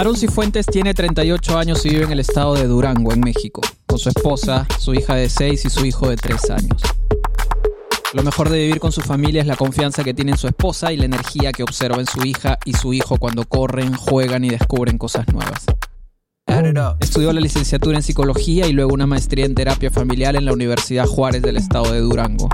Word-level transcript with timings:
Aaron 0.00 0.16
Cifuentes 0.16 0.64
tiene 0.64 0.94
38 0.94 1.58
años 1.58 1.84
y 1.84 1.90
vive 1.90 2.04
en 2.04 2.12
el 2.12 2.20
estado 2.20 2.54
de 2.54 2.66
Durango, 2.66 3.12
en 3.12 3.20
México, 3.20 3.60
con 3.84 3.98
su 3.98 4.08
esposa, 4.08 4.66
su 4.78 4.94
hija 4.94 5.14
de 5.14 5.28
6 5.28 5.66
y 5.66 5.68
su 5.68 5.84
hijo 5.84 6.08
de 6.08 6.16
3 6.16 6.50
años. 6.52 6.80
Lo 8.14 8.22
mejor 8.22 8.48
de 8.48 8.60
vivir 8.60 8.80
con 8.80 8.92
su 8.92 9.02
familia 9.02 9.42
es 9.42 9.46
la 9.46 9.56
confianza 9.56 10.02
que 10.02 10.14
tiene 10.14 10.30
en 10.30 10.38
su 10.38 10.46
esposa 10.46 10.90
y 10.90 10.96
la 10.96 11.04
energía 11.04 11.52
que 11.52 11.64
observa 11.64 11.98
en 11.98 12.06
su 12.06 12.24
hija 12.24 12.58
y 12.64 12.72
su 12.72 12.94
hijo 12.94 13.18
cuando 13.18 13.44
corren, 13.44 13.92
juegan 13.92 14.42
y 14.42 14.48
descubren 14.48 14.96
cosas 14.96 15.28
nuevas. 15.34 15.66
Estudió 17.00 17.34
la 17.34 17.40
licenciatura 17.42 17.98
en 17.98 18.02
psicología 18.02 18.66
y 18.66 18.72
luego 18.72 18.94
una 18.94 19.06
maestría 19.06 19.44
en 19.44 19.54
terapia 19.54 19.90
familiar 19.90 20.34
en 20.34 20.46
la 20.46 20.54
Universidad 20.54 21.04
Juárez 21.04 21.42
del 21.42 21.58
estado 21.58 21.92
de 21.92 22.00
Durango. 22.00 22.48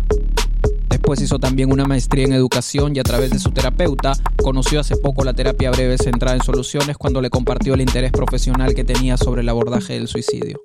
Después 1.06 1.22
hizo 1.22 1.38
también 1.38 1.70
una 1.70 1.84
maestría 1.84 2.24
en 2.24 2.32
educación 2.32 2.96
y 2.96 2.98
a 2.98 3.04
través 3.04 3.30
de 3.30 3.38
su 3.38 3.52
terapeuta 3.52 4.14
conoció 4.42 4.80
hace 4.80 4.96
poco 4.96 5.22
la 5.22 5.34
terapia 5.34 5.70
breve 5.70 5.98
centrada 5.98 6.34
en 6.34 6.42
soluciones 6.42 6.96
cuando 6.96 7.20
le 7.20 7.30
compartió 7.30 7.74
el 7.74 7.80
interés 7.80 8.10
profesional 8.10 8.74
que 8.74 8.82
tenía 8.82 9.16
sobre 9.16 9.42
el 9.42 9.48
abordaje 9.48 9.92
del 9.92 10.08
suicidio. 10.08 10.60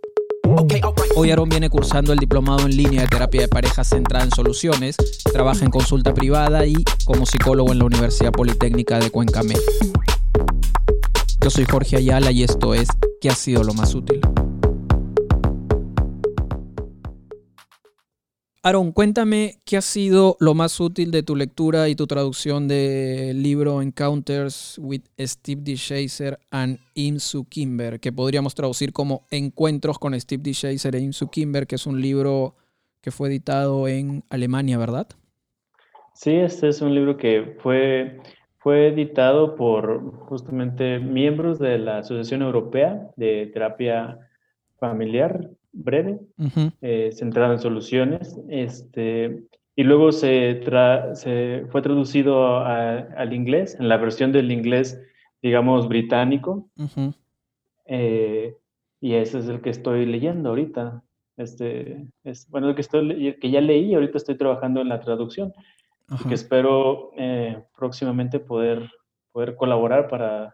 Hoy 1.15 1.29
Aaron 1.29 1.47
viene 1.47 1.69
cursando 1.69 2.11
el 2.11 2.17
diplomado 2.17 2.65
en 2.65 2.75
línea 2.75 3.01
de 3.01 3.07
terapia 3.07 3.41
de 3.41 3.49
pareja 3.49 3.83
centrada 3.83 4.25
en 4.25 4.31
soluciones, 4.31 4.95
trabaja 5.31 5.63
en 5.63 5.69
consulta 5.69 6.11
privada 6.11 6.65
y 6.65 6.83
como 7.05 7.27
psicólogo 7.27 7.71
en 7.71 7.77
la 7.77 7.85
Universidad 7.85 8.31
Politécnica 8.31 8.97
de 8.97 9.11
Cuenca, 9.11 9.41
Yo 11.39 11.51
soy 11.51 11.65
Jorge 11.65 11.97
Ayala 11.97 12.31
y 12.31 12.41
esto 12.41 12.73
es 12.73 12.87
¿Qué 13.21 13.29
ha 13.29 13.35
sido 13.35 13.63
lo 13.63 13.75
más 13.75 13.93
útil? 13.93 14.21
Aaron, 18.63 18.91
cuéntame 18.91 19.55
qué 19.65 19.77
ha 19.77 19.81
sido 19.81 20.37
lo 20.39 20.53
más 20.53 20.79
útil 20.79 21.09
de 21.09 21.23
tu 21.23 21.35
lectura 21.35 21.89
y 21.89 21.95
tu 21.95 22.05
traducción 22.05 22.67
del 22.67 23.41
libro 23.41 23.81
Encounters 23.81 24.77
with 24.77 25.01
Steve 25.17 25.61
D. 25.63 25.73
Chaser 25.73 26.37
and 26.51 26.77
Imsu 26.93 27.45
Kimber, 27.45 27.99
que 27.99 28.11
podríamos 28.11 28.53
traducir 28.53 28.93
como 28.93 29.25
Encuentros 29.31 29.97
con 29.97 30.13
Steve 30.19 30.43
D. 30.43 30.51
Chaser 30.51 30.95
e 30.95 30.99
Imsu 30.99 31.31
Kimber, 31.31 31.65
que 31.65 31.73
es 31.73 31.87
un 31.87 31.99
libro 31.99 32.53
que 33.01 33.09
fue 33.09 33.29
editado 33.29 33.87
en 33.87 34.23
Alemania, 34.29 34.77
¿verdad? 34.77 35.07
Sí, 36.13 36.35
este 36.35 36.67
es 36.67 36.83
un 36.83 36.93
libro 36.93 37.17
que 37.17 37.57
fue, 37.63 38.21
fue 38.59 38.89
editado 38.89 39.55
por 39.55 40.27
justamente 40.27 40.99
miembros 40.99 41.57
de 41.57 41.79
la 41.79 41.97
Asociación 41.97 42.43
Europea 42.43 43.09
de 43.15 43.49
Terapia 43.51 44.19
Familiar 44.77 45.49
breve, 45.73 46.19
eh, 46.81 47.11
centrado 47.13 47.53
en 47.53 47.59
soluciones, 47.59 48.39
este, 48.49 49.43
y 49.75 49.83
luego 49.83 50.11
se, 50.11 50.61
se 51.13 51.65
fue 51.69 51.81
traducido 51.81 52.57
al 52.57 53.33
inglés, 53.33 53.77
en 53.79 53.89
la 53.89 53.97
versión 53.97 54.31
del 54.31 54.51
inglés, 54.51 55.01
digamos, 55.41 55.87
británico, 55.87 56.69
eh, 57.85 58.55
y 58.99 59.13
ese 59.13 59.39
es 59.39 59.47
el 59.47 59.61
que 59.61 59.71
estoy 59.71 60.05
leyendo 60.05 60.49
ahorita. 60.49 61.03
Este, 61.37 62.05
es, 62.23 62.47
bueno, 62.49 62.69
el 62.69 62.75
que, 62.75 62.81
estoy, 62.81 63.35
que 63.39 63.49
ya 63.49 63.61
leí, 63.61 63.95
ahorita 63.95 64.17
estoy 64.17 64.35
trabajando 64.37 64.81
en 64.81 64.89
la 64.89 64.99
traducción, 64.99 65.53
que 66.27 66.33
espero 66.33 67.11
eh, 67.17 67.63
próximamente 67.75 68.39
poder, 68.39 68.91
poder 69.31 69.55
colaborar 69.55 70.07
para 70.09 70.53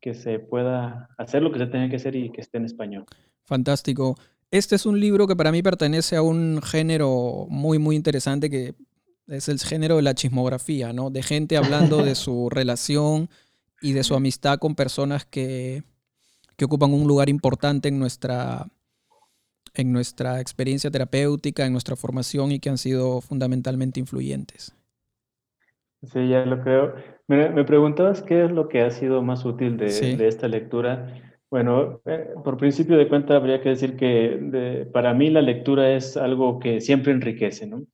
que 0.00 0.14
se 0.14 0.38
pueda 0.38 1.08
hacer 1.16 1.42
lo 1.42 1.52
que 1.52 1.60
se 1.60 1.66
tenga 1.66 1.88
que 1.88 1.96
hacer 1.96 2.16
y 2.16 2.30
que 2.30 2.40
esté 2.40 2.58
en 2.58 2.64
español. 2.64 3.04
Fantástico. 3.44 4.16
Este 4.50 4.76
es 4.76 4.86
un 4.86 5.00
libro 5.00 5.26
que 5.26 5.36
para 5.36 5.52
mí 5.52 5.62
pertenece 5.62 6.16
a 6.16 6.22
un 6.22 6.60
género 6.62 7.46
muy, 7.48 7.78
muy 7.78 7.96
interesante 7.96 8.48
que 8.48 8.74
es 9.26 9.48
el 9.48 9.58
género 9.58 9.96
de 9.96 10.02
la 10.02 10.14
chismografía, 10.14 10.92
¿no? 10.92 11.10
De 11.10 11.22
gente 11.22 11.56
hablando 11.56 12.02
de 12.04 12.14
su 12.14 12.48
relación 12.48 13.28
y 13.82 13.92
de 13.92 14.04
su 14.04 14.14
amistad 14.14 14.58
con 14.58 14.74
personas 14.74 15.24
que, 15.26 15.82
que 16.56 16.64
ocupan 16.64 16.92
un 16.92 17.06
lugar 17.06 17.28
importante 17.28 17.88
en 17.88 17.98
nuestra, 17.98 18.66
en 19.74 19.92
nuestra 19.92 20.40
experiencia 20.40 20.90
terapéutica, 20.90 21.66
en 21.66 21.72
nuestra 21.72 21.96
formación 21.96 22.52
y 22.52 22.60
que 22.60 22.70
han 22.70 22.78
sido 22.78 23.20
fundamentalmente 23.20 24.00
influyentes. 24.00 24.74
Sí, 26.02 26.28
ya 26.28 26.44
lo 26.46 26.62
creo. 26.62 26.94
Me, 27.26 27.64
preguntabas 27.64 28.22
qué 28.22 28.44
es 28.44 28.50
lo 28.52 28.68
que 28.68 28.82
ha 28.82 28.90
sido 28.90 29.22
más 29.22 29.44
útil 29.44 29.76
de, 29.76 30.16
de 30.16 30.28
esta 30.28 30.46
lectura. 30.46 31.35
Bueno, 31.56 32.02
eh, 32.04 32.34
por 32.44 32.58
principio 32.58 32.98
de 32.98 33.08
cuenta 33.08 33.34
habría 33.34 33.62
que 33.62 33.70
decir 33.70 33.96
que 33.96 34.86
para 34.92 35.14
mí 35.14 35.30
la 35.30 35.40
lectura 35.40 35.90
es 35.90 36.18
algo 36.18 36.58
que 36.58 36.82
siempre 36.82 37.12
enriquece, 37.14 37.66
¿no? 37.66 37.86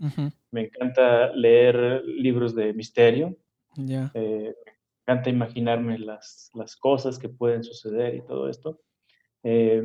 Me 0.50 0.62
encanta 0.62 1.32
leer 1.32 2.02
libros 2.04 2.56
de 2.56 2.74
misterio. 2.74 3.36
Eh, 3.78 4.52
me 4.66 5.02
encanta 5.02 5.30
imaginarme 5.30 5.96
las, 6.00 6.50
las, 6.54 6.74
cosas 6.74 7.20
que 7.20 7.28
pueden 7.28 7.62
suceder 7.62 8.16
y 8.16 8.22
todo 8.22 8.48
esto. 8.48 8.80
Eh, 9.44 9.80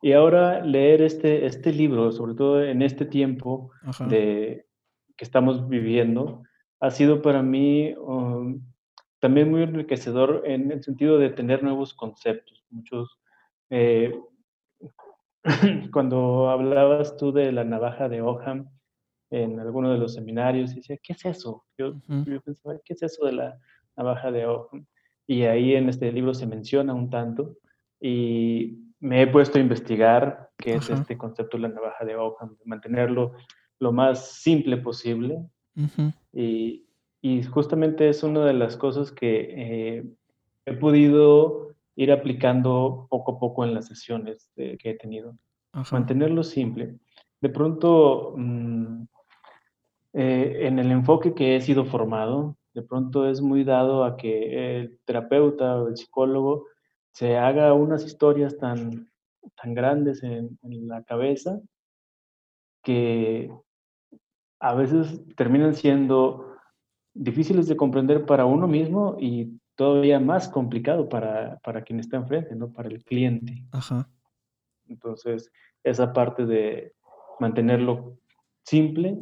y 0.00 0.12
ahora 0.12 0.64
leer 0.64 1.02
este, 1.02 1.44
este 1.44 1.70
libro, 1.70 2.12
sobre 2.12 2.32
todo 2.32 2.64
en 2.64 2.80
este 2.80 3.04
tiempo 3.04 3.72
de, 4.08 4.64
que 5.18 5.24
estamos 5.26 5.68
viviendo, 5.68 6.44
ha 6.80 6.90
sido 6.90 7.20
para 7.20 7.42
mí 7.42 7.92
um, 7.98 8.62
también 9.18 9.50
muy 9.50 9.64
enriquecedor 9.64 10.44
en 10.46 10.72
el 10.72 10.82
sentido 10.82 11.18
de 11.18 11.28
tener 11.28 11.62
nuevos 11.62 11.92
conceptos. 11.92 12.61
Muchos, 12.72 13.18
eh, 13.70 14.12
cuando 15.92 16.50
hablabas 16.50 17.16
tú 17.16 17.32
de 17.32 17.52
la 17.52 17.64
navaja 17.64 18.08
de 18.08 18.22
Oham 18.22 18.68
en 19.30 19.60
alguno 19.60 19.90
de 19.92 19.98
los 19.98 20.14
seminarios, 20.14 20.74
decía, 20.74 20.98
¿qué 21.02 21.14
es 21.14 21.24
eso? 21.24 21.64
Yo, 21.78 21.94
pensaba, 22.44 22.78
¿qué 22.84 22.92
es 22.94 23.02
eso 23.02 23.24
de 23.26 23.32
la 23.32 23.58
navaja 23.96 24.30
de 24.30 24.46
Oham? 24.46 24.86
Y 25.26 25.42
ahí 25.42 25.74
en 25.74 25.88
este 25.88 26.12
libro 26.12 26.34
se 26.34 26.46
menciona 26.46 26.92
un 26.92 27.08
tanto 27.08 27.56
y 28.00 28.78
me 29.00 29.22
he 29.22 29.26
puesto 29.26 29.58
a 29.58 29.62
investigar 29.62 30.50
qué 30.58 30.74
es 30.74 30.90
este 30.90 31.16
concepto 31.16 31.56
de 31.56 31.62
la 31.62 31.68
navaja 31.68 32.04
de 32.04 32.16
Oham, 32.16 32.56
mantenerlo 32.64 33.32
lo 33.78 33.92
más 33.92 34.32
simple 34.32 34.76
posible. 34.76 35.44
Y 36.32 36.86
y 37.22 37.44
justamente 37.44 38.08
es 38.08 38.24
una 38.24 38.44
de 38.44 38.52
las 38.52 38.76
cosas 38.76 39.12
que 39.12 39.54
eh, 39.56 40.04
he 40.66 40.72
podido 40.74 41.71
ir 41.96 42.12
aplicando 42.12 43.06
poco 43.10 43.32
a 43.32 43.38
poco 43.38 43.64
en 43.64 43.74
las 43.74 43.86
sesiones 43.86 44.50
que 44.54 44.78
he 44.82 44.94
tenido. 44.94 45.36
Mantenerlo 45.90 46.42
simple. 46.42 46.98
De 47.40 47.48
pronto, 47.48 48.34
mm, 48.36 49.02
eh, 50.14 50.66
en 50.66 50.78
el 50.78 50.90
enfoque 50.90 51.34
que 51.34 51.56
he 51.56 51.60
sido 51.60 51.84
formado, 51.84 52.56
de 52.74 52.82
pronto 52.82 53.28
es 53.28 53.40
muy 53.40 53.64
dado 53.64 54.04
a 54.04 54.16
que 54.16 54.80
el 54.80 55.00
terapeuta 55.04 55.82
o 55.82 55.88
el 55.88 55.96
psicólogo 55.96 56.66
se 57.12 57.36
haga 57.36 57.72
unas 57.74 58.04
historias 58.04 58.56
tan, 58.56 59.10
tan 59.60 59.74
grandes 59.74 60.22
en, 60.22 60.58
en 60.62 60.88
la 60.88 61.02
cabeza 61.02 61.60
que 62.82 63.50
a 64.60 64.74
veces 64.74 65.22
terminan 65.36 65.74
siendo 65.74 66.56
difíciles 67.14 67.66
de 67.68 67.76
comprender 67.76 68.24
para 68.24 68.46
uno 68.46 68.66
mismo 68.66 69.16
y 69.20 69.60
todavía 69.74 70.20
más 70.20 70.48
complicado 70.48 71.08
para, 71.08 71.58
para 71.58 71.82
quien 71.82 72.00
está 72.00 72.16
enfrente, 72.16 72.54
¿no? 72.54 72.72
Para 72.72 72.88
el 72.88 73.02
cliente. 73.04 73.64
Ajá. 73.72 74.08
Entonces, 74.88 75.50
esa 75.82 76.12
parte 76.12 76.46
de 76.46 76.94
mantenerlo 77.40 78.18
simple 78.64 79.18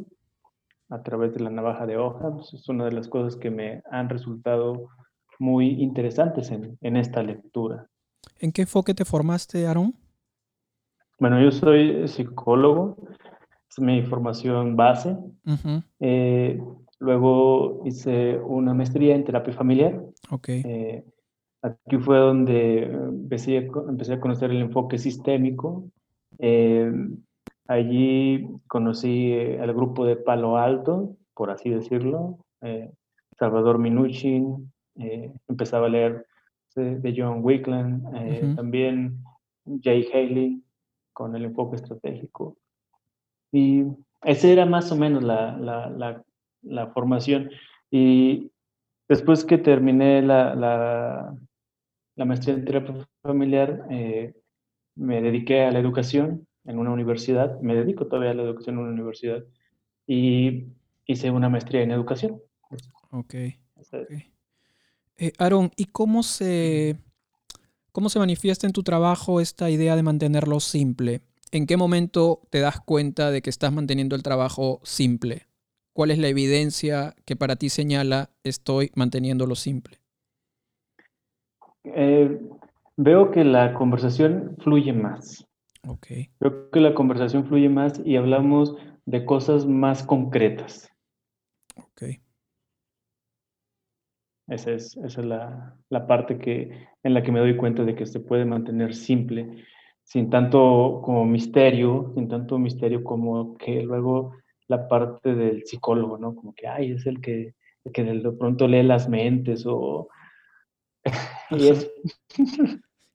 a 0.89 1.01
través 1.01 1.33
de 1.33 1.39
la 1.39 1.49
navaja 1.49 1.85
de 1.85 1.97
hoja 1.97 2.33
pues, 2.33 2.53
es 2.53 2.67
una 2.69 2.85
de 2.85 2.91
las 2.91 3.07
cosas 3.07 3.35
que 3.35 3.49
me 3.49 3.81
han 3.89 4.09
resultado 4.09 4.89
muy 5.39 5.81
interesantes 5.81 6.51
en, 6.51 6.77
en 6.81 6.97
esta 6.97 7.23
lectura. 7.23 7.87
¿En 8.39 8.51
qué 8.51 8.63
enfoque 8.63 8.93
te 8.93 9.05
formaste, 9.05 9.65
Aaron? 9.65 9.95
Bueno, 11.19 11.41
yo 11.41 11.51
soy 11.51 12.07
psicólogo, 12.07 12.97
es 13.69 13.79
mi 13.79 14.01
formación 14.01 14.75
base. 14.75 15.15
Luego 17.01 17.81
hice 17.83 18.37
una 18.37 18.75
maestría 18.75 19.15
en 19.15 19.23
terapia 19.23 19.53
familiar. 19.53 19.99
Okay. 20.29 20.61
Eh, 20.63 21.03
aquí 21.63 21.97
fue 21.97 22.19
donde 22.19 22.83
empecé, 22.83 23.57
empecé, 23.89 24.13
a 24.13 24.19
conocer 24.19 24.51
el 24.51 24.61
enfoque 24.61 24.99
sistémico. 24.99 25.89
Eh, 26.37 26.93
allí 27.67 28.47
conocí 28.67 29.33
al 29.59 29.73
grupo 29.73 30.05
de 30.05 30.15
Palo 30.15 30.57
Alto, 30.57 31.15
por 31.33 31.49
así 31.49 31.71
decirlo. 31.71 32.37
Eh, 32.61 32.91
Salvador 33.39 33.79
Minuchin. 33.79 34.71
empezaba 35.47 35.87
a 35.87 35.89
leer 35.89 36.27
de 36.75 37.13
John 37.17 37.39
Wickland. 37.43 38.55
También 38.55 39.17
Jay 39.81 40.07
Haley 40.13 40.61
con 41.13 41.35
el 41.35 41.45
enfoque 41.45 41.77
estratégico. 41.77 42.57
Y 43.51 43.85
esa 44.23 44.47
era 44.49 44.67
más 44.67 44.91
o 44.91 44.95
menos 44.95 45.23
la, 45.23 45.57
la 45.57 45.89
la 45.89 46.23
formación. 46.93 47.49
Y 47.89 48.51
después 49.07 49.45
que 49.45 49.57
terminé 49.57 50.21
la, 50.21 50.55
la, 50.55 52.25
maestría 52.25 52.55
en 52.55 52.65
terapia 52.65 53.07
familiar, 53.23 53.85
eh, 53.89 54.33
me 54.95 55.21
dediqué 55.21 55.63
a 55.63 55.71
la 55.71 55.79
educación 55.79 56.47
en 56.65 56.77
una 56.77 56.91
universidad, 56.91 57.59
me 57.61 57.75
dedico 57.75 58.05
todavía 58.05 58.31
a 58.31 58.33
la 58.35 58.43
educación 58.43 58.75
en 58.75 58.81
una 58.81 58.93
universidad 58.93 59.43
y 60.05 60.67
hice 61.05 61.31
una 61.31 61.49
maestría 61.49 61.81
en 61.81 61.91
educación. 61.91 62.41
Ok. 63.09 63.35
okay. 63.75 64.31
Eh, 65.17 65.33
Aaron, 65.39 65.71
¿y 65.75 65.85
cómo 65.85 66.23
se, 66.23 66.97
¿Cómo 67.91 68.07
se 68.07 68.19
manifiesta 68.19 68.65
en 68.67 68.73
tu 68.73 68.83
trabajo 68.83 69.41
esta 69.41 69.69
idea 69.69 69.97
de 69.97 70.03
mantenerlo 70.03 70.61
simple? 70.61 71.21
¿En 71.51 71.67
qué 71.67 71.75
momento 71.75 72.39
te 72.49 72.61
das 72.61 72.79
cuenta 72.79 73.31
de 73.31 73.41
que 73.41 73.49
estás 73.49 73.73
manteniendo 73.73 74.15
el 74.15 74.23
trabajo 74.23 74.79
simple? 74.83 75.47
¿Cuál 75.93 76.11
es 76.11 76.19
la 76.19 76.29
evidencia 76.29 77.15
que 77.25 77.35
para 77.35 77.57
ti 77.57 77.69
señala 77.69 78.29
estoy 78.43 78.91
manteniéndolo 78.95 79.55
simple? 79.55 79.97
Eh, 81.83 82.39
veo 82.95 83.31
que 83.31 83.43
la 83.43 83.73
conversación 83.73 84.55
fluye 84.59 84.93
más. 84.93 85.45
Okay. 85.87 86.29
Veo 86.39 86.69
que 86.69 86.79
la 86.79 86.93
conversación 86.93 87.45
fluye 87.45 87.67
más 87.67 88.01
y 88.05 88.15
hablamos 88.15 88.75
de 89.05 89.25
cosas 89.25 89.65
más 89.65 90.03
concretas. 90.03 90.89
Ok. 91.75 92.03
Esa 94.47 94.71
es, 94.71 94.97
esa 94.97 95.21
es 95.21 95.25
la, 95.25 95.75
la, 95.89 96.07
parte 96.07 96.37
que, 96.37 96.87
en 97.03 97.13
la 97.13 97.23
que 97.23 97.31
me 97.31 97.39
doy 97.39 97.55
cuenta 97.57 97.83
de 97.83 97.95
que 97.95 98.05
se 98.05 98.19
puede 98.19 98.45
mantener 98.45 98.93
simple, 98.93 99.63
sin 100.03 100.29
tanto 100.29 101.01
como 101.03 101.25
misterio, 101.25 102.11
sin 102.15 102.27
tanto 102.27 102.59
misterio 102.59 103.03
como 103.03 103.57
que 103.57 103.81
luego 103.81 104.33
la 104.71 104.87
parte 104.87 105.35
del 105.35 105.65
psicólogo, 105.65 106.17
¿no? 106.17 106.33
Como 106.33 106.55
que, 106.55 106.65
ay, 106.65 106.93
es 106.93 107.05
el 107.05 107.19
que, 107.21 107.53
el 107.83 107.91
que 107.91 108.03
de 108.03 108.31
pronto 108.31 108.67
lee 108.67 108.83
las 108.83 109.07
mentes 109.09 109.65
o... 109.67 110.07
y, 111.51 111.67
es... 111.67 111.91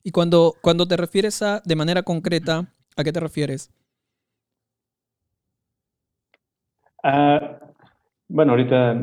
y 0.03 0.11
cuando, 0.11 0.55
cuando 0.63 0.87
te 0.87 0.97
refieres 0.97 1.41
a 1.43 1.63
de 1.65 1.75
manera 1.75 2.03
concreta, 2.03 2.73
¿a 2.95 3.03
qué 3.03 3.13
te 3.13 3.21
refieres? 3.21 3.73
Ah, 7.03 7.59
bueno, 8.29 8.53
ahorita 8.53 9.01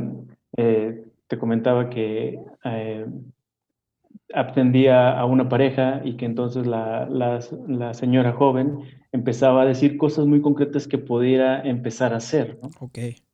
eh, 0.58 1.06
te 1.28 1.40
comentaba 1.40 1.90
que 1.90 2.40
eh, 2.66 3.06
atendía 4.34 5.18
a 5.18 5.26
una 5.26 5.50
pareja 5.50 6.02
y 6.04 6.18
que 6.18 6.26
entonces 6.26 6.66
la, 6.66 7.08
la, 7.10 7.94
señora 7.94 8.32
joven 8.34 8.80
empezaba 9.12 9.64
a 9.64 9.66
decir 9.66 9.98
cosas 9.98 10.26
muy 10.26 10.42
concretas 10.42 10.88
que 10.88 10.98
pudiera 10.98 11.62
empezar 11.62 12.14
a 12.14 12.18
hacer, 12.18 12.60
¿no? 12.62 12.70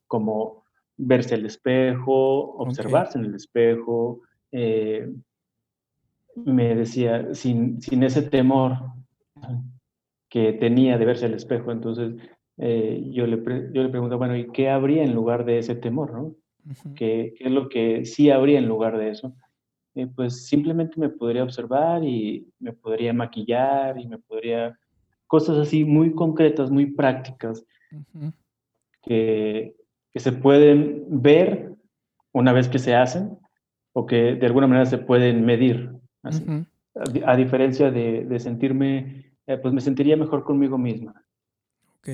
Como 0.08 0.64
verse 0.98 1.36
al 1.36 1.46
espejo, 1.46 2.56
observarse 2.58 3.18
en 3.18 3.26
el 3.26 3.36
espejo. 3.36 4.22
Eh, 4.52 5.08
me 6.36 6.76
decía, 6.76 7.34
sin, 7.34 7.82
sin 7.82 8.04
ese 8.04 8.22
temor 8.22 8.78
que 10.30 10.54
tenía 10.54 10.98
de 10.98 11.06
verse 11.06 11.26
al 11.26 11.34
espejo, 11.34 11.72
entonces 11.72 12.14
eh, 12.58 13.02
yo, 13.12 13.26
le 13.26 13.38
yo 13.74 13.84
le 13.84 13.90
pregunto, 13.90 14.18
bueno, 14.18 14.36
¿y 14.36 14.48
qué 14.52 14.70
habría 14.70 15.04
en 15.04 15.14
lugar 15.14 15.46
de 15.46 15.60
ese 15.60 15.76
temor? 15.76 16.14
¿no? 16.14 16.36
¿Qué, 16.96 17.34
¿Qué, 17.38 17.46
es 17.46 17.52
lo 17.52 17.70
que 17.70 18.06
sí 18.06 18.30
habría 18.30 18.60
en 18.60 18.68
lugar 18.68 18.98
de 18.98 19.10
eso? 19.10 19.34
Eh, 19.96 20.08
pues 20.08 20.48
simplemente 20.48 21.00
me 21.00 21.10
podría 21.10 21.44
observar 21.44 22.04
y 22.04 22.48
me 22.60 22.74
podría 22.74 23.14
maquillar 23.14 24.00
y 24.00 24.08
me 24.08 24.18
podría... 24.18 24.78
Cosas 25.28 25.58
así 25.58 25.86
muy 25.86 26.14
concretas, 26.14 26.72
muy 26.72 26.88
prácticas, 26.88 27.64
que, 29.04 29.76
que 30.12 30.20
se 30.20 30.32
pueden 30.32 31.06
ver 31.22 31.76
una 32.32 32.52
vez 32.52 32.68
que 32.68 32.80
se 32.80 32.96
hacen 32.96 33.38
o 33.94 34.08
que 34.08 34.34
de 34.36 34.46
alguna 34.48 34.66
manera 34.66 34.88
se 34.88 34.98
pueden 34.98 35.46
medir. 35.46 35.92
a, 37.26 37.36
diferencia 37.36 37.92
de, 37.92 38.26
de 38.26 38.40
sentirme, 38.40 39.36
eh, 39.46 39.58
pues 39.58 39.72
me 39.72 39.82
sentiría 39.82 40.18
mejor 40.18 40.44
conmigo 40.44 40.80
misma. 40.80 41.24
Ok. 42.00 42.10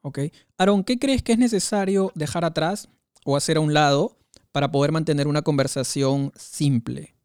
Ok. 0.00 0.18
Aaron, 0.58 0.84
¿qué 0.84 0.98
crees 0.98 1.22
que 1.22 1.32
es 1.32 1.38
necesario 1.38 2.12
dejar 2.14 2.44
atrás 2.44 2.90
o 3.24 3.36
hacer 3.36 3.56
a 3.56 3.60
un 3.60 3.72
lado 3.72 4.16
para 4.54 4.70
poder 4.70 4.92
mantener 4.92 5.26
una 5.26 5.42
conversación 5.42 6.30
simple? 6.36 7.16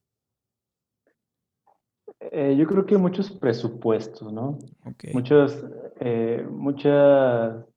Eh, 2.19 2.55
yo 2.57 2.65
creo 2.65 2.87
que 2.87 2.97
muchos 2.97 3.29
presupuestos, 3.29 4.33
¿no? 4.33 4.57
Okay. 4.83 5.13
Muchas, 5.13 5.63
eh, 5.99 6.43
muchas 6.49 7.67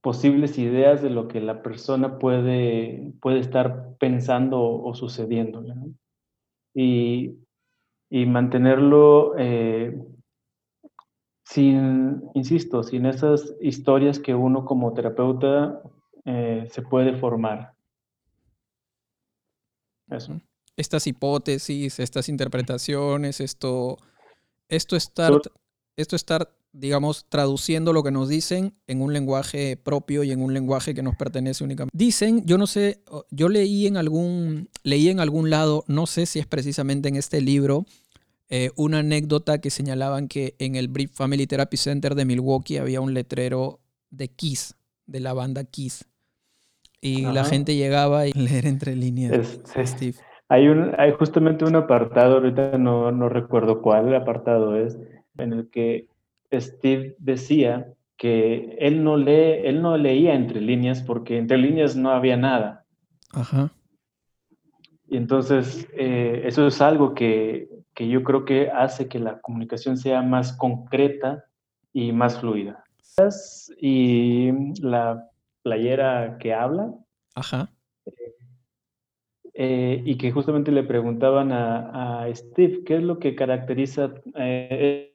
posibles 0.00 0.58
ideas 0.58 1.02
de 1.02 1.10
lo 1.10 1.26
que 1.26 1.40
la 1.40 1.60
persona 1.60 2.20
puede, 2.20 3.12
puede 3.20 3.40
estar 3.40 3.96
pensando 3.98 4.62
o 4.62 4.94
sucediendo, 4.94 5.60
¿no? 5.60 5.88
Y, 6.72 7.36
y 8.10 8.26
mantenerlo 8.26 9.34
eh, 9.36 10.00
sin, 11.42 12.22
insisto, 12.34 12.84
sin 12.84 13.06
esas 13.06 13.56
historias 13.60 14.20
que 14.20 14.36
uno 14.36 14.64
como 14.64 14.94
terapeuta 14.94 15.82
se 16.24 16.80
puede 16.80 17.18
formar. 17.18 17.73
Eso. 20.16 20.40
Estas 20.76 21.06
hipótesis, 21.06 22.00
estas 22.00 22.28
interpretaciones, 22.28 23.40
esto, 23.40 23.98
esto 24.68 24.96
estar, 24.96 25.32
esto 25.96 26.16
estar, 26.16 26.52
digamos, 26.72 27.26
traduciendo 27.28 27.92
lo 27.92 28.02
que 28.02 28.10
nos 28.10 28.28
dicen 28.28 28.74
en 28.86 29.00
un 29.00 29.12
lenguaje 29.12 29.76
propio 29.76 30.24
y 30.24 30.32
en 30.32 30.42
un 30.42 30.52
lenguaje 30.52 30.94
que 30.94 31.02
nos 31.02 31.16
pertenece 31.16 31.62
únicamente. 31.62 31.96
Dicen, 31.96 32.44
yo 32.44 32.58
no 32.58 32.66
sé, 32.66 33.02
yo 33.30 33.48
leí 33.48 33.86
en 33.86 33.96
algún, 33.96 34.68
leí 34.82 35.08
en 35.08 35.20
algún 35.20 35.50
lado, 35.50 35.84
no 35.86 36.06
sé 36.06 36.26
si 36.26 36.40
es 36.40 36.46
precisamente 36.46 37.08
en 37.08 37.16
este 37.16 37.40
libro, 37.40 37.86
eh, 38.48 38.70
una 38.76 38.98
anécdota 38.98 39.60
que 39.60 39.70
señalaban 39.70 40.28
que 40.28 40.54
en 40.58 40.76
el 40.76 40.88
Brief 40.88 41.12
Family 41.12 41.46
Therapy 41.46 41.76
Center 41.76 42.14
de 42.14 42.24
Milwaukee 42.24 42.76
había 42.76 43.00
un 43.00 43.14
letrero 43.14 43.80
de 44.10 44.28
Kiss, 44.28 44.74
de 45.06 45.20
la 45.20 45.32
banda 45.32 45.64
Kiss. 45.64 46.04
Y 47.04 47.20
la 47.20 47.44
gente 47.44 47.76
llegaba 47.76 48.26
y 48.26 48.32
leer 48.32 48.64
entre 48.64 48.96
líneas. 48.96 49.60
Steve. 49.76 50.14
Hay, 50.48 50.68
un, 50.68 50.92
hay 50.96 51.12
justamente 51.12 51.66
un 51.66 51.76
apartado, 51.76 52.36
ahorita 52.36 52.78
no, 52.78 53.12
no 53.12 53.28
recuerdo 53.28 53.82
cuál 53.82 54.14
apartado 54.14 54.74
es, 54.74 54.98
en 55.36 55.52
el 55.52 55.68
que 55.68 56.08
Steve 56.50 57.14
decía 57.18 57.92
que 58.16 58.76
él 58.80 59.04
no, 59.04 59.18
lee, 59.18 59.60
él 59.64 59.82
no 59.82 59.98
leía 59.98 60.34
entre 60.34 60.62
líneas 60.62 61.02
porque 61.02 61.36
entre 61.36 61.58
líneas 61.58 61.94
no 61.94 62.10
había 62.10 62.38
nada. 62.38 62.86
Ajá. 63.32 63.70
Y 65.06 65.18
entonces 65.18 65.86
eh, 65.92 66.42
eso 66.46 66.66
es 66.66 66.80
algo 66.80 67.12
que, 67.12 67.68
que 67.92 68.08
yo 68.08 68.24
creo 68.24 68.46
que 68.46 68.70
hace 68.70 69.08
que 69.08 69.18
la 69.18 69.42
comunicación 69.42 69.98
sea 69.98 70.22
más 70.22 70.54
concreta 70.56 71.44
y 71.92 72.12
más 72.12 72.40
fluida. 72.40 72.82
Y 73.78 74.50
la 74.80 75.28
playera 75.64 76.36
que 76.38 76.54
habla. 76.54 76.94
Ajá. 77.34 77.70
Eh, 79.56 80.02
y 80.04 80.18
que 80.18 80.32
justamente 80.32 80.72
le 80.72 80.82
preguntaban 80.82 81.52
a, 81.52 82.26
Steve 82.34 82.82
qué 82.84 82.96
es 82.96 83.02
lo 83.02 83.18
que 83.18 83.36
caracteriza 83.36 84.12
eh, 84.36 85.14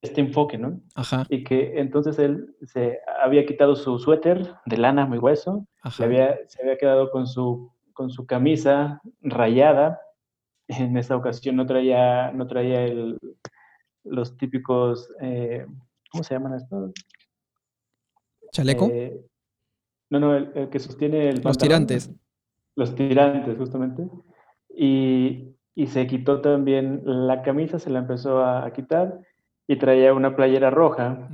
este 0.00 0.20
enfoque, 0.22 0.56
¿no? 0.56 0.80
Ajá. 0.94 1.26
Y 1.28 1.44
que 1.44 1.78
entonces 1.78 2.18
él 2.18 2.56
se 2.62 3.00
había 3.22 3.44
quitado 3.44 3.76
su 3.76 3.98
suéter 3.98 4.54
de 4.64 4.76
lana 4.78 5.04
muy 5.04 5.18
hueso, 5.18 5.66
había, 5.98 6.38
se 6.48 6.62
había 6.62 6.78
quedado 6.78 7.10
con 7.10 7.26
su, 7.26 7.70
con 7.92 8.10
su 8.10 8.26
camisa 8.26 9.02
rayada 9.20 10.00
en 10.68 10.96
esa 10.96 11.16
ocasión 11.16 11.56
no 11.56 11.66
traía, 11.66 12.32
no 12.32 12.46
traía 12.46 12.84
el, 12.84 13.18
los 14.04 14.36
típicos, 14.36 15.12
eh, 15.20 15.66
¿cómo 16.10 16.24
se 16.24 16.34
llaman 16.34 16.54
estos? 16.54 16.92
¿Chaleco? 18.52 18.90
No, 20.12 20.20
no, 20.20 20.34
el, 20.34 20.68
que 20.68 20.78
sostiene 20.78 21.30
el... 21.30 21.40
Los 21.42 21.56
tirantes. 21.56 22.10
Los 22.76 22.94
tirantes, 22.94 23.56
justamente. 23.56 24.06
Y, 24.68 25.54
y, 25.74 25.86
se 25.86 26.06
quitó 26.06 26.42
también 26.42 27.00
la 27.06 27.40
camisa, 27.40 27.78
se 27.78 27.88
la 27.88 28.00
empezó 28.00 28.44
a, 28.44 28.70
quitar 28.74 29.20
y 29.66 29.76
traía 29.76 30.12
una 30.12 30.36
playera 30.36 30.68
roja 30.68 31.30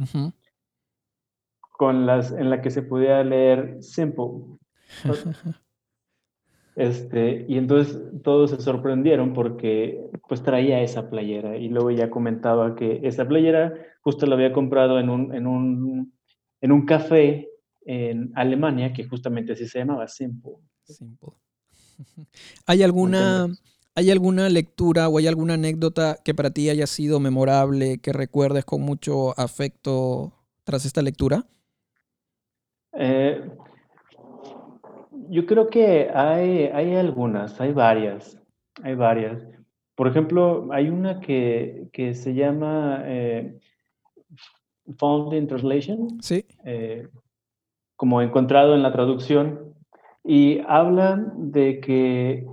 con 1.73 2.07
las, 2.07 2.31
en 2.31 2.51
la 2.51 2.63
que 2.63 2.71
se 2.71 2.83
podía 2.83 3.25
leer 3.25 3.83
Simple. 3.83 4.59
Este, 6.77 7.45
y 7.49 7.59
entonces 7.59 8.01
todos 8.23 8.51
se 8.51 8.61
sorprendieron 8.61 9.33
porque 9.33 10.01
pues 10.29 10.45
traía 10.45 10.81
esa 10.81 11.11
playera 11.11 11.57
y 11.57 11.69
luego 11.69 11.91
ya 11.91 12.09
comentaba 12.09 12.77
que 12.77 13.01
esa 13.03 13.27
playera 13.27 13.75
justo 14.01 14.27
la 14.27 14.37
había 14.37 14.53
comprado 14.53 15.01
en 15.01 15.11
un, 15.11 15.35
en 15.35 15.49
un, 15.49 16.13
en 16.61 16.71
un 16.71 16.87
café 16.87 17.49
en 17.89 18.33
Alemania 18.35 18.93
que 18.93 19.05
justamente 19.05 19.55
así 19.55 19.67
se 19.67 19.79
llamaba 19.79 20.07
Simple. 20.07 20.53
Simple. 20.85 21.31
¿Hay 22.67 22.83
alguna, 22.83 23.49
¿Hay 23.95 24.11
alguna 24.11 24.51
lectura 24.51 25.09
o 25.09 25.17
hay 25.17 25.27
alguna 25.27 25.55
anécdota 25.55 26.19
que 26.23 26.35
para 26.35 26.51
ti 26.51 26.69
haya 26.69 26.87
sido 26.87 27.19
memorable, 27.19 27.99
que 27.99 28.13
recuerdes 28.13 28.67
con 28.67 28.83
mucho 28.83 29.39
afecto 29.41 30.35
tras 30.65 30.85
esta 30.85 31.01
lectura? 31.01 31.47
Eh, 32.93 33.51
yo 35.31 35.47
creo 35.47 35.69
que 35.69 36.11
hay, 36.15 36.67
hay 36.67 36.95
algunas, 36.95 37.59
hay 37.59 37.73
varias, 37.73 38.39
hay 38.83 38.97
varias. 38.97 39.43
Por 39.95 40.09
ejemplo, 40.09 40.69
hay 40.73 40.91
una 40.91 41.21
que, 41.21 41.89
que 41.95 42.13
se 42.13 42.35
llama 42.35 43.03
eh, 43.07 43.59
Found 44.99 45.33
in 45.33 45.47
Translation, 45.47 46.23
sí. 46.23 46.45
Eh, 46.65 47.09
como 47.99 48.23
encontrado 48.23 48.77
en 48.77 48.83
la 48.85 48.93
traducción, 48.93 49.75
y 50.23 50.61
hablan 50.69 51.51
de 51.51 51.81
que 51.81 52.47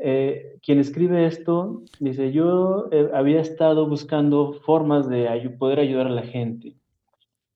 eh, 0.00 0.58
quien 0.62 0.78
escribe 0.78 1.24
esto 1.24 1.82
dice, 1.98 2.32
yo 2.32 2.88
eh, 2.92 3.08
había 3.14 3.40
estado 3.40 3.88
buscando 3.88 4.52
formas 4.52 5.08
de 5.08 5.56
poder 5.58 5.80
ayudar 5.80 6.06
a 6.08 6.10
la 6.10 6.22
gente. 6.22 6.76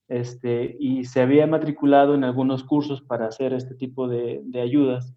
Este, 0.08 0.74
y 0.80 1.04
se 1.04 1.20
había 1.20 1.46
matriculado 1.46 2.14
en 2.14 2.24
algunos 2.24 2.64
cursos 2.64 3.02
para 3.02 3.26
hacer 3.26 3.52
este 3.52 3.74
tipo 3.74 4.08
de, 4.08 4.42
ayudas, 4.54 5.14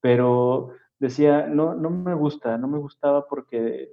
pero 0.00 0.70
decía, 0.98 1.46
no, 1.46 1.76
no 1.76 1.88
me 1.90 2.14
gusta, 2.14 2.58
no 2.58 2.66
me 2.66 2.78
gustaba 2.78 3.28
porque 3.28 3.92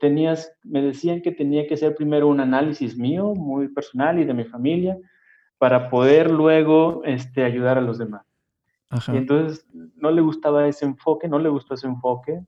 tenías, 0.00 0.52
me 0.64 0.82
decían 0.82 1.22
que 1.22 1.32
tenía 1.32 1.66
que 1.66 1.74
hacer 1.74 1.94
primero 1.94 2.28
un 2.28 2.40
análisis 2.40 2.98
mío, 2.98 3.34
muy 3.34 3.68
personal 3.68 4.18
y 4.18 4.26
de 4.26 4.34
mi 4.34 4.44
familia, 4.44 4.98
para 5.60 5.90
poder 5.90 6.30
luego 6.30 7.02
este, 7.04 7.44
ayudar 7.44 7.76
a 7.76 7.82
los 7.82 7.98
demás. 7.98 8.24
Y 9.12 9.18
entonces 9.18 9.68
no 9.94 10.10
le 10.10 10.22
gustaba 10.22 10.66
ese 10.66 10.86
enfoque, 10.86 11.28
no 11.28 11.38
le 11.38 11.50
gustó 11.50 11.74
ese 11.74 11.86
enfoque, 11.86 12.40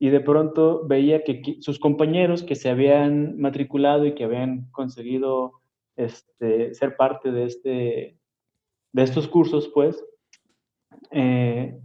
y 0.00 0.08
de 0.08 0.18
pronto 0.18 0.84
veía 0.84 1.22
que 1.22 1.58
sus 1.60 1.78
compañeros 1.78 2.42
que 2.42 2.56
se 2.56 2.68
habían 2.68 3.38
matriculado 3.38 4.04
y 4.04 4.16
que 4.16 4.24
habían 4.24 4.68
conseguido 4.72 5.60
este, 5.94 6.74
ser 6.74 6.96
parte 6.96 7.30
de, 7.30 7.44
este, 7.44 8.18
de 8.92 9.02
estos 9.02 9.28
cursos, 9.28 9.70
pues, 9.72 10.04
eh, 11.12 11.78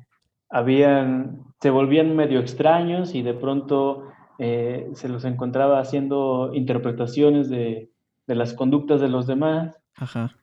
habían, 0.50 1.44
se 1.62 1.70
volvían 1.70 2.16
medio 2.16 2.40
extraños 2.40 3.14
y 3.14 3.22
de 3.22 3.36
pronto 3.36 4.08
eh, 4.40 4.90
se 4.94 5.10
los 5.10 5.26
encontraba 5.26 5.80
haciendo 5.80 6.56
interpretaciones 6.56 7.50
de, 7.50 7.92
de 8.26 8.36
las 8.36 8.56
conductas 8.56 9.00
de 9.00 9.10
los 9.10 9.28
demás. 9.28 9.80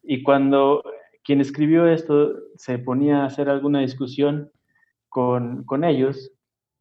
Y 0.03 0.23
cuando 0.23 0.83
quien 1.25 1.41
escribió 1.41 1.87
esto 1.87 2.35
se 2.57 2.79
ponía 2.79 3.23
a 3.23 3.27
hacer 3.27 3.49
alguna 3.49 3.81
discusión 3.81 4.51
con, 5.09 5.65
con 5.65 5.85
ellos, 5.85 6.33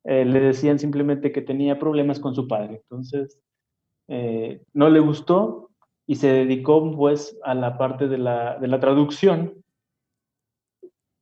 eh, 0.03 0.25
le 0.25 0.39
decían 0.39 0.79
simplemente 0.79 1.31
que 1.31 1.41
tenía 1.41 1.77
problemas 1.77 2.19
con 2.19 2.33
su 2.33 2.47
padre. 2.47 2.81
Entonces, 2.83 3.39
eh, 4.07 4.63
no 4.73 4.89
le 4.89 4.99
gustó 4.99 5.69
y 6.07 6.15
se 6.15 6.27
dedicó 6.27 6.95
pues 6.95 7.37
a 7.43 7.53
la 7.53 7.77
parte 7.77 8.07
de 8.07 8.17
la, 8.17 8.57
de 8.57 8.67
la 8.67 8.79
traducción. 8.79 9.53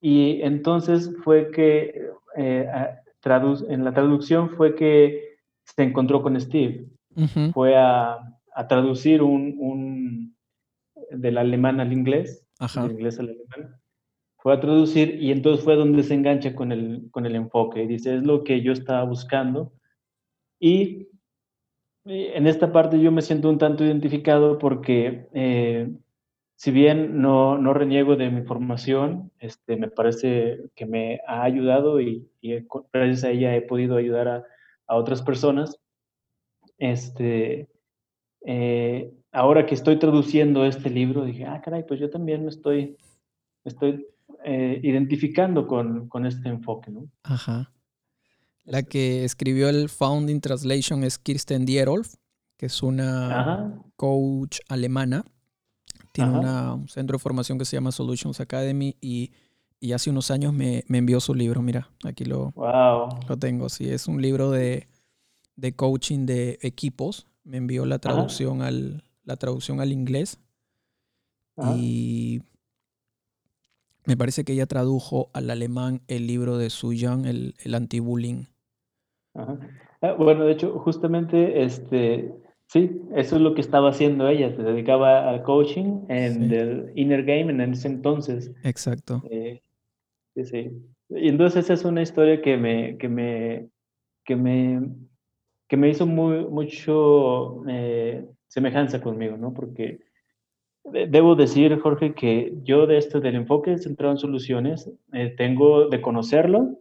Y 0.02 0.42
entonces 0.44 1.14
fue 1.24 1.52
que, 1.52 2.10
en 2.36 3.84
la 3.84 3.94
traducción 3.94 4.50
fue 4.52 4.76
que 4.76 5.38
se 5.66 5.84
encontró 5.84 6.24
con 6.24 6.40
Steve. 6.40 6.88
Fue 7.54 7.76
a, 7.76 8.18
traducir 8.68 9.22
un, 9.22 10.36
del 11.12 11.38
alemán 11.38 11.80
al 11.80 11.94
inglés, 11.94 12.46
del 12.76 12.92
inglés 12.92 13.20
al 13.20 13.30
alemán. 13.30 13.80
Fue 14.38 14.54
a 14.54 14.60
traducir 14.60 15.22
y 15.22 15.32
entonces 15.32 15.66
fue 15.66 15.76
donde 15.76 16.04
se 16.04 16.14
engancha 16.14 16.56
con 16.56 16.72
el, 16.72 17.10
con 17.12 17.26
el 17.26 17.36
enfoque. 17.36 17.86
Dice, 17.88 18.16
es 18.16 18.24
lo 18.24 18.44
que 18.44 18.62
yo 18.62 18.72
estaba 18.72 19.04
buscando. 19.04 19.74
Y 20.60 21.10
en 22.06 22.48
esta 22.48 22.72
parte 22.72 23.00
yo 23.00 23.12
me 23.12 23.22
siento 23.22 23.50
un 23.50 23.58
tanto 23.58 23.84
identificado 23.84 24.58
porque 24.58 25.28
eh, 25.34 25.92
si 26.56 26.72
bien 26.72 27.22
no, 27.22 27.58
no, 27.58 27.74
reniego 27.74 28.16
de 28.16 28.30
mi 28.30 28.42
formación, 28.44 29.32
este, 29.40 29.78
me 29.78 29.90
parece 29.90 30.70
que 30.76 30.86
me 30.86 31.22
ha 31.28 31.44
ayudado 31.44 32.02
y, 32.02 32.30
y 32.42 32.66
gracias 32.94 33.24
a 33.24 33.32
ella 33.32 33.56
he 33.56 33.62
podido 33.62 33.98
ayudar 33.98 34.28
a, 34.28 34.44
a 34.88 34.96
otras 34.96 35.22
personas. 35.22 35.80
Este, 36.78 37.70
eh, 38.46 39.12
ahora 39.32 39.66
que 39.66 39.76
estoy 39.76 39.98
traduciendo 39.98 40.66
este 40.66 40.90
libro, 40.90 41.26
dije, 41.26 41.46
ah, 41.46 41.62
caray, 41.64 41.86
pues 41.88 42.00
yo 42.00 42.10
también 42.10 42.44
me 42.44 42.50
estoy, 42.50 42.98
estoy 43.64 44.06
eh, 44.44 44.80
identificando 44.84 45.68
con, 45.68 46.08
con, 46.08 46.26
este 46.26 46.50
enfoque, 46.50 46.92
¿no? 46.92 47.08
Ajá. 47.24 47.72
La 48.64 48.84
que 48.84 49.24
escribió 49.24 49.70
el 49.70 49.90
Founding 49.90 50.42
Translation 50.42 51.04
es 51.04 51.18
Kirsten 51.18 51.66
Dierolf, 51.66 52.16
que 52.58 52.68
es 52.68 52.84
una 52.84 53.82
coach 53.96 54.60
alemana. 54.68 55.24
Tiene 56.12 56.40
un 56.40 56.88
centro 56.88 57.18
de 57.18 57.22
formación 57.22 57.58
que 57.58 57.66
se 57.66 57.78
llama 57.78 57.92
Solutions 57.92 58.40
Academy 58.40 58.96
y 59.00 59.32
y 59.80 59.94
hace 59.94 60.10
unos 60.10 60.30
años 60.32 60.54
me, 60.54 60.84
envió 60.90 61.20
su 61.20 61.34
libro. 61.34 61.62
Mira, 61.62 61.90
aquí 62.04 62.26
lo, 62.26 62.54
lo 62.56 63.38
tengo. 63.38 63.70
Sí, 63.70 63.90
es 63.90 64.08
un 64.08 64.22
libro 64.22 64.52
de, 64.52 64.88
coaching 65.76 66.26
de 66.26 66.60
equipos. 66.62 67.28
Me 67.44 67.58
envió 67.58 67.86
la 67.86 68.00
traducción, 68.00 68.62
al, 68.62 69.04
la 69.30 69.38
traducción 69.38 69.80
al 69.80 69.92
inglés. 69.92 70.40
Y 71.76 72.42
me 74.06 74.16
parece 74.16 74.44
que 74.44 74.54
ella 74.54 74.66
tradujo 74.66 75.30
al 75.34 75.50
alemán 75.50 76.02
el 76.08 76.26
libro 76.26 76.58
de 76.58 76.70
Su 76.70 76.94
Young, 76.94 77.26
el, 77.26 77.56
el 77.64 77.76
anti-bullying. 77.76 78.46
Ah, 79.36 79.58
bueno, 80.18 80.46
de 80.46 80.54
hecho, 80.54 80.80
justamente, 80.80 81.64
este, 81.64 82.34
sí, 82.68 83.02
eso 83.14 83.36
es 83.36 83.42
lo 83.42 83.54
que 83.54 83.62
estaba 83.62 83.90
haciendo 83.90 84.28
ella. 84.30 84.56
Se 84.56 84.64
dedicaba 84.64 85.30
al 85.30 85.44
coaching 85.44 86.06
en 86.08 86.52
el 86.52 86.92
Inner 86.96 87.24
Game 87.24 87.52
en 87.52 87.74
ese 87.74 87.90
entonces. 87.90 88.52
Exacto. 88.64 89.22
Eh, 89.30 89.62
Sí, 90.36 90.46
sí. 90.46 90.72
Y 91.10 91.30
entonces 91.30 91.66
esa 91.66 91.74
es 91.74 91.86
una 91.86 92.02
historia 92.02 92.42
que 92.42 92.56
me, 92.58 92.98
que 92.98 93.10
me, 93.10 93.70
que 94.24 94.36
me, 94.36 94.90
que 95.68 95.78
me 95.78 95.90
hizo 95.90 96.06
muy, 96.06 96.46
mucho 96.46 97.64
eh, 97.68 98.26
semejanza 98.50 99.00
conmigo, 99.00 99.38
¿no? 99.38 99.54
Porque 99.54 100.02
debo 100.84 101.36
decir, 101.36 101.80
Jorge, 101.80 102.14
que 102.14 102.54
yo 102.64 102.88
de 102.88 102.98
esto 102.98 103.22
del 103.22 103.36
enfoque 103.36 103.78
centrado 103.78 104.12
en 104.12 104.18
soluciones, 104.18 104.92
eh, 105.14 105.34
tengo 105.38 105.88
de 105.88 106.02
conocerlo 106.02 106.80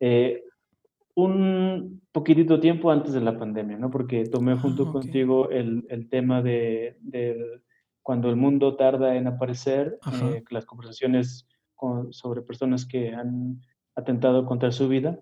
eh, 0.00 0.44
un 1.14 2.00
poquitito 2.12 2.60
tiempo 2.60 2.90
antes 2.90 3.12
de 3.12 3.20
la 3.20 3.38
pandemia, 3.38 3.76
¿no? 3.76 3.90
Porque 3.90 4.24
tomé 4.24 4.52
ah, 4.52 4.58
junto 4.58 4.90
contigo 4.90 5.50
el, 5.50 5.84
el, 5.90 6.08
tema 6.08 6.40
de, 6.40 6.96
de, 7.00 7.60
cuando 8.02 8.30
el 8.30 8.36
mundo 8.36 8.76
tarda 8.76 9.16
en 9.16 9.26
aparecer, 9.26 9.98
las 10.50 10.64
conversaciones 10.64 11.46
sobre 12.10 12.42
personas 12.42 12.86
que 12.86 13.12
han 13.12 13.60
atentado 13.94 14.46
contra 14.46 14.70
su 14.70 14.88
vida. 14.88 15.18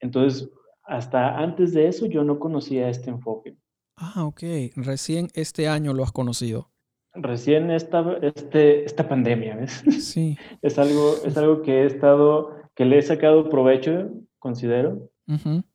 Entonces, 0.00 0.50
hasta 0.84 1.38
antes 1.38 1.74
de 1.74 1.88
eso 1.88 2.06
yo 2.06 2.24
no 2.24 2.38
conocía 2.38 2.88
este 2.88 3.10
enfoque. 3.10 3.56
Ah, 3.96 4.24
ok. 4.24 4.42
Recién 4.76 5.28
este 5.34 5.68
año 5.68 5.94
lo 5.94 6.02
has 6.02 6.12
conocido. 6.12 6.70
Recién 7.14 7.70
esta, 7.70 8.04
este, 8.20 8.84
esta 8.84 9.08
pandemia, 9.08 9.56
¿ves? 9.56 9.82
Sí. 10.00 10.36
es, 10.62 10.78
algo, 10.78 11.14
es 11.24 11.36
algo 11.36 11.62
que 11.62 11.82
he 11.82 11.86
estado, 11.86 12.56
que 12.74 12.84
le 12.84 12.98
he 12.98 13.02
sacado 13.02 13.48
provecho, 13.48 14.10
considero. 14.38 15.10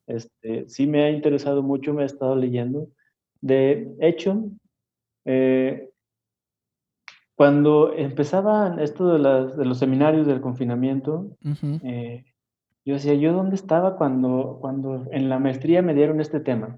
este, 0.07 0.69
sí 0.69 0.87
me 0.87 1.03
ha 1.03 1.09
interesado 1.09 1.63
mucho, 1.63 1.93
me 1.93 2.03
he 2.03 2.05
estado 2.05 2.35
leyendo. 2.35 2.89
De 3.41 3.91
hecho, 3.99 4.51
eh, 5.25 5.89
cuando 7.35 7.93
empezaban 7.95 8.79
esto 8.79 9.17
de, 9.17 9.55
de 9.55 9.65
los 9.65 9.79
seminarios 9.79 10.27
del 10.27 10.41
confinamiento, 10.41 11.35
eh, 11.83 12.23
yo 12.85 12.93
decía, 12.93 13.15
¿yo 13.15 13.33
dónde 13.33 13.55
estaba 13.55 13.97
cuando, 13.97 14.59
cuando 14.61 15.07
en 15.11 15.27
la 15.27 15.39
maestría 15.39 15.81
me 15.81 15.95
dieron 15.95 16.21
este 16.21 16.39
tema? 16.39 16.77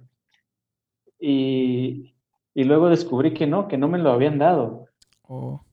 Y, 1.25 2.13
y 2.53 2.63
luego 2.65 2.89
descubrí 2.89 3.33
que 3.33 3.47
no, 3.47 3.69
que 3.69 3.77
no 3.77 3.87
me 3.87 3.97
lo 3.97 4.11
habían 4.11 4.39
dado. 4.39 4.87
Oh. 5.21 5.63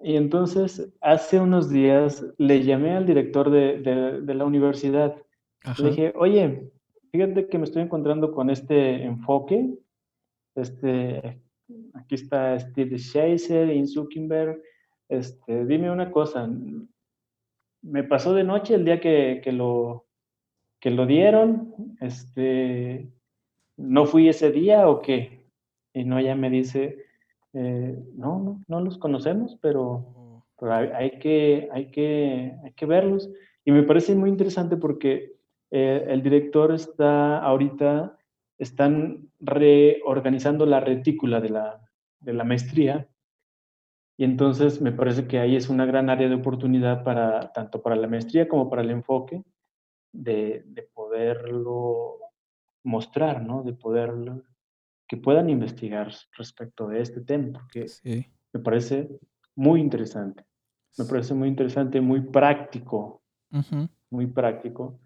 Y 0.00 0.16
entonces, 0.16 0.90
hace 1.02 1.38
unos 1.38 1.68
días 1.68 2.24
le 2.38 2.64
llamé 2.64 2.96
al 2.96 3.04
director 3.04 3.50
de, 3.50 3.78
de, 4.22 4.34
la 4.34 4.46
universidad. 4.46 5.16
Le 5.78 5.90
dije, 5.90 6.14
oye, 6.16 6.70
fíjate 7.12 7.48
que 7.48 7.58
me 7.58 7.64
estoy 7.64 7.82
encontrando 7.82 8.32
con 8.32 8.48
este 8.48 9.04
enfoque, 9.04 9.68
este, 10.54 11.42
aquí 11.92 12.14
está 12.14 12.58
Steve 12.58 12.98
Scheiser, 12.98 13.70
In 13.70 13.86
Zuckerberg. 13.86 14.62
Este, 15.10 15.66
dime 15.66 15.90
una 15.90 16.10
cosa, 16.10 16.48
me 17.82 18.02
pasó 18.02 18.32
de 18.32 18.44
noche 18.44 18.76
el 18.76 18.86
día 18.86 18.98
que, 18.98 19.42
lo, 19.52 20.06
que 20.80 20.90
lo 20.90 21.04
dieron, 21.04 21.74
este, 22.00 23.10
¿no 23.78 24.04
fui 24.06 24.28
ese 24.28 24.50
día 24.50 24.88
o 24.88 25.00
qué? 25.00 25.46
Y 25.94 26.04
no, 26.04 26.18
ella 26.18 26.34
me 26.34 26.50
dice, 26.50 27.06
eh, 27.54 27.98
no, 28.14 28.38
no, 28.40 28.62
no 28.68 28.80
los 28.80 28.98
conocemos, 28.98 29.56
pero, 29.62 30.44
hay, 30.60 31.18
que, 31.18 31.68
hay, 31.72 31.90
que, 31.90 32.54
hay 32.62 32.72
que 32.72 32.86
verlos. 32.86 33.30
Y 33.64 33.72
me 33.72 33.84
parece 33.84 34.14
muy 34.14 34.28
interesante 34.28 34.76
porque 34.76 35.36
eh, 35.70 36.04
el 36.08 36.22
director 36.22 36.74
está 36.74 37.38
ahorita 37.38 38.18
están 38.58 39.30
reorganizando 39.38 40.66
la 40.66 40.80
retícula 40.80 41.40
de 41.40 41.50
la, 41.50 41.80
de 42.20 42.32
la 42.32 42.44
maestría. 42.44 43.08
Y 44.16 44.24
entonces 44.24 44.80
me 44.80 44.90
parece 44.90 45.28
que 45.28 45.38
ahí 45.38 45.54
es 45.54 45.68
una 45.68 45.86
gran 45.86 46.10
área 46.10 46.28
de 46.28 46.34
oportunidad 46.34 47.04
para 47.04 47.52
tanto 47.52 47.80
para 47.80 47.94
la 47.94 48.08
maestría 48.08 48.48
como 48.48 48.68
para 48.68 48.82
el 48.82 48.90
enfoque 48.90 49.44
de, 50.12 50.64
de 50.66 50.82
poderlo 50.82 52.17
mostrar, 52.88 53.42
¿no? 53.42 53.62
De 53.62 53.74
poderlo, 53.74 54.42
que 55.06 55.16
puedan 55.16 55.50
investigar 55.50 56.12
respecto 56.36 56.88
de 56.88 57.02
este 57.02 57.20
tema, 57.20 57.52
porque 57.52 57.86
me 58.52 58.60
parece 58.60 59.08
muy 59.54 59.80
interesante. 59.80 60.44
Me 60.96 61.04
parece 61.04 61.34
muy 61.34 61.48
interesante, 61.48 62.00
muy 62.00 62.20
práctico, 62.22 63.22
muy 64.10 64.26
práctico. 64.26 64.98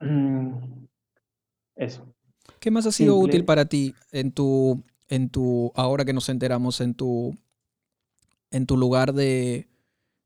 eso. 1.76 2.14
¿Qué 2.58 2.70
más 2.70 2.86
ha 2.86 2.92
sido 2.92 3.16
útil 3.16 3.44
para 3.44 3.64
ti 3.66 3.94
en 4.10 4.32
tu, 4.32 4.82
en 5.08 5.30
tu, 5.30 5.72
ahora 5.76 6.04
que 6.04 6.12
nos 6.12 6.28
enteramos, 6.28 6.80
en 6.80 6.94
tu, 6.94 7.36
en 8.50 8.66
tu 8.66 8.76
lugar 8.76 9.14
de, 9.14 9.68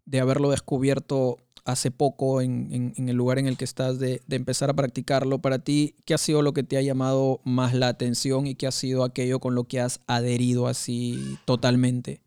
de 0.06 0.20
haberlo 0.20 0.50
descubierto 0.50 1.38
hace 1.66 1.90
poco 1.90 2.40
en, 2.40 2.94
el 2.96 3.16
lugar 3.16 3.38
en 3.38 3.46
el 3.46 3.56
que 3.56 3.64
estás, 3.64 3.98
de, 3.98 4.22
empezar 4.30 4.70
a 4.70 4.74
practicarlo, 4.74 5.40
para 5.40 5.58
ti, 5.58 5.96
¿qué 6.06 6.14
ha 6.14 6.18
sido 6.18 6.42
lo 6.42 6.52
que 6.52 6.62
te 6.62 6.78
ha 6.78 6.82
llamado 6.82 7.40
más 7.44 7.74
la 7.74 7.88
atención 7.88 8.46
y 8.46 8.54
qué 8.54 8.66
ha 8.66 8.72
sido 8.72 9.04
aquello 9.04 9.40
con 9.40 9.54
lo 9.54 9.64
que 9.64 9.80
has 9.80 10.02
adherido 10.06 10.68
así 10.68 11.38
totalmente? 11.44 12.20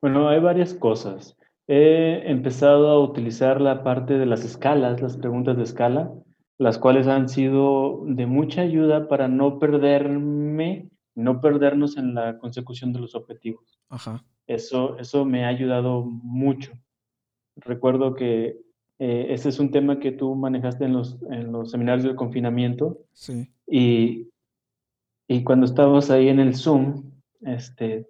Bueno, 0.00 0.28
hay 0.28 0.40
varias 0.40 0.72
cosas. 0.72 1.36
He 1.66 2.30
empezado 2.30 2.88
a 2.90 3.00
utilizar 3.00 3.60
la 3.60 3.82
parte 3.82 4.18
de 4.18 4.26
las 4.26 4.44
escalas, 4.44 5.02
las 5.02 5.16
preguntas 5.16 5.56
de 5.56 5.64
escala, 5.64 6.12
las 6.58 6.78
cuales 6.78 7.08
han 7.08 7.28
sido 7.28 8.02
de 8.06 8.26
mucha 8.26 8.62
ayuda 8.62 9.08
para 9.08 9.26
no 9.26 9.58
perderme, 9.58 10.88
no 11.16 11.40
perdernos 11.40 11.96
en 11.96 12.14
la 12.14 12.38
consecución 12.38 12.92
de 12.92 13.00
los 13.00 13.14
objetivos. 13.16 13.80
Ajá. 13.88 14.24
Eso, 14.46 14.96
eso 14.98 15.24
me 15.24 15.44
ha 15.44 15.48
ayudado 15.48 16.04
mucho. 16.04 16.72
Recuerdo 17.56 18.14
que 18.14 18.58
eh, 18.98 19.26
ese 19.30 19.48
es 19.48 19.58
un 19.58 19.70
tema 19.70 19.98
que 19.98 20.12
tú 20.12 20.34
manejaste 20.34 20.84
en 20.84 20.92
los, 20.92 21.18
en 21.30 21.52
los 21.52 21.70
seminarios 21.70 22.04
del 22.04 22.16
confinamiento. 22.16 23.04
Sí. 23.12 23.50
Y, 23.66 24.28
y 25.28 25.42
cuando 25.42 25.66
estábamos 25.66 26.10
ahí 26.10 26.28
en 26.28 26.40
el 26.40 26.54
Zoom, 26.54 27.10
este, 27.42 28.06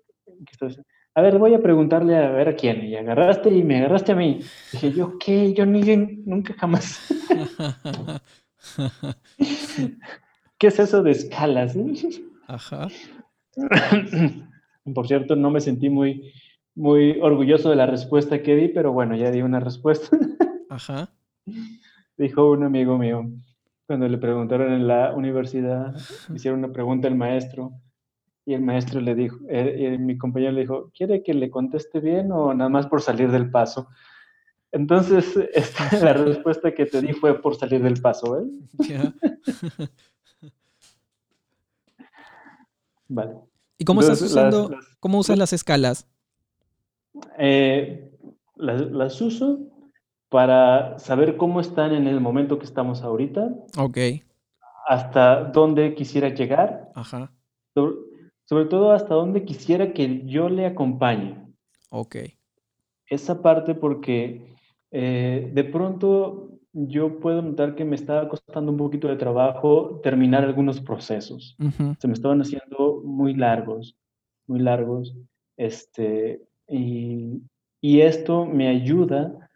a 1.15 1.23
ver, 1.23 1.39
voy 1.39 1.55
a 1.55 1.63
preguntarle 1.63 2.15
a 2.17 2.31
ver 2.31 2.49
a 2.49 2.57
quién. 2.57 2.85
Y 2.85 2.95
agarraste 2.95 3.49
y 3.49 3.63
me 3.63 3.79
agarraste 3.79 4.13
a 4.13 4.17
mí. 4.17 4.41
Dije, 4.73 4.93
¿yo 4.93 5.19
qué? 5.19 5.55
Yo 5.55 5.65
ni, 5.65 5.81
nunca 6.27 6.55
jamás. 6.55 7.01
¿Qué 10.59 10.67
es 10.67 10.79
eso 10.79 11.03
de 11.03 11.13
escalas? 11.13 11.75
Ajá. 12.47 12.89
Por 14.95 15.09
cierto, 15.09 15.37
no 15.37 15.51
me 15.51 15.61
sentí 15.61 15.89
muy, 15.89 16.33
muy 16.77 17.19
orgulloso 17.21 17.71
de 17.71 17.77
la 17.77 17.87
respuesta 17.87 18.43
que 18.43 18.55
di, 18.55 18.69
pero 18.69 18.93
bueno, 18.93 19.17
ya 19.17 19.31
di 19.31 19.43
una 19.43 19.59
respuesta. 19.59 20.17
Ajá. 20.69 21.11
Dijo 22.17 22.51
un 22.51 22.65
amigo 22.65 22.99
mío, 22.99 23.29
cuando 23.87 24.09
le 24.09 24.19
preguntaron 24.19 24.73
en 24.73 24.87
la 24.87 25.15
universidad, 25.15 25.97
hicieron 26.35 26.61
una 26.61 26.73
pregunta 26.73 27.09
al 27.09 27.17
maestro, 27.17 27.73
y 28.45 28.55
el 28.55 28.63
maestro 28.63 29.01
le 29.01 29.15
dijo, 29.15 29.39
eh, 29.49 29.97
mi 29.99 30.17
compañero 30.17 30.53
le 30.53 30.61
dijo, 30.61 30.93
¿quiere 30.97 31.23
que 31.23 31.35
le 31.35 31.51
conteste 31.51 31.99
bien 31.99 32.31
o 32.31 32.55
nada 32.55 32.71
más 32.71 32.87
por 32.87 33.03
salir 33.03 33.31
del 33.31 33.51
paso? 33.51 33.89
Entonces, 34.71 35.35
la 36.03 36.13
respuesta 36.13 36.73
que 36.73 36.87
te 36.87 37.01
di 37.01 37.13
fue 37.15 37.41
por 37.41 37.57
salir 37.57 37.83
del 37.83 38.01
paso, 38.01 38.39
¿eh? 38.39 38.45
vale. 43.09 43.35
¿Y 43.79 43.85
cómo 43.85 44.01
estás 44.01 44.23
usando, 44.23 44.71
cómo 45.01 45.19
usas 45.19 45.39
las 45.39 45.53
escalas? 45.53 46.07
Eh, 47.39 48.11
las, 48.57 49.21
uso 49.21 49.61
para 50.29 50.99
saber 50.99 51.37
cómo 51.37 51.61
están 51.61 51.93
en 51.93 52.07
el 52.07 52.21
momento 52.21 52.59
que 52.59 52.65
estamos 52.65 53.03
ahorita. 53.03 53.55
Ok. 53.79 53.99
Hasta 54.89 55.45
dónde 55.45 55.95
quisiera 55.95 56.29
llegar. 56.29 56.91
Ajá. 56.95 57.33
Sobre, 58.45 58.67
todo 58.67 58.93
hasta 58.93 59.15
dónde 59.15 59.45
quisiera 59.45 59.93
que 59.93 60.25
yo 60.27 60.49
le 60.49 60.67
acompañe. 60.67 61.43
Ok. 61.91 62.17
Esa 63.09 63.43
parte 63.43 63.75
porque 63.75 64.55
eh, 64.91 65.51
de 65.53 65.65
pronto 65.65 66.57
yo 66.73 67.21
puedo 67.21 67.41
notar 67.43 67.75
que 67.75 67.85
me 67.85 67.97
estaba 67.97 68.29
costando 68.29 68.71
un 68.71 68.79
poquito 68.79 69.09
de 69.09 69.17
trabajo 69.17 70.01
terminar 70.03 70.45
algunos 70.45 70.81
procesos. 70.81 71.57
Se 71.99 72.07
me 72.07 72.13
estaban 72.13 72.41
haciendo 72.41 73.01
muy 73.03 73.35
largos, 73.35 73.97
muy 74.47 74.61
largos. 74.61 75.15
Este, 75.57 76.43
y, 76.69 77.43
esto 77.83 78.47
me 78.47 78.69
ayuda, 78.69 79.49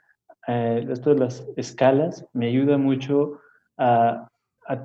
eh, 0.46 0.86
esto 0.88 1.10
de 1.10 1.20
las 1.20 1.46
escalas, 1.56 2.26
me 2.32 2.46
ayuda 2.46 2.78
mucho 2.78 3.40
a, 3.76 4.26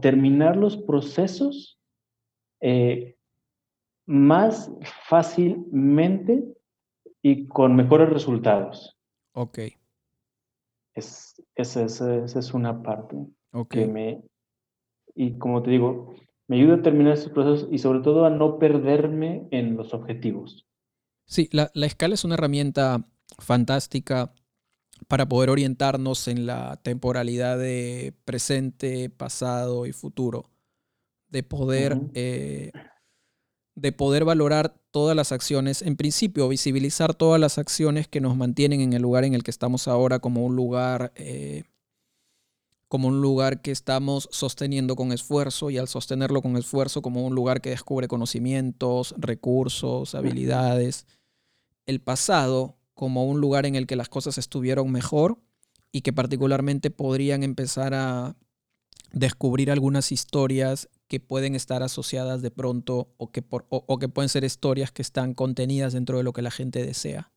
terminar 0.02 0.58
los 0.58 0.78
procesos 0.78 1.80
eh, 2.60 3.16
más 4.08 4.72
fácilmente 5.08 6.44
y 7.22 7.46
con 7.48 7.76
mejores 7.76 8.10
resultados. 8.10 8.98
Ok. 9.34 9.60
Es, 10.96 11.40
esa, 11.56 11.84
es 11.86 12.54
una 12.54 12.82
parte 12.82 13.16
okay. 13.52 13.86
que 13.86 13.92
me, 13.92 14.24
y 15.14 15.38
como 15.38 15.62
te 15.62 15.70
digo, 15.70 16.16
me 16.48 16.58
ayuda 16.58 16.76
a 16.76 16.82
terminar 16.82 17.14
esos 17.14 17.32
procesos 17.32 17.68
y 17.72 17.78
sobre 17.78 18.00
todo 18.00 18.26
a 18.26 18.30
no 18.32 18.58
perderme 18.58 19.48
en 19.52 19.78
los 19.78 19.94
objetivos. 19.94 20.66
Sí, 21.26 21.50
la, 21.52 21.72
escala 21.74 22.14
es 22.14 22.24
una 22.24 22.36
herramienta 22.36 23.08
fantástica 23.40 24.34
para 25.08 25.28
poder 25.28 25.50
orientarnos 25.50 26.28
en 26.28 26.46
la 26.46 26.78
temporalidad 26.78 27.58
de 27.58 28.14
presente, 28.26 29.10
pasado 29.10 29.86
y 29.86 29.92
futuro, 29.92 30.50
de 31.30 31.44
poder, 31.44 32.00
eh, 32.14 32.72
de 33.76 33.92
poder 33.92 34.24
valorar 34.24 34.80
todas 34.92 35.16
las 35.16 35.32
acciones, 35.32 35.82
en 35.82 35.98
principio 35.98 36.48
visibilizar 36.48 37.14
todas 37.14 37.42
las 37.42 37.58
acciones 37.58 38.08
que 38.08 38.22
nos 38.22 38.38
mantienen 38.38 38.82
en 38.82 38.94
el 38.94 39.02
lugar 39.02 39.26
en 39.26 39.34
el 39.34 39.44
que 39.44 39.52
estamos 39.52 39.88
ahora 39.88 40.20
como 40.20 40.46
un 40.46 40.56
lugar, 40.56 41.12
eh, 41.16 41.64
como 42.88 43.10
un 43.10 43.20
lugar 43.20 43.62
que 43.62 43.72
estamos 43.72 44.30
sosteniendo 44.32 44.96
con 44.96 45.12
esfuerzo 45.12 45.72
y 45.72 45.78
al 45.78 45.90
sostenerlo 45.90 46.42
con 46.42 46.56
esfuerzo 46.56 47.02
como 47.02 47.26
un 47.26 47.36
lugar 47.36 47.60
que 47.60 47.72
descubre 47.72 48.08
conocimientos, 48.08 49.14
recursos, 49.18 50.16
habilidades 50.16 51.06
el 51.86 52.02
pasado 52.02 52.78
como 52.94 53.26
un 53.26 53.42
lugar 53.42 53.66
en 53.66 53.76
el 53.76 53.88
que 53.88 53.96
las 53.96 54.10
cosas 54.10 54.38
estuvieron 54.38 54.92
mejor 54.92 55.38
y 55.92 56.02
que 56.02 56.14
particularmente 56.14 56.92
podrían 56.92 57.44
empezar 57.44 57.94
a 57.94 58.36
descubrir 59.12 59.72
algunas 59.72 60.12
historias 60.12 60.90
que 61.08 61.20
pueden 61.20 61.56
estar 61.56 61.84
asociadas 61.84 62.42
de 62.42 62.52
pronto 62.52 63.14
o 63.18 63.32
que, 63.32 63.42
por, 63.42 63.66
o, 63.70 64.00
que 64.00 64.10
pueden 64.10 64.30
ser 64.30 64.44
historias 64.44 64.92
que 64.92 65.02
están 65.02 65.34
contenidas 65.34 65.94
dentro 65.94 66.18
de 66.18 66.24
lo 66.24 66.34
que 66.34 66.42
la 66.42 66.52
gente 66.52 66.86
desea. 66.86 67.32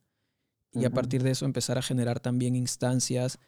Y 0.72 0.84
a 0.84 0.90
partir 0.90 1.22
de 1.22 1.30
eso 1.30 1.44
empezar 1.44 1.78
a 1.78 1.82
generar 1.82 2.20
también 2.20 2.54
instancias 2.54 3.38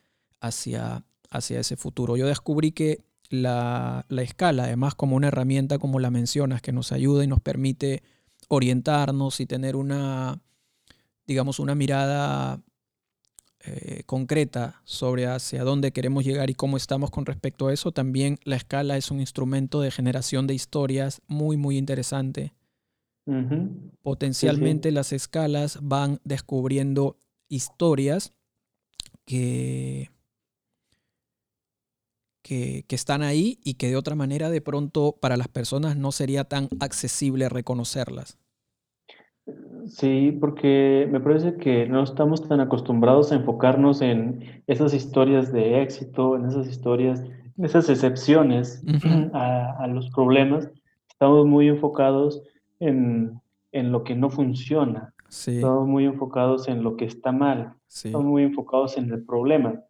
hacia, 0.41 1.05
hacia 1.31 1.61
ese 1.61 1.77
futuro. 1.77 2.17
Yo 2.17 2.27
descubrí 2.27 2.73
que 2.73 3.05
la, 3.29 4.07
la 4.09 4.23
escala, 4.23 4.65
además 4.65 4.95
como 4.95 5.17
una 5.17 5.29
herramienta 5.29 5.79
como 5.79 6.01
la 6.01 6.11
mencionas, 6.11 6.63
que 6.63 6.73
nos 6.73 6.93
ayuda 6.93 7.23
y 7.23 7.27
nos 7.27 7.41
permite 7.41 8.03
orientarnos 8.49 9.41
y 9.41 9.47
tener 9.47 9.77
una, 9.77 10.41
digamos, 11.31 11.61
una 11.61 11.77
mirada 11.77 12.61
eh, 13.61 14.03
concreta 14.05 14.83
sobre 14.85 15.29
hacia 15.29 15.63
dónde 15.63 15.93
queremos 15.93 16.25
llegar 16.25 16.51
y 16.51 16.55
cómo 16.55 16.77
estamos 16.77 17.13
con 17.13 17.25
respecto 17.25 17.69
a 17.69 17.73
eso, 17.73 17.93
también 17.93 18.41
la 18.43 18.57
escala 18.57 18.97
es 18.97 19.13
un 19.13 19.21
instrumento 19.21 19.81
de 19.81 19.93
generación 19.93 20.49
de 20.49 20.55
historias 20.55 21.23
muy, 21.29 21.57
muy 21.57 21.79
interesante. 21.79 22.53
Potencialmente 24.03 24.91
las 24.91 25.13
escalas 25.13 25.79
van 25.81 26.19
descubriendo 26.25 27.17
historias 27.49 28.33
que, 29.25 30.11
que, 32.43 32.85
que, 32.89 32.97
están 32.97 33.23
ahí 33.23 33.61
y 33.63 33.75
que 33.75 33.87
de 33.87 33.95
otra 33.95 34.17
manera 34.17 34.51
de 34.51 34.61
pronto 34.61 35.17
para 35.21 35.37
las 35.37 35.47
personas 35.47 35.97
no 35.97 36.11
sería 36.11 36.43
tan 36.43 36.69
accesible 36.81 37.49
reconocerlas. 37.49 38.37
Sí, 39.87 40.37
porque 40.41 41.09
me 41.11 41.21
parece 41.21 41.57
que 41.57 41.87
no 41.87 42.03
estamos 42.03 42.47
tan 42.47 42.61
acostumbrados 42.61 43.33
a 43.33 43.37
enfocarnos 43.37 44.01
en 44.03 44.63
esas 44.67 44.95
historias 44.95 45.53
de 45.53 45.83
éxito, 45.83 46.37
en 46.37 46.47
esas 46.47 46.69
historias, 46.69 47.21
en 47.57 47.65
esas 47.65 47.89
excepciones 47.89 48.83
a, 49.33 49.87
los 49.89 50.11
problemas. 50.11 50.71
Estamos 51.09 51.47
muy 51.47 51.69
enfocados 51.69 52.43
en, 52.79 53.41
lo 53.73 54.05
que 54.05 54.15
no 54.15 54.31
funciona. 54.31 55.15
Estamos 55.29 55.87
muy 55.87 56.05
enfocados 56.05 56.69
en 56.69 56.83
lo 56.83 56.97
que 56.97 57.05
está 57.05 57.33
mal. 57.33 57.75
Estamos 57.89 58.27
muy 58.27 58.43
enfocados 58.43 58.97
en 58.97 59.11
el 59.13 59.25
problema. 59.25 59.81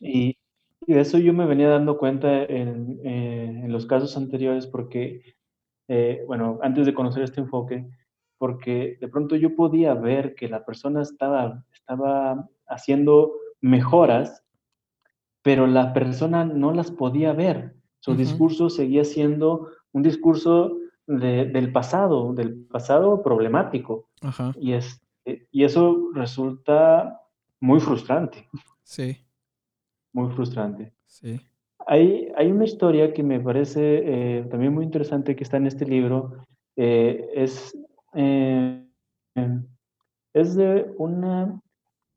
y, 0.00 0.36
de 0.84 1.00
eso 1.00 1.16
yo 1.18 1.32
me 1.32 1.46
venía 1.46 1.68
dando 1.68 1.96
cuenta 1.96 2.42
en, 2.42 3.00
eh, 3.04 3.66
los 3.68 3.86
casos 3.86 4.16
anteriores 4.16 4.66
porque, 4.66 5.36
eh, 5.86 6.24
bueno, 6.26 6.58
antes 6.60 6.86
de 6.86 6.92
conocer 6.92 7.22
este 7.22 7.40
enfoque, 7.40 7.86
porque 8.42 8.98
de 9.00 9.06
pronto 9.06 9.36
yo 9.36 9.54
podía 9.54 9.94
ver 9.94 10.34
que 10.34 10.48
la 10.48 10.64
persona 10.64 11.02
estaba, 11.02 11.64
estaba 11.72 12.48
haciendo 12.66 13.34
mejoras, 13.60 14.42
pero 15.42 15.68
la 15.68 15.92
persona 15.92 16.44
no 16.44 16.72
las 16.72 16.90
podía 16.90 17.34
ver. 17.34 17.76
Su 18.00 18.16
discurso 18.16 18.68
seguía 18.68 19.04
siendo 19.04 19.68
un 19.92 20.02
discurso 20.02 20.76
del 21.06 21.70
pasado, 21.70 22.32
del 22.32 22.64
pasado 22.64 23.22
problemático. 23.22 24.08
Y, 24.56 24.72
es, 24.72 25.00
y 25.24 25.62
eso 25.62 26.10
resulta 26.12 27.20
muy 27.60 27.78
frustrante. 27.78 28.48
Sí. 28.82 29.24
Muy 30.12 30.32
frustrante. 30.34 30.92
Sí. 31.06 31.40
hay, 31.86 32.32
hay 32.34 32.50
una 32.50 32.64
historia 32.64 33.12
que 33.12 33.22
me 33.22 33.38
parece 33.38 33.82
eh, 34.04 34.44
también 34.50 34.74
muy 34.74 34.84
interesante 34.84 35.36
que 35.36 35.44
está 35.44 35.58
en 35.58 35.68
este 35.68 35.86
libro. 35.86 36.44
Eh, 36.74 37.28
es, 37.34 37.72
eh, 38.14 38.84
es 40.34 40.54
de 40.54 40.92
una 40.98 41.60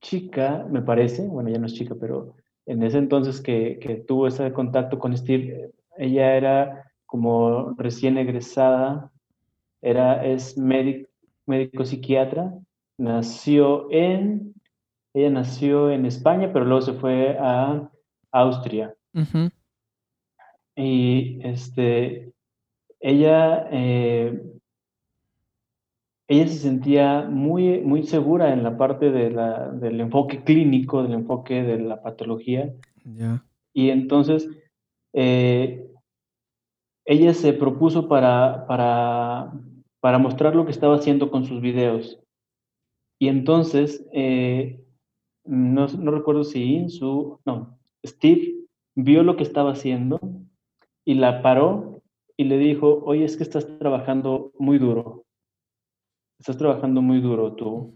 chica, 0.02 0.66
me 0.70 0.82
parece, 0.82 1.28
bueno, 1.28 1.50
ya 1.50 1.58
no 1.58 1.66
es 1.66 1.74
chica, 1.74 1.96
pero 2.00 2.36
en 2.66 2.84
ese 2.84 2.98
entonces 2.98 3.42
que, 3.42 3.80
que 3.80 3.96
tuvo 3.96 4.28
ese 4.28 4.52
contacto 4.54 5.00
con 5.00 5.16
Steve, 5.16 5.72
ella 5.98 6.36
era 6.36 6.92
como 7.06 7.74
recién 7.78 8.18
egresada, 8.18 9.12
era, 9.82 10.26
es 10.26 10.58
médico, 10.58 11.10
médico 11.46 11.86
psiquiatra, 11.86 12.54
nació 12.98 13.88
en, 13.92 14.54
ella 15.14 15.30
nació 15.30 15.92
en 15.92 16.06
España, 16.06 16.52
pero 16.52 16.66
luego 16.66 16.82
se 16.82 16.94
fue 16.94 17.38
a 17.40 17.90
Austria. 18.32 18.94
Y 20.76 21.40
este, 21.42 22.34
ella, 23.00 23.68
eh, 23.72 24.42
ella 26.28 26.48
se 26.48 26.58
sentía 26.58 27.28
muy, 27.30 27.82
muy 27.82 28.04
segura 28.04 28.52
en 28.52 28.64
la 28.64 28.78
parte 28.78 29.12
de 29.12 29.30
la, 29.30 29.70
del 29.70 30.00
enfoque 30.02 30.44
clínico, 30.44 31.04
del 31.04 31.14
enfoque 31.14 31.62
de 31.62 31.80
la 31.80 32.02
patología. 32.02 32.74
Y 33.74 33.90
entonces, 33.90 34.50
eh, 35.14 35.88
ella 37.06 37.34
se 37.34 37.54
propuso 37.54 38.08
para, 38.08 38.66
para, 38.68 39.54
para, 40.00 40.18
mostrar 40.18 40.56
lo 40.56 40.66
que 40.66 40.72
estaba 40.72 40.96
haciendo 40.96 41.30
con 41.30 41.46
sus 41.46 41.62
videos. 41.62 42.20
Y 43.20 43.28
entonces, 43.28 44.08
eh, 44.12 44.84
no, 45.44 45.88
no, 45.88 46.12
recuerdo 46.12 46.44
si 46.44 46.76
Insu, 46.76 47.40
no, 47.46 47.78
Steve 48.04 48.56
vio 48.96 49.24
lo 49.24 49.36
que 49.36 49.44
estaba 49.44 49.74
haciendo 49.74 50.20
y 51.06 51.14
la 51.14 51.44
paró 51.44 52.02
y 52.36 52.46
le 52.46 52.58
dijo, 52.58 53.04
oye, 53.06 53.26
es 53.26 53.38
que 53.38 53.44
estás 53.44 53.78
trabajando 53.78 54.52
muy 54.58 54.80
duro. 54.80 55.25
Estás 56.40 56.58
trabajando 56.58 57.02
muy 57.02 57.22
duro 57.22 57.54
tú. 57.54 57.94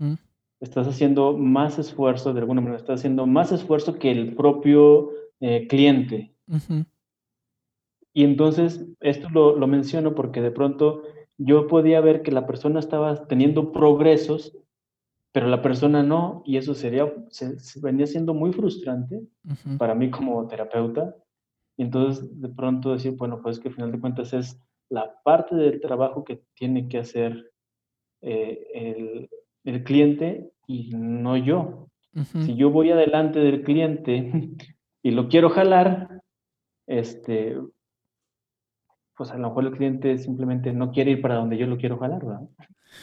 Estás 0.59 0.87
haciendo 0.87 1.37
más 1.37 1.79
esfuerzo, 1.79 2.33
de 2.33 2.41
alguna 2.41 2.61
manera, 2.61 2.77
estás 2.77 2.99
haciendo 2.99 3.25
más 3.25 3.51
esfuerzo 3.51 3.97
que 3.97 4.11
el 4.11 4.35
propio 4.35 5.11
eh, 5.39 5.67
cliente. 5.67 6.33
Y 8.13 8.23
entonces, 8.23 8.85
esto 8.99 9.29
lo, 9.29 9.55
lo 9.55 9.67
menciono 9.67 10.15
porque 10.15 10.41
de 10.41 10.51
pronto 10.51 11.03
yo 11.39 11.67
podía 11.67 12.01
ver 12.01 12.21
que 12.21 12.31
la 12.31 12.45
persona 12.45 12.79
estaba 12.79 13.27
teniendo 13.27 13.71
progresos, 13.71 14.57
pero 15.31 15.47
la 15.47 15.61
persona 15.61 16.03
no, 16.03 16.43
y 16.45 16.57
eso 16.57 16.75
sería, 16.75 17.11
se, 17.29 17.55
venía 17.81 18.05
siendo 18.05 18.33
muy 18.33 18.51
frustrante 18.51 19.21
para 19.77 19.95
mí 19.95 20.11
como 20.11 20.45
terapeuta. 20.47 21.15
Y 21.77 21.83
entonces, 21.83 22.41
de 22.41 22.49
pronto 22.49 22.91
decir, 22.91 23.15
bueno, 23.15 23.41
pues 23.41 23.57
que 23.57 23.69
al 23.69 23.75
final 23.75 23.91
de 23.91 24.01
cuentas 24.01 24.33
es 24.33 24.61
la 24.89 25.21
parte 25.23 25.55
del 25.55 25.79
trabajo 25.79 26.25
que 26.25 26.43
tiene 26.55 26.89
que 26.89 26.97
hacer 26.97 27.48
eh, 28.21 28.67
el, 28.73 29.29
el, 29.63 29.83
cliente 29.83 30.51
y 30.67 30.91
no 30.93 31.37
yo. 31.37 31.87
Si 32.45 32.55
yo 32.55 32.69
voy 32.69 32.91
adelante 32.91 33.39
del 33.39 33.63
cliente 33.63 34.49
y 35.03 35.11
lo 35.11 35.29
quiero 35.29 35.49
jalar, 35.49 36.21
este, 36.87 37.55
pues 39.15 39.31
a 39.31 39.37
lo 39.37 39.49
mejor 39.49 39.65
el 39.65 39.71
cliente 39.71 40.17
simplemente 40.17 40.73
no 40.73 40.91
quiere 40.91 41.11
ir 41.11 41.21
para 41.21 41.35
donde 41.35 41.57
yo 41.57 41.67
lo 41.67 41.77
quiero 41.77 41.97
jalar, 41.97 42.25
¿verdad? 42.25 42.49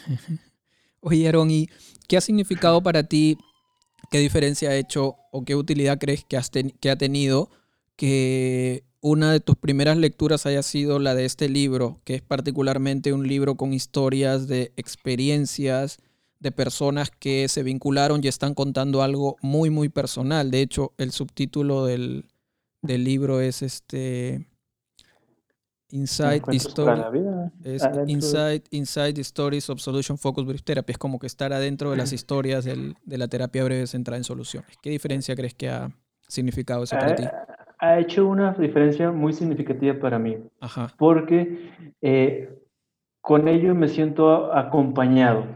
Oye, 1.01 1.29
Aaron, 1.29 1.51
¿y 1.51 1.69
qué 2.09 2.17
ha 2.17 2.21
significado 2.21 2.83
para 2.83 3.05
ti, 3.05 3.39
qué 4.11 4.19
diferencia 4.19 4.71
ha 4.71 4.77
hecho 4.77 5.17
o 5.31 5.45
qué 5.45 5.55
utilidad 5.55 5.99
crees 5.99 6.25
que, 6.25 6.37
has 6.37 6.51
que 6.51 6.91
ha 6.91 6.97
tenido 6.97 7.51
que 7.97 8.85
una 9.09 9.31
de 9.31 9.39
tus 9.39 9.55
primeras 9.55 9.97
lecturas 9.97 10.47
haya 10.47 10.65
sido 10.65 10.99
la 10.99 11.15
de 11.15 11.27
este 11.27 11.49
libro, 11.49 12.01
que 12.03 12.17
es 12.17 12.23
particularmente 12.23 13.13
un 13.13 13.29
libro 13.29 13.55
con 13.55 13.73
historias 13.73 14.49
de 14.49 14.73
experiencias 14.77 15.99
de 16.41 16.51
personas 16.51 17.13
que 17.13 17.47
se 17.47 17.63
vincularon 17.63 18.21
y 18.23 18.27
están 18.27 18.55
contando 18.55 19.03
algo 19.03 19.37
muy, 19.43 19.71
muy 19.71 19.89
personal. 19.89 20.51
De 20.51 20.61
hecho, 20.61 20.93
el 20.99 21.13
subtítulo 21.13 21.85
del, 21.85 22.25
del 22.83 23.05
libro 23.05 23.41
es 23.41 23.63
este 23.63 24.45
Inside 25.91 26.43
Story, 26.55 27.03
es 27.63 27.83
inside, 28.09 28.65
inside 28.73 29.13
the 29.13 29.21
Stories 29.21 29.71
of 29.71 29.79
Solution 29.79 30.19
Focus 30.19 30.45
Brief 30.45 30.65
Therapy. 30.65 30.95
Es 30.95 30.99
como 30.99 31.21
que 31.21 31.29
estar 31.29 31.53
adentro 31.53 31.93
de 31.93 31.97
las 31.97 32.13
historias 32.13 32.65
del, 32.65 32.97
de 33.05 33.19
la 33.19 33.29
terapia 33.29 33.63
breve 33.63 33.87
centrada 33.87 34.19
en 34.19 34.25
soluciones. 34.25 34.77
¿Qué 34.83 34.91
diferencia 34.91 35.37
crees 35.37 35.55
que 35.55 35.69
ha 35.69 35.93
significado 36.27 36.83
eso 36.83 36.97
para 36.97 37.15
ti? 37.15 37.25
Ha 37.79 37.99
hecho 37.99 38.27
una 38.27 38.53
diferencia 38.53 39.11
muy 39.11 39.33
significativa 39.33 39.99
para 39.99 40.19
mí. 40.19 40.39
Ajá. 40.61 40.93
Porque 40.99 41.71
eh, 42.01 42.51
con 43.21 43.49
ello 43.49 43.75
me 43.75 43.89
siento 43.89 44.53
acompañado. 44.53 45.47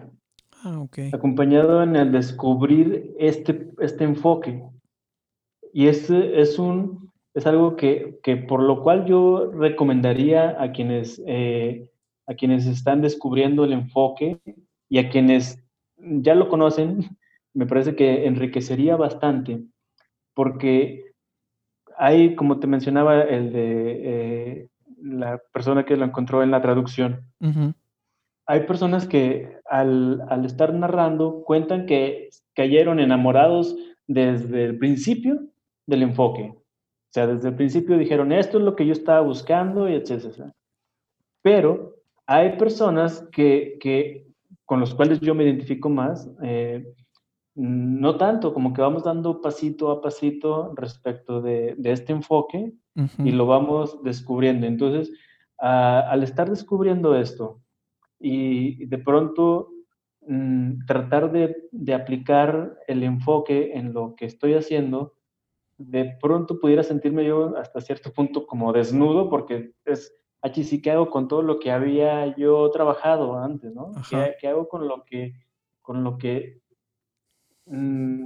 Ah, 0.63 0.81
okay. 0.81 1.11
Acompañado 1.13 1.83
en 1.83 1.97
el 1.97 2.13
descubrir 2.13 3.15
este, 3.19 3.71
este 3.79 4.05
enfoque. 4.05 4.63
Y 5.73 5.87
este 5.87 6.41
es 6.41 6.59
un 6.59 7.01
es 7.35 7.47
algo 7.47 7.77
que, 7.77 8.19
que, 8.23 8.37
por 8.37 8.63
lo 8.63 8.83
cual 8.83 9.07
yo 9.07 9.51
recomendaría 9.53 10.61
a 10.61 10.73
quienes, 10.73 11.23
eh, 11.27 11.89
a 12.27 12.35
quienes 12.35 12.67
están 12.67 13.03
descubriendo 13.03 13.65
el 13.65 13.73
enfoque 13.73 14.41
y 14.89 14.99
a 14.99 15.09
quienes 15.09 15.63
ya 15.97 16.35
lo 16.35 16.49
conocen, 16.49 17.17
me 17.55 17.67
parece 17.67 17.95
que 17.95 18.27
enriquecería 18.27 18.97
bastante, 18.97 19.63
porque 20.35 21.10
hay, 22.01 22.35
como 22.35 22.59
te 22.59 22.67
mencionaba, 22.67 23.23
el 23.23 23.53
de 23.53 24.01
eh, 24.03 24.69
la 25.03 25.41
persona 25.53 25.85
que 25.85 25.97
lo 25.97 26.05
encontró 26.05 26.43
en 26.43 26.51
la 26.51 26.61
traducción. 26.61 27.27
Hay 28.47 28.61
personas 28.67 29.07
que 29.07 29.59
al, 29.69 30.23
al 30.29 30.45
estar 30.45 30.75
narrando 30.75 31.45
cuentan 31.45 31.87
que 31.87 32.31
cayeron 32.55 32.99
enamorados 32.99 33.77
desde 34.09 34.65
el 34.65 34.79
principio 34.79 35.41
del 35.87 36.03
enfoque 36.03 36.53
o 37.11 37.13
sea, 37.13 37.27
desde 37.27 37.49
el 37.49 37.57
principio 37.57 37.99
dijeron, 37.99 38.31
esto 38.31 38.59
es 38.59 38.65
lo 38.65 38.77
que 38.77 38.87
yo 38.87 38.93
estaba 38.93 39.21
buscando 39.21 39.89
y 39.89 39.95
etcétera. 39.95 40.55
Pero 41.43 41.97
hay 42.25 42.57
personas 42.57 43.27
que, 43.33 43.79
que 43.81 44.29
con 44.65 44.79
los 44.79 44.95
cuales 44.95 45.19
yo 45.19 45.35
me 45.35 45.43
identifico 45.43 45.91
más, 45.91 46.31
eh, 46.45 46.87
no 47.61 48.16
tanto, 48.16 48.55
como 48.55 48.73
que 48.73 48.81
vamos 48.81 49.05
dando 49.05 49.42
pasito 49.42 49.90
a 49.90 50.01
pasito 50.01 50.73
respecto 50.77 51.42
de, 51.42 51.75
de 51.77 51.92
este 51.92 52.12
enfoque 52.12 52.73
y 53.18 53.33
lo 53.33 53.44
vamos 53.44 54.03
descubriendo. 54.03 54.66
Entonces, 54.66 55.12
al 55.59 56.23
estar 56.23 56.49
descubriendo 56.49 57.14
esto 57.14 57.61
y 58.18 58.87
de 58.87 58.96
pronto 58.96 59.73
mm, 60.27 60.87
tratar 60.87 61.33
de, 61.33 61.68
de, 61.70 61.92
aplicar 61.92 62.79
el 62.88 63.03
enfoque 63.03 63.73
en 63.75 63.92
lo 63.92 64.14
que 64.16 64.25
estoy 64.25 64.55
haciendo, 64.55 65.14
de 65.77 66.16
pronto 66.20 66.61
pudiera 66.61 66.83
sentirme 66.83 67.27
yo 67.27 67.57
hasta 67.59 67.83
cierto 67.83 68.11
punto 68.11 68.46
como 68.46 68.73
desnudo, 68.73 69.29
porque 69.29 69.73
es, 69.85 70.14
aquí 70.40 70.64
sí 70.64 70.81
que 70.81 70.92
hago 70.92 71.11
con 71.11 71.29
todo 71.29 71.42
lo 71.42 71.59
que 71.59 71.70
había 71.70 72.35
yo 72.37 72.70
trabajado 72.70 73.38
antes, 73.38 73.75
¿no? 73.75 73.92
¿Qué, 74.09 74.49
hago 74.49 74.66
con 74.66 74.88
lo 74.88 75.05
que, 75.05 75.35
con 75.83 76.05
lo 76.05 76.16
que 76.16 76.60
mm, 77.71 78.25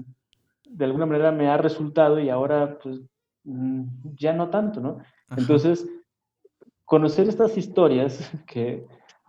de 0.71 0.85
alguna 0.85 1.07
manera 1.07 1.31
me 1.31 1.49
ha 1.49 1.57
resultado 1.57 2.19
y 2.19 2.29
ahora 2.29 2.79
pues 2.83 3.01
mm, 3.45 3.85
ya 4.17 4.33
no 4.33 4.51
tanto, 4.51 4.81
¿no? 4.81 4.99
Entonces, 5.37 5.87
conocer 6.85 7.29
estas 7.29 7.57
historias 7.57 8.31
que 8.47 8.87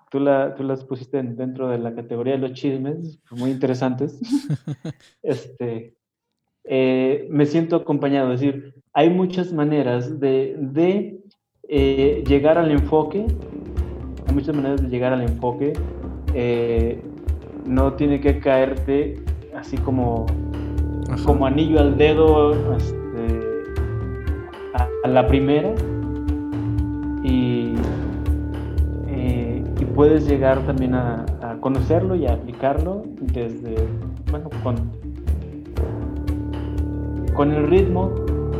tú, 0.09 0.19
la, 0.19 0.55
tú 0.55 0.63
las 0.63 0.83
pusiste 0.83 1.21
dentro 1.21 1.69
de 1.69 1.77
la 1.77 1.93
categoría 1.93 2.33
de 2.33 2.39
los 2.39 2.53
chismes, 2.53 3.19
muy 3.31 3.51
interesantes, 3.51 4.19
este, 5.23 5.95
eh, 6.63 7.27
me 7.29 7.45
siento 7.45 7.75
acompañado. 7.75 8.33
Es 8.33 8.41
decir, 8.41 8.73
hay 8.93 9.09
muchas 9.09 9.53
maneras 9.53 10.19
de, 10.19 11.19
eh, 11.67 12.23
llegar 12.27 12.57
al 12.57 12.71
enfoque, 12.71 13.25
hay 14.27 14.33
muchas 14.33 14.55
maneras 14.55 14.81
de 14.81 14.89
llegar 14.89 15.13
al 15.13 15.21
enfoque. 15.21 15.73
Eh, 16.33 17.01
no 17.65 17.93
tiene 17.93 18.19
que 18.19 18.39
caerte 18.39 19.23
así 19.57 19.77
como, 19.77 20.25
como 21.25 21.45
anillo 21.45 21.79
al 21.79 21.97
dedo 21.97 22.75
este, 22.75 23.63
a, 24.73 25.07
la 25.07 25.27
primera. 25.27 25.73
Y, 27.23 27.73
y 29.79 29.85
puedes 29.95 30.27
llegar 30.27 30.59
también 30.65 30.93
a, 30.93 31.25
a 31.41 31.57
conocerlo 31.59 32.15
y 32.15 32.27
a 32.27 32.33
aplicarlo 32.33 33.03
desde, 33.21 33.75
bueno, 34.29 34.49
con 34.63 34.75
con 37.35 37.51
el 37.51 37.67
ritmo 37.67 38.11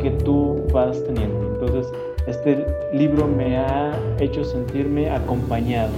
que 0.01 0.11
tú 0.11 0.61
vas 0.73 1.01
teniendo. 1.05 1.53
Entonces, 1.53 1.91
este 2.27 2.65
libro 2.93 3.27
me 3.27 3.57
ha 3.57 3.97
hecho 4.19 4.43
sentirme 4.43 5.09
acompañado. 5.09 5.93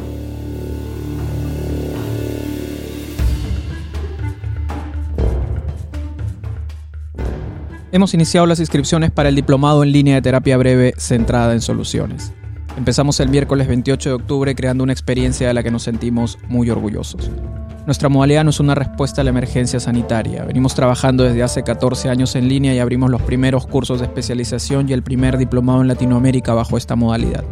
Hemos 7.90 8.14
iniciado 8.14 8.46
las 8.46 8.60
inscripciones 8.60 9.12
para 9.12 9.30
el 9.30 9.36
diplomado 9.36 9.82
en 9.82 9.94
línea 9.94 10.16
de 10.16 10.22
terapia 10.22 10.58
breve 10.58 10.94
centrada 10.98 11.54
en 11.54 11.62
soluciones. 11.62 12.34
Empezamos 12.76 13.22
el 13.22 13.30
miércoles 13.30 13.66
28 13.70 14.10
de 14.10 14.16
octubre 14.16 14.56
creando 14.56 14.84
una 14.84 14.92
experiencia 14.92 15.48
de 15.48 15.54
la 15.54 15.64
que 15.64 15.72
nos 15.72 15.84
sentimos 15.84 16.38
muy 16.50 16.70
orgullosos. 16.70 17.32
Nuestra 17.86 18.10
modalidad 18.10 18.44
no 18.44 18.50
es 18.50 18.60
una 18.60 18.76
respuesta 18.76 19.22
a 19.22 19.24
la 19.24 19.30
emergencia 19.30 19.80
sanitaria. 19.80 20.44
Venimos 20.44 20.76
trabajando 20.76 21.24
desde 21.24 21.44
hace 21.44 21.64
14 21.64 22.10
años 22.10 22.36
en 22.36 22.50
línea 22.50 22.74
y 22.74 22.80
abrimos 22.80 23.10
los 23.10 23.22
primeros 23.22 23.66
cursos 23.66 24.02
de 24.02 24.08
especialización 24.08 24.90
y 24.90 24.92
el 24.92 25.02
primer 25.02 25.38
diplomado 25.38 25.80
en 25.80 25.88
Latinoamérica 25.88 26.54
bajo 26.54 26.76
esta 26.78 26.98
modalidad. 26.98 27.46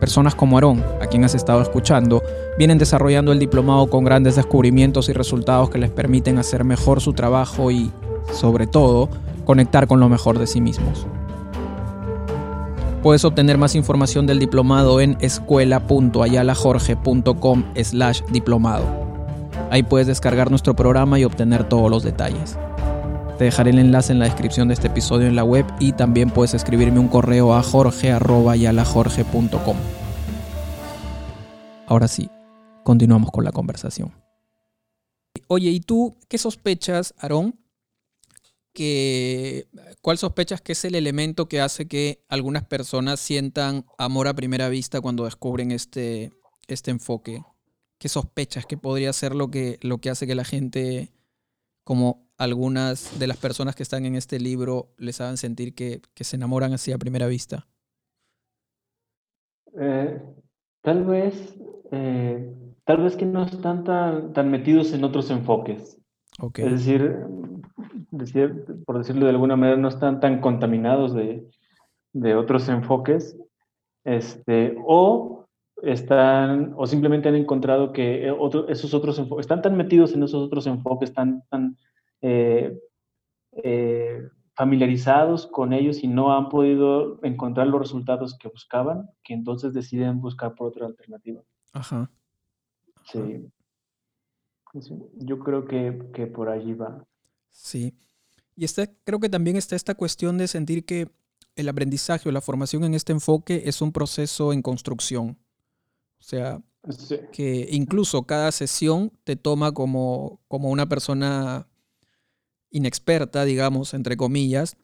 Personas 0.00 0.34
como 0.34 0.56
Aarón, 0.56 0.84
a 1.00 1.06
quien 1.06 1.22
has 1.22 1.36
estado 1.36 1.62
escuchando, 1.62 2.20
vienen 2.58 2.78
desarrollando 2.78 3.30
el 3.30 3.38
diplomado 3.38 3.86
con 3.86 4.02
grandes 4.02 4.34
descubrimientos 4.34 5.08
y 5.08 5.12
resultados 5.12 5.70
que 5.70 5.78
les 5.78 5.90
permiten 5.90 6.38
hacer 6.38 6.64
mejor 6.64 7.00
su 7.00 7.12
trabajo 7.12 7.70
y, 7.70 7.92
sobre 8.32 8.66
todo, 8.66 9.08
conectar 9.46 9.86
con 9.86 10.00
lo 10.00 10.10
mejor 10.10 10.38
de 10.38 10.46
sí 10.46 10.60
mismos. 10.60 11.06
Puedes 13.02 13.24
obtener 13.24 13.56
más 13.56 13.74
información 13.74 14.26
del 14.26 14.38
diplomado 14.38 15.00
en 15.00 15.16
escuela.ayalajorge.com 15.20 17.64
slash 17.82 18.20
diplomado. 18.32 18.84
Ahí 19.70 19.82
puedes 19.82 20.06
descargar 20.06 20.50
nuestro 20.50 20.76
programa 20.76 21.18
y 21.18 21.24
obtener 21.24 21.64
todos 21.64 21.90
los 21.90 22.02
detalles. 22.02 22.58
Te 23.38 23.44
dejaré 23.44 23.70
el 23.70 23.78
enlace 23.78 24.12
en 24.12 24.18
la 24.18 24.24
descripción 24.24 24.68
de 24.68 24.74
este 24.74 24.88
episodio 24.88 25.28
en 25.28 25.36
la 25.36 25.44
web 25.44 25.64
y 25.78 25.92
también 25.92 26.30
puedes 26.30 26.54
escribirme 26.54 26.98
un 26.98 27.08
correo 27.08 27.54
a 27.54 27.62
jorge.yalajorge.com. 27.62 29.76
Ahora 31.86 32.08
sí, 32.08 32.30
continuamos 32.82 33.30
con 33.30 33.44
la 33.44 33.52
conversación. 33.52 34.12
Oye, 35.48 35.70
¿y 35.70 35.80
tú 35.80 36.16
qué 36.28 36.38
sospechas, 36.38 37.14
Aarón, 37.18 37.54
que, 38.76 39.68
¿cuál 40.02 40.18
sospechas 40.18 40.60
que 40.60 40.72
es 40.72 40.84
el 40.84 40.94
elemento 40.94 41.48
que 41.48 41.62
hace 41.62 41.88
que 41.88 42.22
algunas 42.28 42.62
personas 42.62 43.18
sientan 43.18 43.86
amor 43.96 44.28
a 44.28 44.34
primera 44.34 44.68
vista 44.68 45.00
cuando 45.00 45.24
descubren 45.24 45.70
este, 45.70 46.30
este 46.68 46.90
enfoque? 46.90 47.42
¿Qué 47.98 48.10
sospechas 48.10 48.66
que 48.66 48.76
podría 48.76 49.14
ser 49.14 49.34
lo 49.34 49.50
que, 49.50 49.78
lo 49.80 49.98
que 49.98 50.10
hace 50.10 50.26
que 50.26 50.34
la 50.34 50.44
gente, 50.44 51.10
como 51.84 52.28
algunas 52.36 53.18
de 53.18 53.26
las 53.26 53.38
personas 53.38 53.74
que 53.74 53.82
están 53.82 54.04
en 54.04 54.14
este 54.14 54.38
libro, 54.38 54.92
les 54.98 55.22
hagan 55.22 55.38
sentir 55.38 55.74
que, 55.74 56.02
se 56.14 56.36
enamoran 56.36 56.74
así 56.74 56.92
a 56.92 56.98
primera 56.98 57.26
vista? 57.26 57.66
Eh, 59.80 60.20
tal 60.82 61.04
vez, 61.06 61.56
eh, 61.92 62.54
tal 62.84 63.02
vez 63.02 63.16
que 63.16 63.24
no 63.24 63.46
están 63.46 63.84
tan, 63.84 64.34
tan 64.34 64.50
metidos 64.50 64.92
en 64.92 65.02
otros 65.02 65.30
enfoques. 65.30 65.96
Es 66.56 66.70
decir, 66.70 67.16
por 68.84 68.98
decirlo 68.98 69.26
de 69.26 69.30
alguna 69.30 69.56
manera, 69.56 69.76
no 69.76 69.88
están 69.88 70.20
tan 70.20 70.40
contaminados 70.40 71.14
de, 71.14 71.46
otros 72.34 72.68
enfoques, 72.68 73.38
este, 74.04 74.76
o 74.86 75.46
están, 75.82 76.74
o 76.76 76.86
simplemente 76.86 77.28
han 77.28 77.34
encontrado 77.34 77.92
que 77.92 78.32
esos 78.68 78.94
otros 78.94 79.18
enfoques, 79.18 79.44
están 79.44 79.62
tan 79.62 79.76
metidos 79.76 80.14
en 80.14 80.22
esos 80.22 80.46
otros 80.46 80.66
enfoques, 80.66 81.10
están 81.10 81.42
tan 81.50 81.76
eh, 82.22 82.78
eh, 83.62 84.22
familiarizados 84.54 85.46
con 85.46 85.72
ellos 85.74 86.02
y 86.02 86.08
no 86.08 86.34
han 86.34 86.48
podido 86.48 87.20
encontrar 87.22 87.66
los 87.66 87.80
resultados 87.80 88.36
que 88.38 88.48
buscaban, 88.48 89.10
que 89.22 89.34
entonces 89.34 89.74
deciden 89.74 90.20
buscar 90.20 90.54
por 90.54 90.68
otra 90.68 90.86
alternativa. 90.86 91.42
Ajá. 91.72 92.10
Sí. 93.04 93.46
Yo 95.14 95.38
creo 95.38 95.66
que, 95.66 96.10
que 96.12 96.26
por 96.26 96.48
allí 96.48 96.74
va. 96.74 97.04
Sí. 97.56 97.94
Y 98.54 98.64
está, 98.64 98.86
creo 99.04 99.18
que 99.18 99.28
también 99.28 99.56
está 99.56 99.76
esta 99.76 99.94
cuestión 99.94 100.38
de 100.38 100.46
sentir 100.46 100.84
que 100.84 101.08
el 101.56 101.68
aprendizaje 101.68 102.28
o 102.28 102.32
la 102.32 102.40
formación 102.40 102.84
en 102.84 102.94
este 102.94 103.12
enfoque 103.12 103.62
es 103.66 103.80
un 103.80 103.92
proceso 103.92 104.52
en 104.52 104.62
construcción. 104.62 105.38
O 106.20 106.22
sea, 106.22 106.62
que 107.32 107.68
incluso 107.70 108.22
cada 108.24 108.52
sesión 108.52 109.12
te 109.24 109.36
toma 109.36 109.72
como, 109.72 110.40
como 110.48 110.70
una 110.70 110.88
persona 110.88 111.66
inexperta, 112.70 113.44
digamos, 113.44 113.94
entre 113.94 114.16
comillas, 114.16 114.76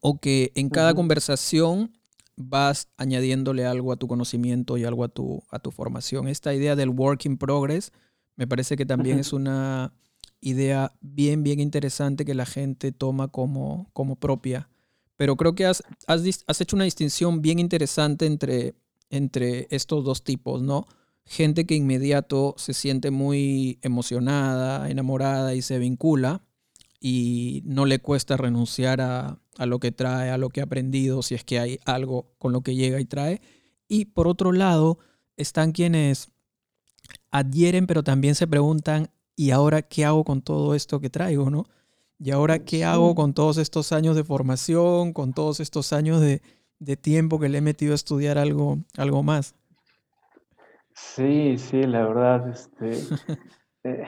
o 0.00 0.18
que 0.20 0.52
en 0.54 0.68
cada 0.68 0.94
conversación 0.94 1.92
vas 2.36 2.88
añadiéndole 2.98 3.64
algo 3.64 3.92
a 3.92 3.96
tu 3.96 4.06
conocimiento 4.06 4.76
y 4.76 4.84
algo 4.84 5.04
a 5.04 5.08
tu, 5.08 5.42
a 5.50 5.58
tu 5.58 5.70
formación. 5.70 6.28
Esta 6.28 6.54
idea 6.54 6.76
del 6.76 6.90
work 6.90 7.24
in 7.24 7.38
progress 7.38 7.92
me 8.36 8.46
parece 8.46 8.76
que 8.76 8.84
también 8.84 9.18
es 9.18 9.32
una 9.32 9.94
idea 10.40 10.92
bien, 11.00 11.42
bien 11.42 11.60
interesante 11.60 12.24
que 12.24 12.34
la 12.34 12.46
gente 12.46 12.92
toma 12.92 13.28
como, 13.28 13.90
como 13.92 14.16
propia. 14.16 14.68
Pero 15.16 15.36
creo 15.36 15.54
que 15.54 15.66
has, 15.66 15.82
has, 16.06 16.60
hecho 16.60 16.76
una 16.76 16.84
distinción 16.84 17.40
bien 17.40 17.58
interesante 17.58 18.26
entre, 18.26 18.74
entre 19.10 19.66
estos 19.70 20.04
dos 20.04 20.22
tipos, 20.22 20.62
¿no? 20.62 20.86
Gente 21.24 21.66
que 21.66 21.74
inmediato 21.74 22.54
se 22.58 22.74
siente 22.74 23.10
muy 23.10 23.78
emocionada, 23.82 24.90
enamorada 24.90 25.54
y 25.54 25.62
se 25.62 25.78
vincula 25.78 26.42
y 27.00 27.62
no 27.64 27.86
le 27.86 27.98
cuesta 27.98 28.36
renunciar 28.36 29.00
a, 29.00 29.40
a 29.56 29.66
lo 29.66 29.80
que 29.80 29.90
trae, 29.90 30.30
a 30.30 30.38
lo 30.38 30.50
que 30.50 30.60
ha 30.60 30.64
aprendido, 30.64 31.22
si 31.22 31.34
es 31.34 31.44
que 31.44 31.58
hay 31.58 31.80
algo 31.84 32.34
con 32.38 32.52
lo 32.52 32.60
que 32.60 32.74
llega 32.74 33.00
y 33.00 33.06
trae. 33.06 33.40
Y 33.88 34.06
por 34.06 34.28
otro 34.28 34.52
lado, 34.52 34.98
están 35.36 35.72
quienes 35.72 36.30
adhieren, 37.30 37.86
pero 37.86 38.02
también 38.02 38.34
se 38.34 38.46
preguntan, 38.46 39.10
¿y 39.36 39.50
ahora 39.50 39.82
qué 39.82 40.04
hago 40.04 40.24
con 40.24 40.42
todo 40.42 40.74
esto 40.74 40.98
que 40.98 41.10
traigo, 41.10 41.50
no? 41.50 41.66
¿Y 42.18 42.30
ahora 42.30 42.60
qué 42.60 42.84
hago 42.84 43.14
con 43.14 43.34
todos 43.34 43.58
estos 43.58 43.92
años 43.92 44.16
de 44.16 44.24
formación, 44.24 45.12
con 45.12 45.34
todos 45.34 45.60
estos 45.60 45.92
años 45.92 46.20
de, 46.20 46.40
tiempo 46.96 47.38
que 47.38 47.50
le 47.50 47.58
he 47.58 47.60
metido 47.60 47.92
a 47.92 47.94
estudiar 47.94 48.38
algo, 48.38 48.78
algo 48.96 49.22
más? 49.22 49.54
Sí, 50.94 51.58
sí, 51.58 51.82
la 51.82 52.06
verdad, 52.06 52.48
este, 52.48 52.92
eh, 53.84 54.04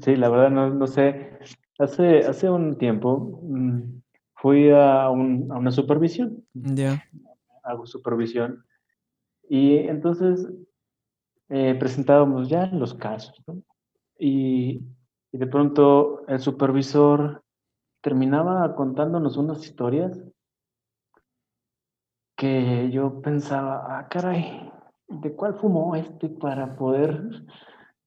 sí, 0.00 0.16
la 0.16 0.28
verdad 0.28 0.50
no, 0.50 0.86
sé. 0.88 1.38
Hace, 1.78 2.18
hace 2.18 2.50
un 2.50 2.76
tiempo 2.78 3.40
mm, 3.42 4.02
fui 4.34 4.70
a, 4.70 5.08
una 5.10 5.70
supervisión. 5.70 6.44
Ya. 6.52 7.04
Hago 7.62 7.86
supervisión. 7.86 8.64
Y 9.48 9.76
entonces 9.76 10.48
eh, 11.48 11.76
presentábamos 11.78 12.48
ya 12.48 12.66
los 12.66 12.94
casos, 12.94 13.40
¿no? 13.46 13.62
Y, 14.18 14.80
de 15.32 15.46
pronto 15.48 16.24
el 16.28 16.38
supervisor 16.38 17.42
terminaba 18.00 18.76
contándonos 18.76 19.36
unas 19.36 19.64
historias 19.64 20.22
que 22.36 22.90
yo 22.92 23.20
pensaba, 23.20 23.98
ah, 23.98 24.08
caray, 24.08 24.70
¿de 25.08 25.34
cuál 25.34 25.54
fumó 25.54 25.96
este 25.96 26.28
para 26.28 26.76
poder 26.76 27.20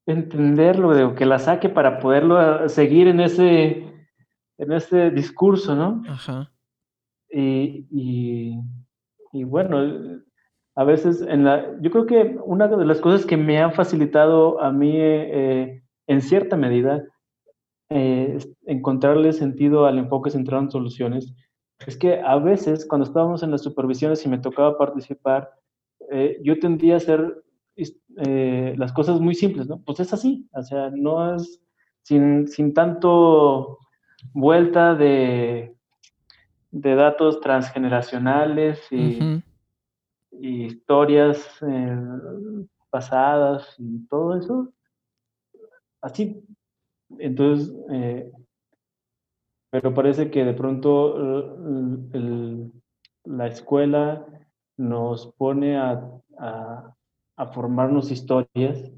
entenderlo, 0.06 0.94
de 0.94 1.16
que 1.16 1.26
la 1.26 1.38
saque 1.38 1.68
para 1.68 2.00
poderlo 2.00 2.38
ah, 2.38 2.70
seguir 2.70 3.08
en 3.10 3.20
ese, 3.20 3.94
en 4.58 4.72
ese 4.72 5.12
discurso, 5.12 5.76
¿no? 5.76 6.04
Ajá. 6.08 6.50
Y, 7.30 7.86
y, 9.34 9.44
bueno, 9.44 10.22
a 10.76 10.84
veces 10.84 11.22
en 11.22 11.44
la, 11.44 11.78
yo 11.82 11.92
creo 11.92 12.06
que 12.06 12.38
una 12.46 12.68
de 12.68 12.86
las 12.86 13.02
cosas 13.02 13.26
que 13.26 13.36
me 13.36 13.62
ha 13.62 13.72
facilitado 13.72 14.62
a 14.62 14.72
mí 14.72 14.94
eh, 14.96 15.84
en 16.08 16.22
cierta 16.22 16.56
medida, 16.56 17.04
eh, 17.90 18.40
encontrarle 18.66 19.34
sentido 19.34 19.86
al 19.86 19.98
enfoque 19.98 20.30
centrado 20.30 20.64
en 20.64 20.72
soluciones, 20.72 21.34
es 21.86 21.96
que 21.96 22.20
a 22.20 22.38
veces 22.38 22.86
cuando 22.86 23.06
estábamos 23.06 23.44
en 23.44 23.52
las 23.52 23.62
supervisiones 23.62 24.26
y 24.26 24.30
me 24.30 24.40
tocaba 24.40 24.78
participar, 24.78 25.52
eh, 26.12 26.40
yo 26.44 26.58
tendía 26.60 26.96
a 26.96 26.98
hacer 26.98 27.44
eh, 27.76 28.74
las 28.78 28.92
cosas 28.94 29.20
muy 29.20 29.36
simples, 29.36 29.68
¿no? 29.68 29.82
Pues 29.82 30.00
es 30.00 30.12
así, 30.14 30.50
o 30.54 30.64
sea, 30.64 30.90
no 30.90 31.36
es 31.36 31.62
sin, 32.02 32.48
sin 32.48 32.74
tanto 32.74 33.78
vuelta 34.34 34.96
de, 34.96 35.76
de 36.72 36.96
datos 36.96 37.40
transgeneracionales 37.42 38.82
y, 38.92 39.44
y 40.32 40.66
historias 40.66 41.60
pasadas 42.90 43.76
y 43.78 44.08
todo 44.08 44.38
eso, 44.38 44.74
así. 46.08 46.44
Entonces, 47.20 47.74
eh, 47.92 48.32
pero 49.70 49.94
parece 49.94 50.32
que 50.32 50.44
de 50.44 50.54
pronto 50.54 51.54
la 53.26 53.48
escuela 53.48 54.26
nos 54.78 55.28
pone 55.34 55.78
a, 55.78 56.02
formarnos 57.54 58.12
historias 58.12 58.92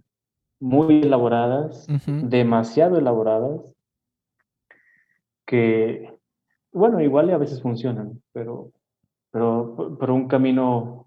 muy 0.59 1.01
elaboradas, 1.01 1.87
demasiado 2.05 2.97
elaboradas, 2.97 3.61
que, 5.45 6.13
bueno, 6.71 7.01
igual 7.01 7.29
a 7.31 7.37
veces 7.37 7.61
funcionan, 7.61 8.21
pero, 8.31 8.71
pero, 9.31 9.97
pero 9.99 10.15
un 10.15 10.27
camino, 10.27 11.05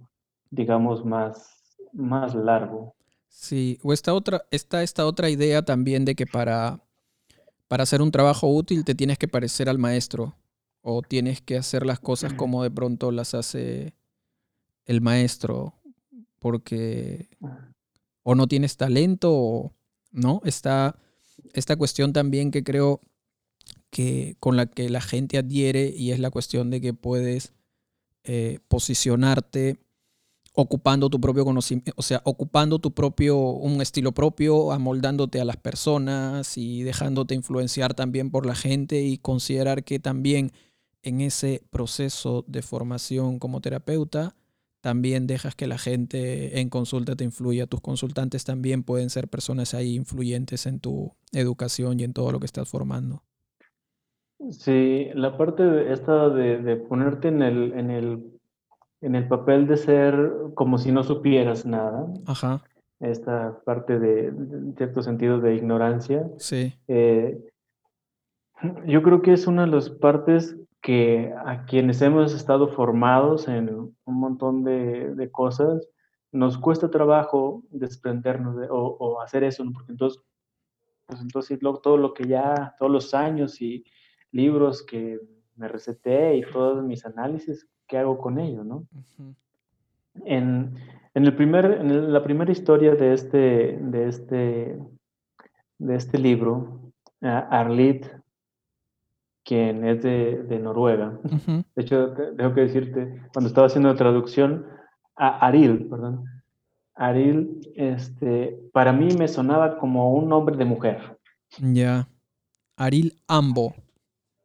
digamos, 0.51 1.05
más, 1.05 1.79
más 1.93 2.35
largo. 2.35 2.95
Sí, 3.35 3.79
o 3.83 3.95
esta 3.95 4.12
otra, 4.12 4.45
está 4.51 4.83
esta 4.83 5.07
otra 5.07 5.31
idea 5.31 5.62
también 5.62 6.05
de 6.05 6.14
que 6.14 6.27
para, 6.27 6.85
para 7.66 7.83
hacer 7.85 8.03
un 8.03 8.12
trabajo 8.12 8.47
útil 8.47 8.85
te 8.85 8.95
tienes 8.95 9.16
que 9.16 9.27
parecer 9.27 9.68
al 9.71 9.79
maestro. 9.79 10.37
o 10.83 11.01
tienes 11.01 11.40
que 11.40 11.57
hacer 11.57 11.87
las 11.87 11.99
cosas 11.99 12.35
como 12.35 12.62
de 12.62 12.71
pronto 12.71 13.11
las 13.11 13.35
hace 13.35 13.95
el 14.85 15.01
maestro, 15.01 15.75
porque 16.38 17.29
o 18.23 18.35
no 18.35 18.47
tienes 18.49 18.77
talento 18.77 19.31
o 19.33 19.73
no, 20.11 20.42
está 20.45 20.99
esta 21.55 21.77
cuestión 21.77 22.12
también 22.12 22.51
que 22.51 22.62
creo 22.64 23.01
que 23.90 24.37
con 24.40 24.57
la 24.57 24.66
que 24.66 24.90
la 24.90 25.01
gente 25.01 25.38
adhiere 25.38 25.92
y 25.97 26.12
es 26.12 26.18
la 26.18 26.31
cuestión 26.31 26.71
de 26.71 26.81
que 26.81 26.95
puedes 26.95 27.53
eh, 28.25 28.59
posicionarte 28.68 29.79
ocupando 30.53 31.09
tu 31.09 31.21
propio 31.21 31.45
conocimiento, 31.45 31.93
o 31.97 32.03
sea, 32.03 32.21
ocupando 32.25 32.79
tu 32.79 32.93
propio, 32.93 33.38
un 33.38 33.81
estilo 33.81 34.12
propio, 34.12 34.73
amoldándote 34.73 35.41
a 35.41 35.45
las 35.45 35.57
personas 35.57 36.59
y 36.59 36.83
dejándote 36.83 37.35
influenciar 37.35 37.95
también 37.95 38.31
por 38.31 38.47
la 38.47 38.55
gente 38.55 39.03
y 39.03 39.19
considerar 39.19 39.85
que 39.85 39.99
también 39.99 40.53
en 41.03 41.21
ese 41.21 41.62
proceso 41.71 42.45
de 42.47 42.62
formación 42.62 43.38
como 43.38 43.61
terapeuta, 43.61 44.35
también 44.83 45.27
dejas 45.27 45.55
que 45.55 45.67
la 45.67 45.79
gente 45.79 46.61
en 46.61 46.69
consulta 46.69 47.15
te 47.15 47.25
influya. 47.25 47.67
Tus 47.67 47.81
consultantes 47.81 48.45
también 48.45 48.83
pueden 48.83 49.11
ser 49.11 49.29
personas 49.29 49.75
ahí 49.75 49.95
influyentes 49.95 50.67
en 50.67 50.81
tu 50.81 51.12
educación 51.33 52.01
y 52.01 52.05
en 52.05 52.12
todo 52.12 52.33
lo 52.33 52.41
que 52.41 52.47
estás 52.47 52.69
formando. 52.69 53.23
Sí, 54.51 55.07
la 55.15 55.38
parte 55.38 55.62
de 55.62 55.93
esta 55.93 56.29
de, 56.31 56.77
ponerte 56.77 57.29
en 57.29 57.43
el, 57.43 57.73
en, 57.75 57.91
el, 57.91 58.41
en 59.03 59.17
el 59.17 59.29
papel 59.29 59.67
de 59.67 59.77
ser 59.77 60.33
como 60.55 60.79
si 60.79 60.93
no 60.93 61.03
supieras 61.03 61.67
nada. 61.67 62.07
Ajá. 62.27 62.62
Esta 63.01 63.61
parte 63.65 63.99
de, 63.99 64.33
cierto 64.77 65.03
sentido, 65.03 65.41
de 65.41 65.57
ignorancia. 65.57 66.31
Sí. 66.38 66.73
Eh, 66.87 67.38
yo 68.87 69.03
creo 69.03 69.23
que 69.23 69.33
es 69.33 69.47
una 69.49 69.62
de 69.62 69.73
las 69.73 69.91
partes 69.91 70.57
que 70.81 71.33
a 71.45 71.65
quienes 71.65 72.01
hemos 72.01 72.33
estado 72.35 72.69
formados 72.69 73.49
en 73.49 73.69
un 73.71 73.95
montón 74.05 74.65
de, 74.65 75.29
cosas, 75.33 75.88
nos 76.31 76.59
cuesta 76.59 76.91
trabajo 76.91 77.62
desprendernos 77.71 78.57
de, 78.57 78.67
o, 78.71 79.21
hacer 79.21 79.45
eso, 79.45 79.65
porque 79.73 79.93
entonces, 79.93 80.23
pues 81.07 81.21
entonces 81.21 81.59
todo 81.83 81.97
lo 81.97 82.15
que 82.15 82.27
ya, 82.27 82.75
todos 82.79 82.91
los 82.91 83.15
años 83.15 83.61
y 83.61 83.85
libros 84.33 84.85
que 84.85 85.21
me 85.57 85.69
receté 85.69 86.37
y 86.37 86.43
todos 86.43 86.83
mis 86.83 87.05
análisis, 87.05 87.69
¿qué 87.93 87.99
hago 87.99 88.17
con 88.17 88.39
ello, 88.39 88.65
no? 88.65 88.87
en, 90.25 90.75
en, 91.13 91.25
el 91.27 91.37
primer, 91.37 91.67
en 91.67 92.11
la 92.11 92.25
primera 92.25 92.51
historia 92.51 92.95
de 92.95 93.13
este, 93.13 93.77
de 93.79 94.09
este, 94.09 94.79
de 95.77 95.95
este 95.95 96.19
libro, 96.19 96.91
Arlit 97.21 98.07
quien 99.45 99.85
es 99.85 100.03
de, 100.03 100.59
Noruega. 100.59 101.19
De 101.75 101.83
hecho, 101.83 102.15
tengo 102.15 102.55
que 102.55 102.63
decirte, 102.63 103.21
cuando 103.35 103.49
estaba 103.49 103.67
haciendo 103.67 103.91
la 103.91 103.97
traducción, 103.97 104.65
a 105.15 105.47
Aril, 105.47 105.87
perdón, 105.91 106.25
Aril, 106.95 107.61
este, 107.77 108.59
para 108.73 108.95
mí 108.95 109.09
me 109.19 109.29
sonaba 109.29 109.77
como 109.77 110.15
un 110.15 110.31
nombre 110.31 110.57
de 110.57 110.65
mujer. 110.65 111.19
Ya. 111.61 112.09
Aril 112.77 113.21
Ambo. 113.29 113.75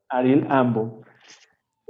Aril 0.10 0.46
Ambo. 0.50 1.02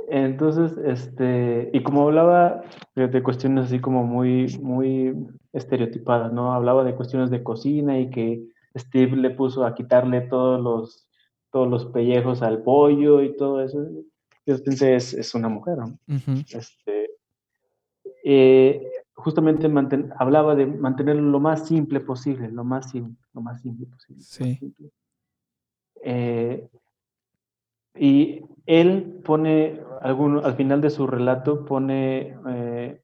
Entonces, 0.09 0.77
este, 0.85 1.69
y 1.73 1.83
como 1.83 2.03
hablaba 2.03 2.61
de, 2.95 3.23
cuestiones 3.23 3.65
así 3.65 3.79
como 3.79 4.03
muy, 4.03 4.57
muy 4.61 5.13
estereotipadas, 5.51 6.31
¿no? 6.31 6.53
Hablaba 6.53 6.83
de 6.83 6.95
cuestiones 6.95 7.29
de 7.29 7.43
cocina 7.43 7.99
y 7.99 8.09
que 8.09 8.47
Steve 8.75 9.17
le 9.17 9.31
puso 9.31 9.65
a 9.65 9.75
quitarle 9.75 10.21
todos 10.21 10.61
los 10.61 11.07
todos 11.51 11.69
los 11.69 11.85
pellejos 11.87 12.41
al 12.41 12.61
pollo 12.61 13.21
y 13.21 13.35
todo 13.35 13.63
eso. 13.63 13.85
Yo 14.45 14.63
pensé, 14.63 14.95
es, 14.95 15.33
una 15.35 15.49
mujer. 15.49 15.77
este, 16.49 17.09
eh, 18.23 18.89
justamente 19.13 19.69
hablaba 20.19 20.55
de 20.55 20.65
mantenerlo 20.65 21.23
lo 21.23 21.39
más 21.39 21.67
simple 21.67 21.99
posible, 21.99 22.49
lo 22.49 22.63
más, 22.63 22.91
simple, 22.91 23.15
lo 23.33 23.41
más 23.41 23.61
simple 23.61 23.87
posible. 23.87 24.21
Sí. 24.21 24.59
Eh, 26.03 26.69
y 27.99 28.41
él 28.65 29.21
pone, 29.23 29.81
alguno, 30.01 30.41
al 30.43 30.55
final 30.55 30.81
de 30.81 30.89
su 30.89 31.07
relato, 31.07 31.65
pone, 31.65 32.37
eh, 32.49 33.01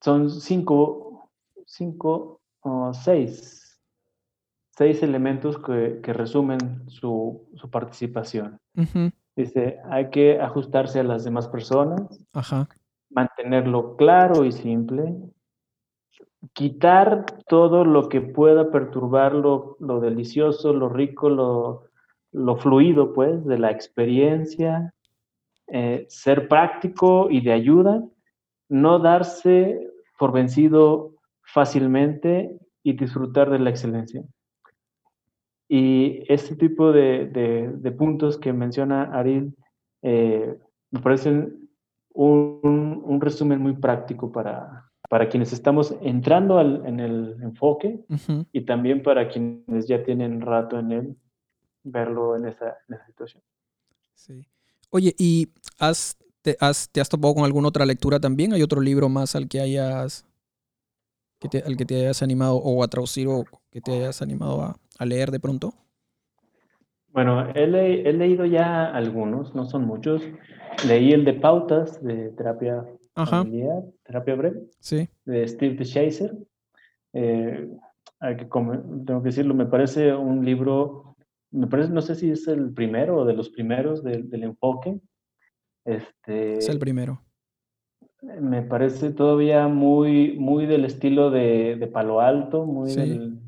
son 0.00 0.30
cinco, 0.30 1.30
cinco 1.66 2.40
o 2.60 2.92
seis 2.94 3.64
seis 4.76 5.02
elementos 5.02 5.58
que, 5.58 6.12
resumen 6.12 6.88
su, 6.88 7.46
participación. 7.70 8.58
Dice, 9.36 9.80
hay 9.90 10.10
que 10.10 10.40
ajustarse 10.40 11.00
a 11.00 11.04
las 11.04 11.24
demás 11.24 11.48
personas, 11.48 12.02
mantenerlo 13.10 13.96
claro 13.96 14.44
y 14.44 14.52
simple, 14.52 15.14
quitar 16.52 17.24
todo 17.46 17.84
lo 17.84 18.08
que 18.08 18.20
pueda 18.20 18.70
perturbar 18.70 19.34
lo, 19.34 19.76
delicioso, 20.00 20.72
lo 20.72 20.88
rico, 20.88 21.28
lo, 21.28 21.84
fluido, 22.56 23.12
pues, 23.12 23.44
de 23.44 23.58
la 23.58 23.70
experiencia, 23.70 24.92
eh, 25.68 26.04
ser 26.08 26.48
práctico 26.48 27.30
y 27.30 27.40
de 27.40 27.52
ayuda, 27.52 28.04
no 28.68 28.98
darse 28.98 29.80
por 30.18 30.32
vencido 30.32 31.14
fácilmente 31.42 32.58
y 32.82 32.94
disfrutar 32.94 33.50
de 33.50 33.58
la 33.58 33.70
excelencia. 33.70 34.22
Y 35.68 36.22
este 36.28 36.56
tipo 36.56 36.92
de, 36.92 37.94
puntos 37.96 38.38
que 38.38 38.52
menciona 38.52 39.04
Ariel 39.04 39.54
eh, 40.02 40.56
me 40.90 41.00
parecen 41.00 41.68
un, 42.12 43.18
resumen 43.20 43.60
muy 43.60 43.74
práctico 43.74 44.30
para, 44.30 44.90
para 45.08 45.28
quienes 45.28 45.52
estamos 45.52 45.96
entrando 46.02 46.60
en 46.60 47.00
el 47.00 47.36
enfoque 47.42 48.00
y 48.52 48.60
también 48.62 49.02
para 49.02 49.28
quienes 49.28 49.88
ya 49.88 50.02
tienen 50.04 50.42
rato 50.42 50.78
en 50.78 50.92
él, 50.92 51.16
verlo 51.84 52.36
en 52.36 52.46
esa, 52.46 52.78
situación. 53.06 53.42
Sí. 54.14 54.46
Oye, 54.90 55.14
¿y 55.18 55.48
has, 55.78 56.16
te, 56.42 56.56
has, 56.60 56.88
te 56.90 57.00
has 57.00 57.08
topado 57.08 57.34
con 57.34 57.44
alguna 57.44 57.68
otra 57.68 57.86
lectura 57.86 58.18
también? 58.18 58.52
¿Hay 58.52 58.62
otro 58.62 58.80
libro 58.80 59.08
más 59.08 59.36
al 59.36 59.48
que 59.48 59.60
hayas, 59.60 60.24
que 61.38 61.58
al 61.58 61.76
que 61.76 61.84
te 61.84 62.00
hayas 62.00 62.22
animado 62.22 62.56
o 62.56 62.82
a 62.82 62.88
traducir 62.88 63.28
o 63.28 63.44
que 63.70 63.80
te 63.80 63.92
hayas 63.92 64.22
animado 64.22 64.62
a, 64.62 64.76
a 64.98 65.06
leer 65.06 65.30
de 65.30 65.40
pronto? 65.40 65.74
Bueno, 67.14 67.48
he, 67.54 67.68
leído 68.12 68.44
ya 68.44 68.86
algunos, 68.86 69.54
no 69.54 69.66
son 69.66 69.86
muchos. 69.86 70.20
Leí 70.84 71.12
el 71.12 71.24
de 71.24 71.34
pautas 71.34 72.02
de 72.02 72.30
terapia 72.30 72.84
familiar, 73.14 73.84
terapia 74.02 74.34
breve, 74.34 74.62
sí. 74.80 75.08
de 75.24 75.46
Steve 75.46 75.76
DeShazer. 75.76 76.36
Eh, 77.12 77.68
que 78.20 78.44
tengo 78.46 79.22
que 79.22 79.28
decirlo, 79.28 79.54
me 79.54 79.66
parece 79.66 80.12
un 80.12 80.44
libro, 80.44 81.13
me 81.54 81.68
parece, 81.68 81.92
no 81.92 82.02
sé 82.02 82.16
si 82.16 82.30
es 82.30 82.48
el 82.48 82.72
primero 82.74 83.18
o 83.18 83.24
de 83.24 83.32
los 83.32 83.48
primeros 83.48 84.02
del, 84.02 84.42
enfoque. 84.42 85.00
Este, 85.84 86.58
es 86.58 86.68
el 86.68 86.78
primero. 86.78 87.22
Me 88.40 88.62
parece 88.62 89.10
todavía 89.10 89.68
muy, 89.68 90.36
muy 90.36 90.66
del 90.66 90.84
estilo 90.84 91.30
de, 91.30 91.88
Palo 91.92 92.20
Alto, 92.20 92.64
muy 92.66 92.94
del, 92.94 93.38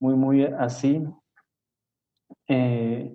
muy, 0.00 0.14
muy 0.14 0.44
así. 0.44 1.04
Eh, 2.48 3.14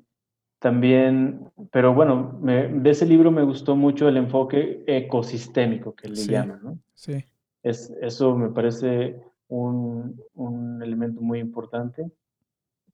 también, 0.59 1.51
pero 1.71 1.93
bueno, 1.93 2.39
de 2.43 2.89
ese 2.89 3.05
libro 3.05 3.31
me 3.31 3.43
gustó 3.43 3.75
mucho 3.75 4.07
el 4.07 4.17
enfoque 4.17 4.83
ecosistémico 4.87 5.95
que 5.95 6.07
le 6.07 6.15
llaman, 6.15 6.59
¿no? 6.63 6.79
Sí. 6.93 7.25
Es, 7.63 7.91
eso 7.99 8.37
me 8.37 8.49
parece 8.49 9.19
un, 9.47 10.21
un, 10.35 10.81
elemento 10.81 11.19
muy 11.19 11.39
importante 11.39 12.09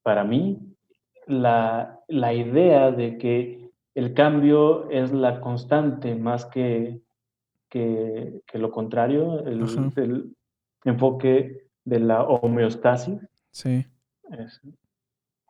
para 0.02 0.24
mí. 0.24 0.58
La, 1.28 1.99
la, 2.07 2.34
idea 2.34 2.91
de 2.91 3.17
que 3.17 3.69
el 3.95 4.13
cambio 4.13 4.89
es 4.89 5.11
la 5.11 5.41
constante 5.41 6.15
más 6.15 6.45
que, 6.45 7.01
que, 7.69 8.41
que 8.47 8.57
lo 8.57 8.71
contrario, 8.71 9.45
el, 9.45 9.63
el, 9.97 10.36
enfoque 10.86 11.67
de 11.84 11.99
la 11.99 12.23
homeostasis, 12.23 13.19
Sí. 13.51 13.86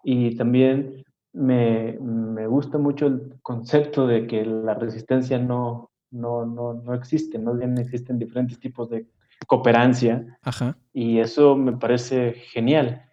y 0.03 0.36
también 0.36 1.03
me, 1.34 1.97
me, 1.99 2.47
gusta 2.47 2.78
mucho 2.78 3.07
el 3.07 3.34
concepto 3.41 4.07
de 4.07 4.25
que 4.28 4.45
la 4.45 4.73
resistencia 4.73 5.38
no, 5.38 5.91
no, 6.11 6.45
no, 6.45 6.73
no 6.73 6.93
existe, 6.93 7.38
no 7.38 7.53
bien 7.53 7.78
existen 7.78 8.17
diferentes 8.17 8.59
tipos 8.59 8.89
de 8.89 9.05
cooperancia. 9.45 10.38
Ajá. 10.41 10.78
Y 10.93 11.19
eso 11.19 11.55
me 11.55 11.73
parece 11.73 12.34
genial. 12.34 13.03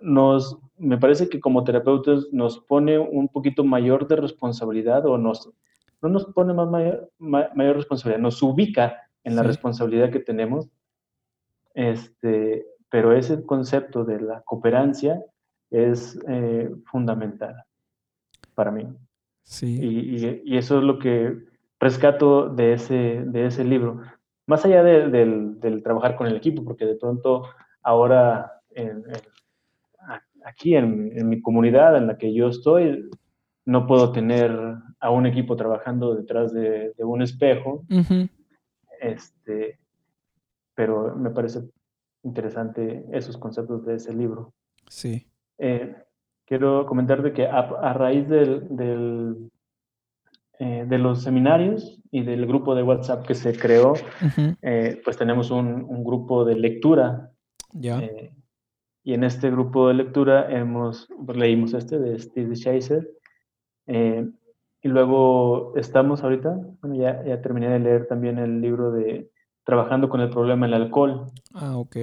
Nos, 0.00 0.58
me 0.76 0.98
parece 0.98 1.28
que 1.28 1.40
como 1.40 1.64
terapeutas 1.64 2.26
nos 2.32 2.58
pone 2.60 2.98
un 2.98 3.28
poquito 3.28 3.64
mayor 3.64 4.08
de 4.08 4.16
responsabilidad 4.16 5.06
o 5.06 5.18
nos, 5.18 5.50
no 6.02 6.08
nos 6.08 6.26
pone 6.26 6.52
más 6.52 6.68
mayor, 6.68 7.10
mayor 7.18 7.76
responsabilidad, 7.76 8.20
nos 8.20 8.42
ubica 8.42 9.02
en 9.22 9.36
la 9.36 9.42
responsabilidad 9.42 10.10
que 10.10 10.20
tenemos 10.20 10.68
este, 11.74 12.66
pero 12.88 13.12
ese 13.12 13.44
concepto 13.44 14.04
de 14.04 14.20
la 14.20 14.40
cooperancia 14.42 15.22
es 15.70 16.18
eh, 16.28 16.70
fundamental 16.86 17.64
para 18.54 18.70
mí. 18.70 18.86
Sí. 19.42 20.40
Y, 20.44 20.56
eso 20.56 20.78
es 20.78 20.84
lo 20.84 20.98
que 20.98 21.36
rescato 21.80 22.48
de 22.48 22.74
ese, 22.74 23.24
de 23.26 23.46
ese 23.46 23.64
libro. 23.64 24.00
Más 24.46 24.64
allá 24.64 24.82
del, 24.82 25.82
trabajar 25.82 26.16
con 26.16 26.28
el 26.28 26.36
equipo, 26.36 26.64
porque 26.64 26.86
de 26.86 26.94
pronto 26.94 27.48
ahora 27.82 28.62
aquí 30.44 30.76
en, 30.76 31.28
mi 31.28 31.40
comunidad 31.40 31.96
en 31.96 32.06
la 32.06 32.18
que 32.18 32.32
yo 32.32 32.48
estoy, 32.48 33.08
no 33.64 33.86
puedo 33.86 34.12
tener 34.12 34.52
a 35.00 35.10
un 35.10 35.26
equipo 35.26 35.56
trabajando 35.56 36.14
detrás 36.14 36.52
de, 36.52 36.92
un 36.98 37.22
espejo. 37.22 37.84
este, 39.00 39.78
pero 40.74 41.16
me 41.16 41.30
parece 41.30 41.62
interesante 42.22 43.04
esos 43.12 43.36
conceptos 43.36 43.84
de 43.84 43.96
ese 43.96 44.12
libro. 44.12 44.52
Sí. 44.88 45.26
Eh, 45.58 45.94
quiero 46.46 46.86
comentarte 46.86 47.32
que 47.32 47.46
a, 47.46 47.92
raíz 47.92 48.28
del, 48.28 49.50
eh, 50.58 50.84
de 50.86 50.98
los 50.98 51.22
seminarios 51.22 52.00
y 52.10 52.22
del 52.22 52.46
grupo 52.46 52.74
de 52.74 52.82
WhatsApp 52.82 53.26
que 53.26 53.34
se 53.34 53.56
creó, 53.56 53.94
eh, 54.62 55.00
pues 55.04 55.16
tenemos 55.16 55.50
un, 55.50 56.04
grupo 56.04 56.44
de 56.44 56.56
lectura. 56.56 57.30
Ya. 57.72 58.02
Y 59.04 59.12
en 59.12 59.22
este 59.22 59.50
grupo 59.50 59.88
de 59.88 59.94
lectura 59.94 60.50
hemos, 60.50 61.08
pues, 61.24 61.36
leímos 61.36 61.74
este 61.74 61.98
de 61.98 62.18
Steve 62.18 62.56
Chaser. 62.56 63.10
y 63.86 64.88
luego 64.88 65.74
estamos 65.76 66.22
ahorita, 66.22 66.58
bueno, 66.80 66.96
ya, 66.96 67.22
ya 67.24 67.40
terminé 67.40 67.68
de 67.68 67.78
leer 67.78 68.06
también 68.06 68.38
el 68.38 68.60
libro 68.60 68.90
de 68.90 69.30
trabajando 69.64 70.08
con 70.08 70.20
el 70.20 70.30
problema 70.30 70.66
del 70.66 70.74
alcohol. 70.74 71.26
Ah, 71.52 71.76
ok. 71.76 71.96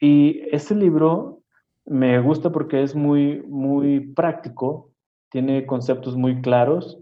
Y 0.00 0.40
este 0.50 0.74
libro 0.74 1.42
me 1.84 2.20
gusta 2.20 2.50
porque 2.50 2.82
es 2.82 2.94
muy, 2.94 3.42
muy 3.42 4.00
práctico, 4.00 4.90
tiene 5.30 5.66
conceptos 5.66 6.16
muy 6.16 6.40
claros 6.40 6.98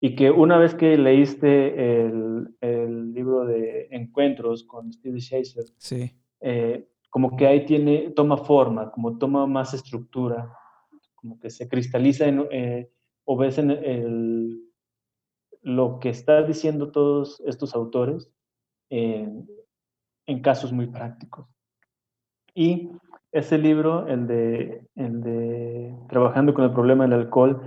y 0.00 0.14
que 0.14 0.30
una 0.30 0.58
vez 0.58 0.74
que 0.74 0.96
leíste 0.96 2.04
el, 2.04 2.54
el 2.60 3.12
libro 3.12 3.44
de 3.44 3.88
Encuentros 3.90 4.64
con 4.64 4.92
Steve 4.92 5.20
Chaser, 5.20 5.64
sí. 5.78 6.12
Eh, 6.40 6.86
como 7.16 7.34
que 7.34 7.46
ahí 7.46 7.64
tiene, 7.64 8.10
toma 8.10 8.36
forma, 8.36 8.90
como 8.90 9.16
toma 9.16 9.46
más 9.46 9.72
estructura, 9.72 10.52
como 11.14 11.40
que 11.40 11.48
se 11.48 11.66
cristaliza 11.66 12.26
en, 12.26 12.46
eh, 12.50 12.90
o 13.24 13.38
ves 13.38 13.56
en 13.56 13.70
el, 13.70 14.60
lo 15.62 15.98
que 15.98 16.10
están 16.10 16.46
diciendo 16.46 16.92
todos 16.92 17.42
estos 17.46 17.74
autores 17.74 18.30
en, 18.90 19.48
casos 20.42 20.74
muy 20.74 20.88
prácticos. 20.88 21.48
Y 22.54 22.90
ese 23.32 23.56
libro, 23.56 24.06
el 24.08 24.26
de, 24.26 24.86
el 24.96 25.22
de 25.22 25.96
Trabajando 26.10 26.52
con 26.52 26.64
el 26.64 26.74
problema 26.74 27.04
del 27.04 27.14
alcohol, 27.14 27.62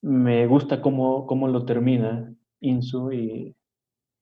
me 0.00 0.46
gusta 0.46 0.80
cómo, 0.80 1.26
cómo 1.26 1.46
lo 1.48 1.66
termina 1.66 2.34
Insu 2.60 3.12
y 3.12 3.54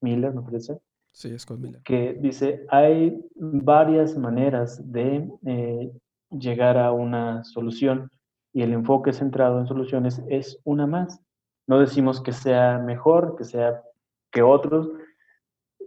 Miller, 0.01 0.33
me 0.33 0.41
parece. 0.41 0.77
Sí, 1.13 1.37
Scott 1.37 1.59
Miller. 1.59 1.81
Que 1.83 2.17
dice, 2.19 2.65
hay 2.69 3.23
varias 3.35 4.17
maneras 4.17 4.91
de 4.91 5.29
eh, 5.45 5.91
llegar 6.31 6.77
a 6.77 6.91
una 6.91 7.43
solución 7.43 8.09
y 8.51 8.63
el 8.63 8.73
enfoque 8.73 9.13
centrado 9.13 9.59
en 9.59 9.67
soluciones 9.67 10.21
es 10.27 10.59
una 10.63 10.87
más. 10.87 11.21
No 11.67 11.79
decimos 11.79 12.19
que 12.21 12.33
sea 12.33 12.79
mejor, 12.79 13.35
que 13.37 13.45
sea 13.45 13.83
que 14.31 14.41
otros, 14.41 14.89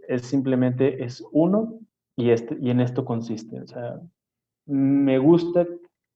es 0.07 0.21
simplemente 0.23 1.03
es 1.03 1.23
uno 1.31 1.77
y, 2.15 2.31
este, 2.31 2.57
y 2.61 2.69
en 2.69 2.79
esto 2.79 3.03
consiste. 3.03 3.59
O 3.59 3.67
sea, 3.67 3.99
me 4.65 5.19
gusta 5.19 5.67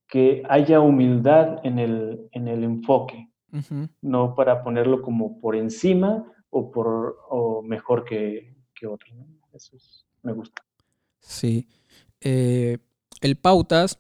que 0.08 0.42
haya 0.50 0.80
humildad 0.80 1.60
en 1.64 1.80
el, 1.80 2.30
en 2.32 2.48
el 2.48 2.64
enfoque, 2.64 3.30
no 4.02 4.36
para 4.36 4.64
ponerlo 4.64 5.02
como 5.02 5.40
por 5.42 5.58
encima 5.58 6.26
o, 6.50 6.72
por, 6.72 7.18
o 7.30 7.62
mejor 7.62 8.06
que, 8.06 8.51
que 8.82 8.88
otro. 8.88 9.14
Eso 9.54 9.78
me 10.24 10.34
gusta. 10.34 10.66
Sí. 11.20 11.68
Eh, 12.20 12.80
el 13.22 13.38
pautas, 13.38 14.00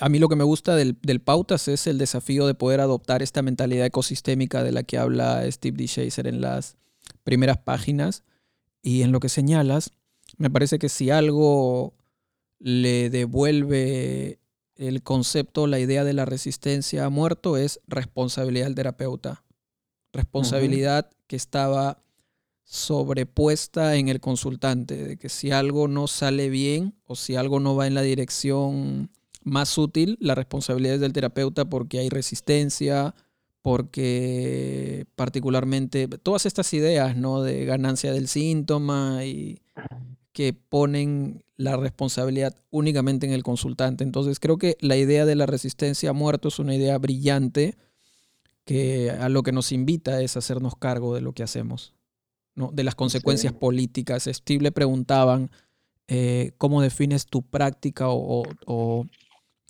a 0.00 0.08
mí 0.08 0.18
lo 0.18 0.28
que 0.28 0.34
me 0.34 0.42
gusta 0.42 0.74
del, 0.74 0.98
del, 1.00 1.20
pautas 1.20 1.68
es 1.68 1.86
el 1.86 1.96
desafío 1.96 2.46
de 2.48 2.54
poder 2.54 2.80
adoptar 2.80 3.22
esta 3.22 3.40
mentalidad 3.40 3.86
ecosistémica 3.86 4.64
de 4.64 4.72
la 4.72 4.82
que 4.82 4.98
habla 4.98 5.48
Steve 5.50 5.76
D. 5.76 5.86
Chaser 5.86 6.26
en 6.26 6.40
las 6.40 6.76
primeras 7.22 7.58
páginas 7.58 8.24
y 8.82 9.02
en 9.02 9.12
lo 9.12 9.20
que 9.20 9.28
señalas, 9.28 9.92
me 10.36 10.50
parece 10.50 10.78
que 10.80 10.88
si 10.88 11.10
algo 11.10 11.94
le 12.58 13.10
devuelve 13.10 14.40
el 14.74 15.02
concepto, 15.02 15.68
la 15.68 15.78
idea 15.78 16.02
de 16.02 16.14
la 16.14 16.24
resistencia 16.24 17.04
a 17.04 17.10
muerto 17.10 17.56
es 17.56 17.80
responsabilidad 17.86 18.66
del 18.66 18.74
terapeuta. 18.74 19.44
Responsabilidad 20.12 21.10
que 21.26 21.36
estaba 21.36 22.02
sobrepuesta 22.68 23.96
en 23.96 24.08
el 24.08 24.20
consultante, 24.20 25.02
de 25.02 25.16
que 25.16 25.30
si 25.30 25.50
algo 25.50 25.88
no 25.88 26.06
sale 26.06 26.50
bien 26.50 26.94
o 27.06 27.16
si 27.16 27.34
algo 27.34 27.60
no 27.60 27.74
va 27.74 27.86
en 27.86 27.94
la 27.94 28.02
dirección 28.02 29.10
más 29.42 29.78
útil, 29.78 30.18
la 30.20 30.34
responsabilidad 30.34 30.96
es 30.96 31.00
del 31.00 31.14
terapeuta 31.14 31.64
porque 31.64 31.98
hay 31.98 32.10
resistencia, 32.10 33.14
porque 33.62 35.06
particularmente 35.16 36.08
todas 36.08 36.44
estas 36.44 36.74
ideas 36.74 37.16
¿no? 37.16 37.42
de 37.42 37.64
ganancia 37.64 38.12
del 38.12 38.28
síntoma 38.28 39.24
y 39.24 39.62
que 40.32 40.52
ponen 40.52 41.42
la 41.56 41.78
responsabilidad 41.78 42.54
únicamente 42.68 43.26
en 43.26 43.32
el 43.32 43.42
consultante. 43.42 44.04
Entonces 44.04 44.38
creo 44.40 44.58
que 44.58 44.76
la 44.80 44.96
idea 44.98 45.24
de 45.24 45.36
la 45.36 45.46
resistencia 45.46 46.10
a 46.10 46.12
muerto 46.12 46.48
es 46.48 46.58
una 46.58 46.74
idea 46.74 46.98
brillante 46.98 47.78
que 48.66 49.10
a 49.10 49.30
lo 49.30 49.42
que 49.42 49.52
nos 49.52 49.72
invita 49.72 50.20
es 50.20 50.36
hacernos 50.36 50.76
cargo 50.76 51.14
de 51.14 51.22
lo 51.22 51.32
que 51.32 51.42
hacemos, 51.42 51.94
¿no? 52.58 52.70
de 52.72 52.84
las 52.84 52.94
consecuencias 52.94 53.52
políticas. 53.54 54.28
Steve 54.30 54.62
le 54.62 54.72
preguntaban 54.72 55.50
eh, 56.08 56.52
cómo 56.58 56.82
defines 56.82 57.26
tu 57.26 57.42
práctica 57.42 58.08
o, 58.08 58.44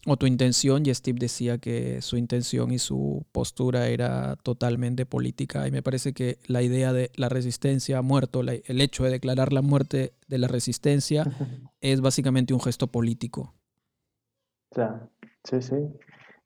o 0.06 0.16
tu 0.16 0.26
intención, 0.26 0.84
y 0.86 0.94
Steve 0.94 1.18
decía 1.20 1.58
que 1.58 2.00
su 2.00 2.16
intención 2.16 2.72
y 2.72 2.78
su 2.78 3.26
postura 3.30 3.88
era 3.88 4.36
totalmente 4.36 5.04
política, 5.06 5.68
y 5.68 5.70
me 5.70 5.82
parece 5.82 6.12
que 6.14 6.38
la 6.46 6.62
idea 6.62 6.92
de 6.92 7.10
la 7.16 7.28
resistencia 7.28 7.98
a 7.98 8.02
muerto, 8.02 8.40
el 8.40 8.80
hecho 8.80 9.04
de 9.04 9.10
declarar 9.10 9.52
la 9.52 9.62
muerte 9.62 10.14
de 10.26 10.38
la 10.38 10.48
resistencia, 10.48 11.24
es 11.80 12.00
básicamente 12.00 12.54
un 12.54 12.60
gesto 12.60 12.86
político. 12.86 13.54
sí, 15.44 15.60
sí. 15.60 15.76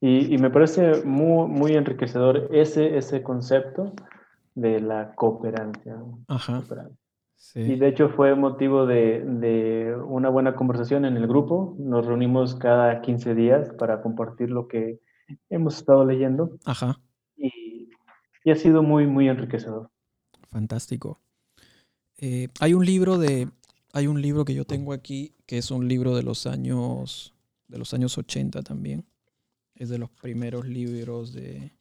Y, 0.01 0.37
me 0.39 0.51
parece 0.51 1.05
muy, 1.05 1.49
muy 1.49 1.75
enriquecedor 1.75 2.49
ese, 2.53 2.99
ese 2.99 3.23
concepto 3.23 3.93
de 4.55 4.81
la 4.81 5.15
cooperancia. 5.15 5.97
Ajá. 6.29 6.63
Y 7.55 7.77
de 7.77 7.89
hecho 7.89 8.09
fue 8.09 8.35
motivo 8.35 8.87
de, 8.87 9.95
una 10.07 10.29
buena 10.29 10.55
conversación 10.55 11.05
en 11.05 11.17
el 11.17 11.27
grupo. 11.27 11.77
Nos 11.79 12.07
reunimos 12.07 12.55
cada 12.55 13.01
15 13.03 13.35
días 13.35 13.71
para 13.79 14.01
compartir 14.01 14.51
lo 14.51 14.69
que 14.69 15.01
hemos 15.51 15.77
estado 15.77 16.05
leyendo. 16.05 16.59
Ajá. 16.65 17.01
Y, 17.37 17.91
ha 18.51 18.55
sido 18.55 18.83
muy, 18.83 19.07
muy 19.07 19.29
enriquecedor. 19.29 19.91
Fantástico. 20.49 21.21
Eh, 22.19 22.49
hay 22.61 22.75
un 22.75 22.85
libro 22.85 23.19
de. 23.19 23.49
Hay 23.93 24.07
un 24.07 24.23
libro 24.23 24.45
que 24.45 24.55
yo 24.55 24.65
tengo 24.65 24.93
aquí, 24.93 25.35
que 25.45 25.59
es 25.59 25.71
un 25.71 25.87
libro 25.89 26.17
de 26.17 26.23
los 26.23 26.47
años. 26.47 27.35
de 27.69 27.79
los 27.79 27.93
años 27.93 28.17
80 28.19 28.63
también. 28.63 29.05
Es 29.75 29.89
de 29.89 29.99
los 29.99 30.11
primeros 30.11 30.67
libros 30.67 31.33
de, 31.33 31.73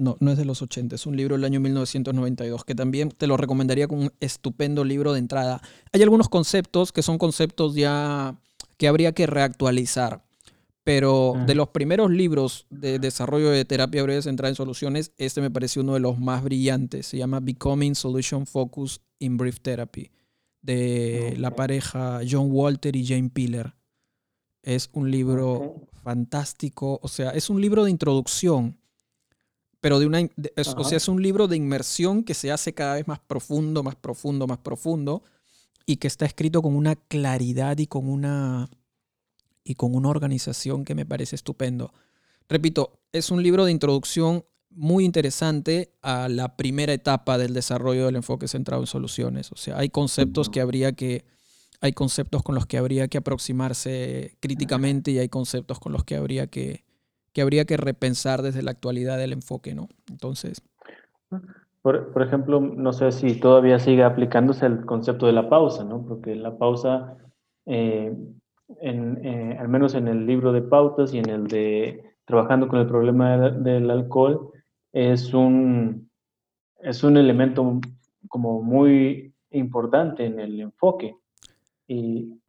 no, 0.00 0.16
no 0.18 0.32
es 0.32 0.38
de 0.38 0.46
los 0.46 0.62
80, 0.62 0.94
es 0.94 1.04
un 1.04 1.14
libro 1.14 1.36
del 1.36 1.44
año 1.44 1.60
1992 1.60 2.64
que 2.64 2.74
también 2.74 3.10
te 3.10 3.26
lo 3.26 3.36
recomendaría 3.36 3.86
como 3.86 4.02
un 4.04 4.12
estupendo 4.20 4.82
libro 4.82 5.12
de 5.12 5.18
entrada. 5.18 5.60
Hay 5.92 6.02
algunos 6.02 6.30
conceptos 6.30 6.90
que 6.90 7.02
son 7.02 7.18
conceptos 7.18 7.74
ya 7.74 8.34
que 8.78 8.88
habría 8.88 9.12
que 9.12 9.26
reactualizar, 9.26 10.24
pero 10.84 11.34
de 11.46 11.54
los 11.54 11.68
primeros 11.68 12.10
libros 12.10 12.66
de 12.70 12.98
desarrollo 12.98 13.50
de 13.50 13.66
terapia 13.66 14.02
breve 14.02 14.22
centrada 14.22 14.48
en 14.48 14.56
soluciones, 14.56 15.12
este 15.18 15.42
me 15.42 15.50
pareció 15.50 15.82
uno 15.82 15.92
de 15.92 16.00
los 16.00 16.18
más 16.18 16.42
brillantes. 16.42 17.06
Se 17.06 17.18
llama 17.18 17.40
Becoming 17.40 17.94
Solution 17.94 18.46
Focus 18.46 19.02
in 19.18 19.36
Brief 19.36 19.60
Therapy, 19.60 20.10
de 20.62 21.34
la 21.36 21.54
pareja 21.54 22.20
John 22.28 22.48
Walter 22.50 22.96
y 22.96 23.06
Jane 23.06 23.28
Piller. 23.28 23.74
Es 24.62 24.88
un 24.94 25.10
libro 25.10 25.88
fantástico, 26.02 26.98
o 27.02 27.08
sea, 27.08 27.30
es 27.30 27.50
un 27.50 27.60
libro 27.60 27.84
de 27.84 27.90
introducción 27.90 28.79
pero 29.80 29.98
de 29.98 30.06
una, 30.06 30.20
o 30.76 30.84
sea, 30.84 30.96
es 30.96 31.08
un 31.08 31.22
libro 31.22 31.48
de 31.48 31.56
inmersión 31.56 32.22
que 32.22 32.34
se 32.34 32.52
hace 32.52 32.74
cada 32.74 32.94
vez 32.94 33.08
más 33.08 33.18
profundo, 33.20 33.82
más 33.82 33.96
profundo, 33.96 34.46
más 34.46 34.58
profundo, 34.58 35.22
y 35.86 35.96
que 35.96 36.06
está 36.06 36.26
escrito 36.26 36.60
con 36.60 36.76
una 36.76 36.96
claridad 36.96 37.78
y 37.78 37.86
con 37.86 38.08
una, 38.08 38.68
y 39.64 39.74
con 39.74 39.94
una 39.94 40.10
organización 40.10 40.84
que 40.84 40.94
me 40.94 41.06
parece 41.06 41.34
estupendo. 41.34 41.92
Repito, 42.48 43.00
es 43.12 43.30
un 43.30 43.42
libro 43.42 43.64
de 43.64 43.72
introducción 43.72 44.44
muy 44.68 45.04
interesante 45.04 45.94
a 46.02 46.28
la 46.28 46.56
primera 46.56 46.92
etapa 46.92 47.38
del 47.38 47.54
desarrollo 47.54 48.06
del 48.06 48.16
enfoque 48.16 48.48
centrado 48.48 48.82
en 48.82 48.86
soluciones. 48.86 49.50
O 49.50 49.56
sea, 49.56 49.78
hay 49.78 49.88
conceptos 49.88 50.50
que 50.50 50.60
habría 50.60 50.92
que, 50.92 51.24
hay 51.80 51.92
conceptos 51.92 52.42
con 52.42 52.54
los 52.54 52.66
que 52.66 52.76
habría 52.76 53.08
que 53.08 53.18
aproximarse 53.18 54.36
críticamente 54.40 55.10
y 55.10 55.18
hay 55.18 55.28
conceptos 55.28 55.80
con 55.80 55.92
los 55.92 56.04
que 56.04 56.16
habría 56.16 56.46
que, 56.48 56.84
que 57.32 57.42
habría 57.42 57.64
que 57.64 57.76
repensar 57.76 58.42
desde 58.42 58.62
la 58.62 58.70
actualidad 58.70 59.18
del 59.18 59.32
enfoque, 59.32 59.74
¿no? 59.74 59.88
Entonces... 60.08 60.62
Por, 61.82 62.22
ejemplo, 62.22 62.60
no 62.60 62.92
sé 62.92 63.10
si 63.10 63.40
todavía 63.40 63.78
sigue 63.78 64.04
aplicándose 64.04 64.66
el 64.66 64.84
concepto 64.84 65.24
de 65.24 65.32
la 65.32 65.48
pausa, 65.48 65.82
¿no? 65.82 66.04
Porque 66.06 66.34
la 66.34 66.58
pausa, 66.58 67.16
eh, 67.64 68.14
eh, 68.82 69.56
al 69.58 69.68
menos 69.68 69.94
en 69.94 70.06
el 70.06 70.26
libro 70.26 70.52
de 70.52 70.60
pautas 70.60 71.14
y 71.14 71.18
en 71.18 71.30
el 71.30 71.46
de 71.46 72.04
trabajando 72.26 72.68
con 72.68 72.80
el 72.80 72.86
problema 72.86 73.50
del, 73.50 73.90
alcohol, 73.90 74.52
es 74.92 75.32
un, 75.32 76.10
es 76.80 77.02
un 77.02 77.16
elemento 77.16 77.80
como 78.28 78.62
muy 78.62 79.32
importante 79.50 80.26
en 80.26 80.38
el 80.38 80.60
enfoque. 80.60 81.16
Y, 81.88 82.39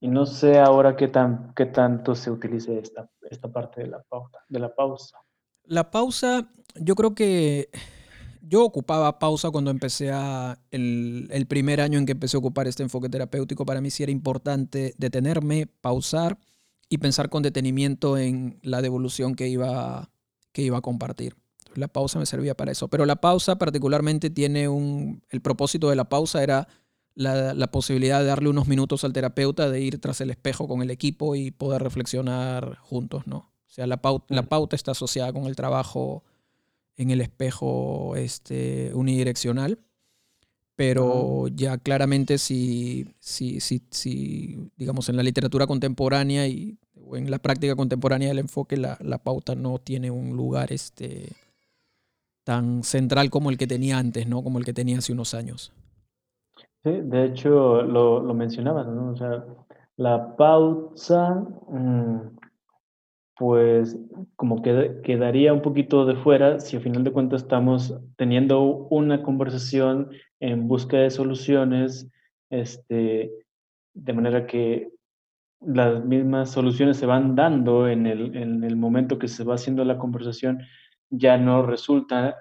y 0.00 0.08
no 0.08 0.26
sé 0.26 0.58
ahora 0.58 0.96
qué, 0.96 1.08
tan, 1.08 1.52
qué 1.54 1.66
tanto 1.66 2.14
se 2.14 2.30
utilice 2.30 2.78
esta, 2.78 3.08
esta 3.30 3.48
parte 3.48 3.82
de 3.82 3.88
la, 3.88 4.02
pauta, 4.02 4.38
de 4.48 4.58
la 4.58 4.74
pausa. 4.74 5.18
La 5.64 5.90
pausa, 5.90 6.48
yo 6.74 6.94
creo 6.94 7.14
que 7.14 7.70
yo 8.42 8.64
ocupaba 8.64 9.18
pausa 9.18 9.50
cuando 9.50 9.70
empecé 9.70 10.10
a, 10.12 10.58
el, 10.70 11.28
el, 11.30 11.46
primer 11.46 11.80
año 11.80 11.98
en 11.98 12.06
que 12.06 12.12
empecé 12.12 12.36
a 12.36 12.40
ocupar 12.40 12.68
este 12.68 12.82
enfoque 12.82 13.08
terapéutico, 13.08 13.64
para 13.64 13.80
mí 13.80 13.90
sí 13.90 14.02
era 14.02 14.12
importante 14.12 14.94
detenerme, 14.98 15.66
pausar 15.66 16.38
y 16.88 16.98
pensar 16.98 17.28
con 17.28 17.42
detenimiento 17.42 18.16
en 18.18 18.58
la 18.62 18.82
devolución 18.82 19.34
que 19.34 19.48
iba, 19.48 20.10
que 20.52 20.62
iba 20.62 20.78
a 20.78 20.82
compartir. 20.82 21.36
La 21.74 21.88
pausa 21.88 22.18
me 22.18 22.26
servía 22.26 22.56
para 22.56 22.72
eso, 22.72 22.88
pero 22.88 23.04
la 23.04 23.16
pausa 23.16 23.56
particularmente 23.56 24.30
tiene 24.30 24.68
un, 24.68 25.22
el 25.30 25.40
propósito 25.40 25.90
de 25.90 25.96
la 25.96 26.08
pausa 26.08 26.42
era 26.42 26.68
la, 27.16 27.54
la 27.54 27.66
posibilidad 27.70 28.20
de 28.20 28.26
darle 28.26 28.50
unos 28.50 28.68
minutos 28.68 29.02
al 29.02 29.12
terapeuta, 29.12 29.68
de 29.68 29.80
ir 29.80 30.00
tras 30.00 30.20
el 30.20 30.30
espejo 30.30 30.68
con 30.68 30.82
el 30.82 30.90
equipo 30.90 31.34
y 31.34 31.50
poder 31.50 31.82
reflexionar 31.82 32.76
juntos, 32.76 33.26
¿no? 33.26 33.38
O 33.38 33.70
sea, 33.76 33.86
la 33.86 33.96
pauta, 33.96 34.32
la 34.32 34.44
pauta 34.44 34.76
está 34.76 34.92
asociada 34.92 35.32
con 35.32 35.46
el 35.46 35.56
trabajo 35.56 36.22
en 36.96 37.10
el 37.10 37.20
espejo 37.20 38.14
este, 38.16 38.92
unidireccional, 38.94 39.80
pero 40.76 41.48
ya 41.48 41.78
claramente 41.78 42.38
si, 42.38 43.14
si, 43.18 43.60
si, 43.60 43.82
si, 43.90 44.70
digamos, 44.76 45.08
en 45.08 45.16
la 45.16 45.22
literatura 45.22 45.66
contemporánea 45.66 46.46
y 46.46 46.78
o 47.08 47.16
en 47.16 47.30
la 47.30 47.38
práctica 47.38 47.76
contemporánea 47.76 48.28
del 48.28 48.40
enfoque, 48.40 48.76
la, 48.76 48.98
la, 49.00 49.18
pauta 49.18 49.54
no 49.54 49.78
tiene 49.78 50.10
un 50.10 50.36
lugar 50.36 50.72
este, 50.72 51.32
tan 52.44 52.82
central 52.82 53.30
como 53.30 53.50
el 53.50 53.58
que 53.58 53.66
tenía 53.66 53.98
antes, 53.98 54.26
¿no? 54.26 54.42
Como 54.42 54.58
el 54.58 54.64
que 54.64 54.72
tenía 54.72 54.98
hace 54.98 55.12
unos 55.12 55.34
años. 55.34 55.72
Sí, 56.86 57.00
de 57.02 57.24
hecho 57.24 57.82
lo, 57.82 58.20
lo 58.20 58.32
mencionabas, 58.32 58.86
¿no? 58.86 59.10
O 59.10 59.16
sea, 59.16 59.44
la 59.96 60.36
pausa, 60.36 61.44
mmm, 61.68 62.36
pues 63.36 63.98
como 64.36 64.62
que 64.62 65.00
quedaría 65.02 65.52
un 65.52 65.62
poquito 65.62 66.06
de 66.06 66.14
fuera 66.14 66.60
si 66.60 66.76
al 66.76 66.82
final 66.84 67.02
de 67.02 67.10
cuentas 67.10 67.42
estamos 67.42 67.98
teniendo 68.14 68.86
una 68.90 69.24
conversación 69.24 70.10
en 70.38 70.68
busca 70.68 70.98
de 70.98 71.10
soluciones, 71.10 72.08
este, 72.50 73.32
de 73.94 74.12
manera 74.12 74.46
que 74.46 74.88
las 75.60 76.04
mismas 76.04 76.52
soluciones 76.52 76.98
se 76.98 77.06
van 77.06 77.34
dando 77.34 77.88
en 77.88 78.06
el, 78.06 78.36
en 78.36 78.62
el 78.62 78.76
momento 78.76 79.18
que 79.18 79.26
se 79.26 79.42
va 79.42 79.56
haciendo 79.56 79.84
la 79.84 79.98
conversación, 79.98 80.60
ya 81.10 81.36
no 81.36 81.66
resulta 81.66 82.36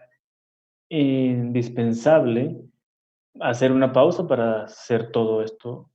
indispensable 0.89 2.61
hacer 3.39 3.71
una 3.71 3.91
pausa 3.91 4.27
para 4.27 4.63
hacer 4.63 5.11
todo 5.11 5.41
esto 5.41 5.89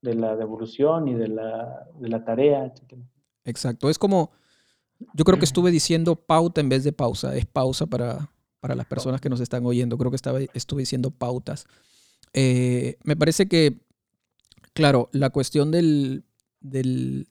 de 0.00 0.14
la 0.14 0.36
devolución 0.36 1.08
y 1.08 1.14
de 1.14 1.28
la, 1.28 1.86
de 1.94 2.08
la 2.08 2.24
tarea, 2.24 2.66
etc. 2.66 3.00
Exacto. 3.44 3.88
Es 3.88 3.98
como, 3.98 4.32
yo 5.14 5.24
creo 5.24 5.38
que 5.38 5.44
estuve 5.44 5.70
diciendo 5.70 6.16
pauta 6.16 6.60
en 6.60 6.68
vez 6.68 6.84
de 6.84 6.92
pausa. 6.92 7.36
Es 7.36 7.46
pausa 7.46 7.86
para, 7.86 8.30
para 8.60 8.74
las 8.74 8.86
personas 8.86 9.20
que 9.20 9.28
nos 9.28 9.40
están 9.40 9.64
oyendo. 9.64 9.96
Creo 9.98 10.10
que 10.10 10.16
estaba, 10.16 10.40
estuve 10.54 10.82
diciendo 10.82 11.10
pautas. 11.10 11.66
Eh, 12.32 12.96
me 13.04 13.16
parece 13.16 13.46
que, 13.46 13.80
claro, 14.72 15.08
la 15.12 15.30
cuestión 15.30 15.70
del, 15.70 16.24
del... 16.60 17.28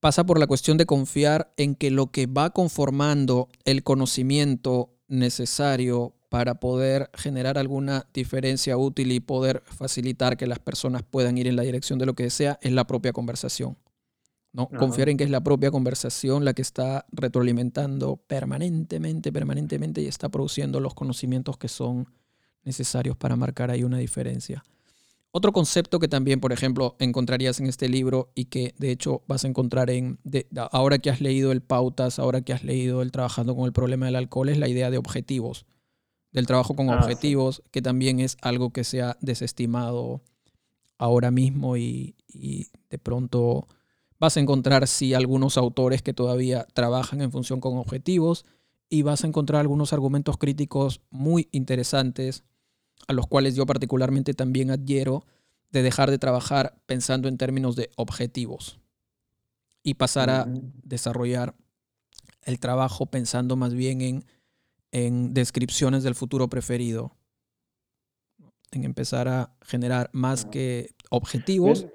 pasa 0.00 0.24
por 0.24 0.38
la 0.38 0.46
cuestión 0.46 0.76
de 0.76 0.86
confiar 0.86 1.52
en 1.56 1.74
que 1.74 1.90
lo 1.90 2.10
que 2.10 2.26
va 2.26 2.50
conformando 2.50 3.48
el 3.64 3.82
conocimiento 3.84 4.90
necesario 5.08 6.14
para 6.28 6.60
poder 6.60 7.10
generar 7.14 7.58
alguna 7.58 8.06
diferencia 8.12 8.76
útil 8.76 9.12
y 9.12 9.20
poder 9.20 9.62
facilitar 9.64 10.36
que 10.36 10.46
las 10.46 10.58
personas 10.58 11.02
puedan 11.02 11.38
ir 11.38 11.46
en 11.46 11.56
la 11.56 11.62
dirección 11.62 11.98
de 11.98 12.06
lo 12.06 12.14
que 12.14 12.24
desea 12.24 12.58
es 12.62 12.72
la 12.72 12.86
propia 12.86 13.12
conversación. 13.12 13.76
¿no? 14.52 14.68
Confiar 14.68 15.08
en 15.08 15.16
que 15.16 15.24
es 15.24 15.30
la 15.30 15.42
propia 15.42 15.70
conversación 15.70 16.44
la 16.44 16.54
que 16.54 16.62
está 16.62 17.06
retroalimentando 17.12 18.16
permanentemente, 18.16 19.32
permanentemente 19.32 20.02
y 20.02 20.06
está 20.06 20.28
produciendo 20.28 20.80
los 20.80 20.94
conocimientos 20.94 21.56
que 21.56 21.68
son 21.68 22.08
necesarios 22.64 23.16
para 23.16 23.36
marcar 23.36 23.70
ahí 23.70 23.84
una 23.84 23.98
diferencia. 23.98 24.64
Otro 25.30 25.52
concepto 25.52 25.98
que 25.98 26.08
también, 26.08 26.40
por 26.40 26.52
ejemplo, 26.52 26.96
encontrarías 26.98 27.60
en 27.60 27.66
este 27.66 27.88
libro 27.88 28.32
y 28.34 28.46
que 28.46 28.74
de 28.78 28.90
hecho 28.90 29.22
vas 29.28 29.44
a 29.44 29.48
encontrar 29.48 29.90
en, 29.90 30.18
ahora 30.72 30.98
que 30.98 31.10
has 31.10 31.20
leído 31.20 31.52
el 31.52 31.60
Pautas, 31.60 32.18
ahora 32.18 32.40
que 32.40 32.54
has 32.54 32.64
leído 32.64 33.02
el 33.02 33.12
Trabajando 33.12 33.54
con 33.54 33.66
el 33.66 33.72
problema 33.72 34.06
del 34.06 34.16
alcohol, 34.16 34.48
es 34.48 34.58
la 34.58 34.68
idea 34.68 34.90
de 34.90 34.96
objetivos, 34.96 35.66
del 36.32 36.46
trabajo 36.46 36.74
con 36.74 36.90
ah, 36.90 36.96
objetivos, 36.98 37.62
que 37.70 37.82
también 37.82 38.20
es 38.20 38.36
algo 38.42 38.70
que 38.70 38.84
se 38.84 39.02
ha 39.02 39.16
desestimado 39.20 40.22
ahora 40.98 41.30
mismo 41.30 41.76
y, 41.76 42.16
y 42.28 42.66
de 42.90 42.98
pronto 42.98 43.68
Vas 44.18 44.36
a 44.36 44.40
encontrar, 44.40 44.86
sí, 44.88 45.14
algunos 45.14 45.56
autores 45.56 46.02
que 46.02 46.12
todavía 46.12 46.66
trabajan 46.74 47.20
en 47.20 47.30
función 47.30 47.60
con 47.60 47.76
objetivos 47.76 48.44
y 48.90 49.02
vas 49.02 49.22
a 49.22 49.28
encontrar 49.28 49.60
algunos 49.60 49.92
argumentos 49.92 50.38
críticos 50.38 51.02
muy 51.10 51.48
interesantes 51.52 52.42
a 53.06 53.12
los 53.12 53.28
cuales 53.28 53.54
yo 53.54 53.64
particularmente 53.64 54.34
también 54.34 54.70
adhiero 54.70 55.24
de 55.70 55.82
dejar 55.82 56.10
de 56.10 56.18
trabajar 56.18 56.80
pensando 56.86 57.28
en 57.28 57.38
términos 57.38 57.76
de 57.76 57.90
objetivos 57.96 58.80
y 59.84 59.94
pasar 59.94 60.30
a 60.30 60.46
desarrollar 60.82 61.54
el 62.42 62.58
trabajo 62.58 63.06
pensando 63.06 63.54
más 63.54 63.74
bien 63.74 64.00
en, 64.00 64.24
en 64.92 65.34
descripciones 65.34 66.02
del 66.02 66.14
futuro 66.14 66.48
preferido, 66.48 67.16
en 68.72 68.84
empezar 68.84 69.28
a 69.28 69.52
generar 69.62 70.10
más 70.12 70.44
que 70.44 70.90
objetivos, 71.10 71.86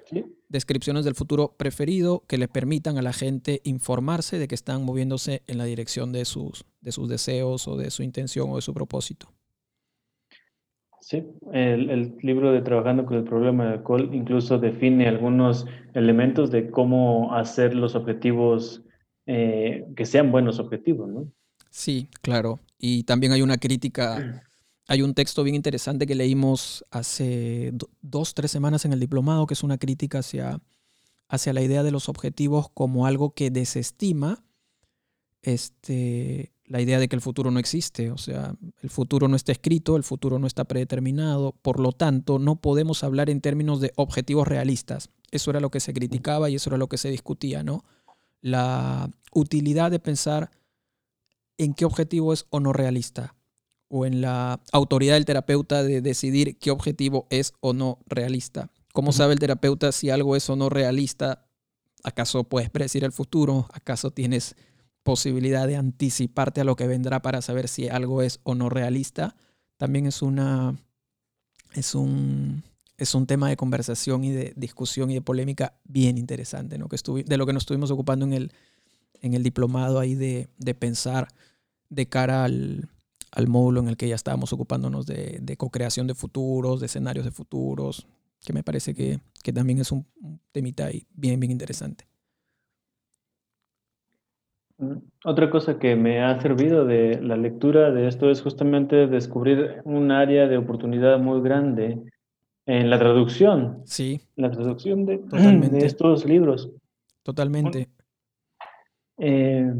descripciones 0.48 1.04
del 1.04 1.14
futuro 1.14 1.54
preferido 1.56 2.24
que 2.26 2.38
le 2.38 2.48
permitan 2.48 2.98
a 2.98 3.02
la 3.02 3.12
gente 3.12 3.60
informarse 3.64 4.38
de 4.38 4.48
que 4.48 4.54
están 4.54 4.84
moviéndose 4.84 5.42
en 5.46 5.58
la 5.58 5.64
dirección 5.64 6.12
de 6.12 6.24
sus, 6.24 6.64
de 6.80 6.92
sus 6.92 7.08
deseos 7.08 7.66
o 7.68 7.76
de 7.76 7.90
su 7.90 8.02
intención 8.02 8.50
o 8.50 8.56
de 8.56 8.62
su 8.62 8.74
propósito. 8.74 9.28
Sí, 11.00 11.22
el, 11.52 12.16
libro 12.22 12.50
de 12.52 12.62
Trabajando 12.62 13.04
con 13.04 13.18
el 13.18 13.24
problema 13.24 13.64
del 13.64 13.72
alcohol 13.74 14.08
incluso 14.14 14.58
define 14.58 15.06
algunos 15.06 15.66
elementos 15.92 16.50
de 16.50 16.70
cómo 16.70 17.34
hacer 17.34 17.74
los 17.74 17.94
objetivos 17.94 18.82
eh, 19.26 19.84
que 19.96 20.06
sean 20.06 20.32
buenos 20.32 20.58
objetivos, 20.58 21.10
¿no? 21.10 21.30
Sí, 21.68 22.08
claro. 22.22 22.58
Y 22.86 23.04
también 23.04 23.32
hay 23.32 23.40
una 23.40 23.56
crítica 23.56 24.44
Hay 24.86 25.00
un 25.00 25.14
texto 25.14 25.42
bien 25.42 25.54
interesante 25.54 26.06
que 26.06 26.14
leímos 26.14 26.84
hace 26.90 27.72
dos, 28.02 28.34
tres 28.34 28.50
semanas 28.50 28.84
en 28.84 28.92
el 28.92 29.00
diplomado, 29.00 29.46
que 29.46 29.54
es 29.54 29.62
una 29.62 29.78
crítica 29.78 30.18
hacia, 30.18 30.60
hacia 31.26 31.54
la 31.54 31.62
idea 31.62 31.82
de 31.82 31.90
los 31.90 32.10
objetivos 32.10 32.68
como 32.74 33.06
algo 33.06 33.32
que 33.32 33.50
desestima 33.50 34.44
este, 35.40 36.52
la 36.66 36.82
idea 36.82 36.98
de 36.98 37.08
que 37.08 37.16
el 37.16 37.22
futuro 37.22 37.50
no 37.50 37.58
existe. 37.58 38.10
O 38.10 38.18
sea, 38.18 38.54
el 38.82 38.90
futuro 38.90 39.28
no 39.28 39.36
está 39.36 39.52
escrito, 39.52 39.96
el 39.96 40.04
futuro 40.04 40.38
no 40.38 40.46
está 40.46 40.64
predeterminado, 40.64 41.52
por 41.62 41.80
lo 41.80 41.92
tanto, 41.92 42.38
no 42.38 42.56
podemos 42.56 43.02
hablar 43.02 43.30
en 43.30 43.40
términos 43.40 43.80
de 43.80 43.94
objetivos 43.96 44.46
realistas. 44.46 45.08
Eso 45.30 45.50
era 45.50 45.60
lo 45.60 45.70
que 45.70 45.80
se 45.80 45.94
criticaba 45.94 46.50
y 46.50 46.56
eso 46.56 46.68
era 46.68 46.76
lo 46.76 46.90
que 46.90 46.98
se 46.98 47.08
discutía, 47.08 47.62
¿no? 47.62 47.82
La 48.42 49.08
utilidad 49.32 49.90
de 49.90 50.00
pensar 50.00 50.50
en 51.58 51.74
qué 51.74 51.84
objetivo 51.84 52.32
es 52.32 52.46
o 52.50 52.60
no 52.60 52.72
realista 52.72 53.34
o 53.88 54.06
en 54.06 54.20
la 54.20 54.60
autoridad 54.72 55.14
del 55.14 55.24
terapeuta 55.24 55.84
de 55.84 56.00
decidir 56.00 56.58
qué 56.58 56.72
objetivo 56.72 57.28
es 57.30 57.52
o 57.60 57.72
no 57.72 58.00
realista. 58.06 58.70
¿Cómo 58.92 59.12
sabe 59.12 59.34
el 59.34 59.38
terapeuta 59.38 59.92
si 59.92 60.10
algo 60.10 60.34
es 60.34 60.50
o 60.50 60.56
no 60.56 60.68
realista? 60.68 61.46
¿Acaso 62.02 62.42
puedes 62.42 62.70
predecir 62.70 63.04
el 63.04 63.12
futuro? 63.12 63.68
¿Acaso 63.72 64.10
tienes 64.10 64.56
posibilidad 65.04 65.68
de 65.68 65.76
anticiparte 65.76 66.60
a 66.60 66.64
lo 66.64 66.74
que 66.74 66.88
vendrá 66.88 67.22
para 67.22 67.40
saber 67.40 67.68
si 67.68 67.88
algo 67.88 68.22
es 68.22 68.40
o 68.42 68.56
no 68.56 68.68
realista? 68.68 69.36
También 69.76 70.06
es 70.06 70.22
una 70.22 70.76
es 71.74 71.94
un 71.94 72.64
es 72.96 73.14
un 73.14 73.26
tema 73.26 73.48
de 73.48 73.56
conversación 73.56 74.24
y 74.24 74.32
de 74.32 74.52
discusión 74.56 75.10
y 75.12 75.14
de 75.14 75.22
polémica 75.22 75.74
bien 75.84 76.18
interesante, 76.18 76.78
¿no? 76.78 76.88
que 76.88 76.96
de 77.24 77.36
lo 77.36 77.46
que 77.46 77.52
nos 77.52 77.62
estuvimos 77.62 77.90
ocupando 77.90 78.24
en 78.24 78.32
el, 78.32 78.52
en 79.20 79.34
el 79.34 79.42
diplomado 79.42 79.98
ahí 79.98 80.14
de, 80.14 80.48
de 80.58 80.74
pensar 80.74 81.28
de 81.88 82.06
cara 82.06 82.44
al, 82.44 82.88
al 83.32 83.48
módulo 83.48 83.80
en 83.80 83.88
el 83.88 83.96
que 83.96 84.08
ya 84.08 84.14
estábamos 84.14 84.52
ocupándonos 84.52 85.06
de, 85.06 85.38
de 85.40 85.56
co-creación 85.56 86.06
de 86.06 86.14
futuros, 86.14 86.80
de 86.80 86.86
escenarios 86.86 87.24
de 87.24 87.30
futuros, 87.30 88.06
que 88.44 88.52
me 88.52 88.62
parece 88.62 88.94
que, 88.94 89.20
que 89.42 89.52
también 89.52 89.78
es 89.78 89.90
un 89.92 90.06
temita 90.52 90.86
ahí 90.86 91.06
bien, 91.14 91.40
bien 91.40 91.52
interesante. 91.52 92.06
Mm, 94.78 94.98
otra 95.24 95.50
cosa 95.50 95.78
que 95.78 95.96
me 95.96 96.22
ha 96.22 96.40
servido 96.40 96.84
de 96.84 97.20
la 97.22 97.36
lectura 97.36 97.90
de 97.90 98.08
esto 98.08 98.30
es 98.30 98.42
justamente 98.42 99.06
descubrir 99.06 99.80
un 99.84 100.10
área 100.10 100.46
de 100.46 100.56
oportunidad 100.56 101.18
muy 101.18 101.40
grande 101.42 102.02
en 102.66 102.90
la 102.90 102.98
traducción. 102.98 103.82
Sí. 103.84 104.20
La 104.36 104.50
traducción 104.50 105.06
de, 105.06 105.20
estos 105.84 106.24
libros. 106.24 106.70
Totalmente. 107.22 107.88
Eh, 109.18 109.72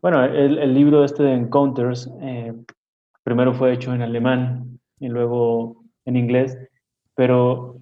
bueno, 0.00 0.24
el, 0.24 0.74
libro 0.74 1.04
este 1.04 1.22
de 1.22 1.34
Encounters 1.34 2.10
eh, 2.20 2.52
primero 3.22 3.54
fue 3.54 3.72
hecho 3.72 3.94
en 3.94 4.02
alemán 4.02 4.80
y 4.98 5.08
luego 5.08 5.84
en 6.04 6.16
inglés, 6.16 6.58
pero 7.14 7.78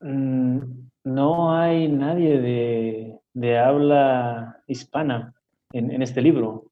mm, 0.00 0.58
no 1.04 1.54
hay 1.54 1.88
nadie 1.88 2.40
de, 2.40 3.20
de 3.34 3.58
habla 3.58 4.62
hispana 4.66 5.34
en, 5.72 6.02
este 6.02 6.22
libro. 6.22 6.66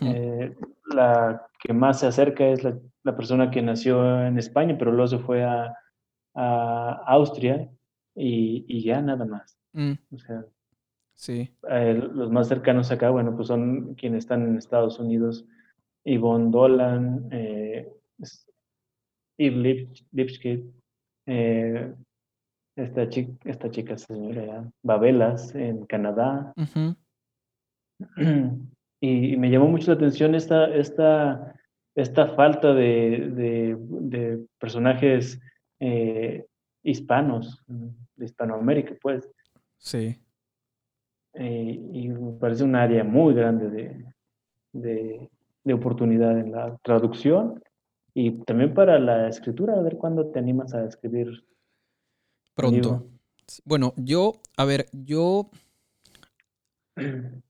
Eh, 0.00 0.54
la 0.94 1.46
que 1.58 1.72
más 1.72 2.00
se 2.00 2.06
acerca 2.06 2.46
es 2.46 2.62
la, 2.62 3.16
persona 3.16 3.50
que 3.50 3.60
nació 3.60 4.24
en 4.24 4.38
España, 4.38 4.76
pero 4.78 4.92
luego 4.92 5.08
se 5.08 5.18
fue 5.18 5.44
a, 5.44 5.74
Austria 7.06 7.70
y, 8.14 8.82
ya 8.82 9.00
nada 9.00 9.24
más. 9.24 9.56
Mm. 9.72 9.92
O 10.12 10.18
sea, 10.18 10.44
sí. 11.14 11.50
Eh, 11.70 11.94
los 11.94 12.30
más 12.30 12.48
cercanos 12.48 12.90
acá, 12.90 13.10
bueno, 13.10 13.34
pues 13.34 13.48
son 13.48 13.94
quienes 13.94 14.24
están 14.24 14.46
en 14.46 14.58
Estados 14.58 14.98
Unidos. 14.98 15.46
Yvonne 16.04 16.50
Dolan, 16.50 17.28
eh, 17.32 17.90
Yves 19.38 20.04
Lipschitz, 20.12 20.66
eh, 21.26 21.94
esta 22.76 23.08
chica, 23.08 23.32
esta 23.44 23.70
chica 23.70 23.96
señora 23.96 24.70
Babelas 24.82 25.54
en 25.54 25.86
Canadá. 25.86 26.52
y, 29.00 29.36
me 29.36 29.50
llamó 29.50 29.68
mucho 29.68 29.92
la 29.92 29.96
atención 29.96 30.34
esta, 30.34 30.66
esta, 30.74 31.54
esta 31.94 32.34
falta 32.34 32.74
de, 32.74 33.30
de, 33.30 34.44
personajes 34.58 35.40
eh, 35.80 36.44
hispanos, 36.82 37.62
de 37.66 38.24
Hispanoamérica, 38.24 38.94
pues. 39.00 39.30
Sí. 39.78 40.20
Eh, 41.34 41.90
y 41.92 42.08
me 42.08 42.32
parece 42.32 42.64
un 42.64 42.76
área 42.76 43.04
muy 43.04 43.34
grande 43.34 44.04
de, 44.72 45.28
de 45.64 45.74
oportunidad 45.74 46.38
en 46.38 46.52
la 46.52 46.76
traducción 46.82 47.62
y 48.14 48.30
también 48.44 48.74
para 48.74 48.98
la 48.98 49.28
escritura, 49.28 49.74
a 49.74 49.82
ver 49.82 49.96
cuándo 49.96 50.26
te 50.26 50.38
animas 50.38 50.72
a 50.74 50.84
escribir 50.84 51.44
Pronto. 52.54 53.06
Bueno, 53.64 53.92
yo, 53.96 54.40
a 54.56 54.64
ver, 54.64 54.86
yo. 54.92 55.50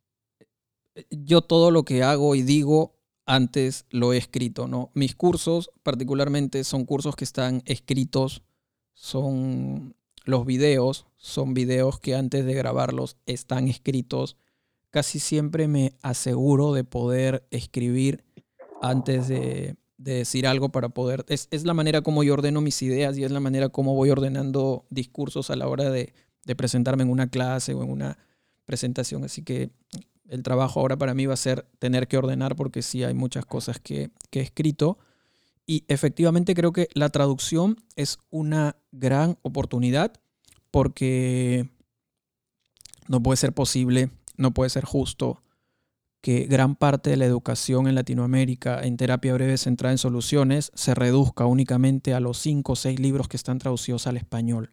Yo 1.10 1.42
todo 1.42 1.72
lo 1.72 1.84
que 1.84 2.04
hago 2.04 2.36
y 2.36 2.42
digo 2.42 2.94
antes 3.26 3.84
lo 3.90 4.12
he 4.12 4.16
escrito, 4.16 4.68
¿no? 4.68 4.92
Mis 4.94 5.16
cursos, 5.16 5.72
particularmente, 5.82 6.62
son 6.62 6.84
cursos 6.84 7.16
que 7.16 7.24
están 7.24 7.62
escritos, 7.66 8.44
son 8.92 9.96
los 10.24 10.44
videos, 10.44 11.06
son 11.16 11.54
videos 11.54 12.00
que 12.00 12.14
antes 12.14 12.44
de 12.44 12.54
grabarlos 12.54 13.16
están 13.26 13.68
escritos. 13.68 14.36
Casi 14.90 15.18
siempre 15.18 15.68
me 15.68 15.94
aseguro 16.02 16.72
de 16.72 16.84
poder 16.84 17.46
escribir 17.50 18.24
antes 18.80 19.28
de, 19.28 19.76
de 20.04 20.14
decir 20.14 20.46
algo 20.46 20.68
para 20.68 20.90
poder... 20.90 21.24
Es, 21.28 21.48
la 21.64 21.74
manera 21.74 22.02
como 22.02 22.22
yo 22.22 22.34
ordeno 22.34 22.60
mis 22.60 22.80
ideas 22.82 23.16
y 23.16 23.24
es 23.24 23.30
la 23.30 23.40
manera 23.40 23.70
como 23.70 23.94
voy 23.94 24.10
ordenando 24.10 24.84
discursos 24.90 25.50
a 25.50 25.56
la 25.56 25.66
hora 25.66 25.90
de, 25.90 26.12
presentarme 26.56 27.02
en 27.04 27.10
una 27.10 27.28
clase 27.28 27.74
o 27.74 27.82
en 27.82 27.90
una 27.90 28.18
presentación. 28.66 29.24
Así 29.24 29.42
que 29.42 29.70
el 30.28 30.42
trabajo 30.42 30.80
ahora 30.80 30.96
para 30.96 31.14
mí 31.14 31.26
va 31.26 31.34
a 31.34 31.38
ser 31.38 31.66
tener 31.78 32.06
que 32.06 32.18
ordenar 32.18 32.54
porque 32.54 32.82
sí 32.82 33.02
hay 33.02 33.14
muchas 33.14 33.46
cosas 33.46 33.80
que, 33.80 34.10
que 34.30 34.40
he 34.40 34.42
escrito. 34.42 34.98
Y 35.66 35.84
efectivamente 35.88 36.54
creo 36.54 36.72
que 36.72 36.88
la 36.94 37.08
traducción 37.08 37.76
es 37.96 38.18
una 38.30 38.76
gran 38.92 39.38
oportunidad 39.42 40.12
porque 40.70 41.68
no 43.08 43.22
puede 43.22 43.36
ser 43.36 43.52
posible, 43.52 44.10
no 44.36 44.52
puede 44.52 44.70
ser 44.70 44.84
justo 44.84 45.42
que 46.20 46.46
gran 46.46 46.74
parte 46.74 47.10
de 47.10 47.18
la 47.18 47.26
educación 47.26 47.86
en 47.86 47.94
Latinoamérica 47.94 48.80
en 48.82 48.96
terapia 48.96 49.34
breve 49.34 49.58
centrada 49.58 49.92
en 49.92 49.98
soluciones 49.98 50.72
se 50.74 50.94
reduzca 50.94 51.44
únicamente 51.44 52.14
a 52.14 52.20
los 52.20 52.38
cinco 52.38 52.72
o 52.72 52.76
seis 52.76 52.98
libros 52.98 53.28
que 53.28 53.36
están 53.36 53.58
traducidos 53.58 54.06
al 54.06 54.16
español, 54.16 54.72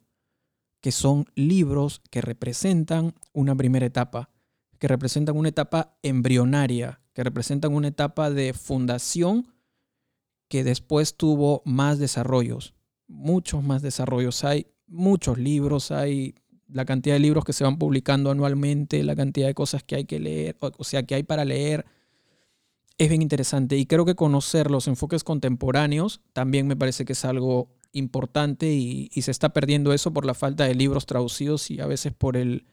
que 0.79 0.93
son 0.93 1.25
libros 1.35 2.01
que 2.09 2.21
representan 2.21 3.15
una 3.33 3.53
primera 3.53 3.85
etapa, 3.85 4.29
que 4.79 4.87
representan 4.87 5.35
una 5.35 5.49
etapa 5.49 5.97
embrionaria, 6.03 7.01
que 7.13 7.23
representan 7.23 7.73
una 7.73 7.89
etapa 7.89 8.29
de 8.29 8.53
fundación 8.53 9.53
que 10.51 10.65
después 10.65 11.15
tuvo 11.15 11.61
más 11.63 11.97
desarrollos, 11.97 12.73
muchos 13.07 13.63
más 13.63 13.81
desarrollos. 13.81 14.43
Hay 14.43 14.67
muchos 14.85 15.37
libros, 15.37 15.91
hay 15.91 16.35
la 16.67 16.83
cantidad 16.83 17.15
de 17.15 17.21
libros 17.21 17.45
que 17.45 17.53
se 17.53 17.63
van 17.63 17.77
publicando 17.77 18.29
anualmente, 18.29 19.01
la 19.03 19.15
cantidad 19.15 19.47
de 19.47 19.53
cosas 19.53 19.81
que 19.81 19.95
hay 19.95 20.03
que 20.03 20.19
leer, 20.19 20.57
o 20.59 20.83
sea, 20.83 21.03
que 21.03 21.15
hay 21.15 21.23
para 21.23 21.45
leer, 21.45 21.85
es 22.97 23.07
bien 23.07 23.21
interesante. 23.21 23.77
Y 23.77 23.85
creo 23.85 24.03
que 24.03 24.15
conocer 24.15 24.69
los 24.69 24.89
enfoques 24.89 25.23
contemporáneos 25.23 26.19
también 26.33 26.67
me 26.67 26.75
parece 26.75 27.05
que 27.05 27.13
es 27.13 27.23
algo 27.23 27.69
importante 27.93 28.73
y, 28.73 29.09
se 29.21 29.31
está 29.31 29.53
perdiendo 29.53 29.93
eso 29.93 30.11
por 30.11 30.25
la 30.25 30.33
falta 30.33 30.65
de 30.65 30.75
libros 30.75 31.05
traducidos 31.05 31.71
y 31.71 31.79
a 31.79 31.85
veces 31.85 32.11
por 32.11 32.35
el, 32.35 32.65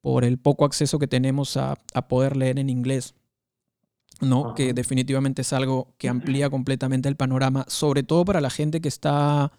por 0.00 0.24
el 0.24 0.38
poco 0.38 0.64
acceso 0.64 0.98
que 0.98 1.08
tenemos 1.08 1.58
a, 1.58 1.76
poder 2.08 2.38
leer 2.38 2.58
en 2.58 2.70
inglés. 2.70 3.14
¿No? 4.20 4.54
Que 4.54 4.72
definitivamente 4.72 5.42
es 5.42 5.52
algo 5.52 5.94
que 5.98 6.08
amplía 6.08 6.50
completamente 6.50 7.08
el 7.08 7.16
panorama, 7.16 7.64
sobre 7.68 8.02
todo 8.02 8.24
para 8.24 8.40
la 8.40 8.50
gente 8.50 8.80
que 8.80 8.88
está 8.88 9.52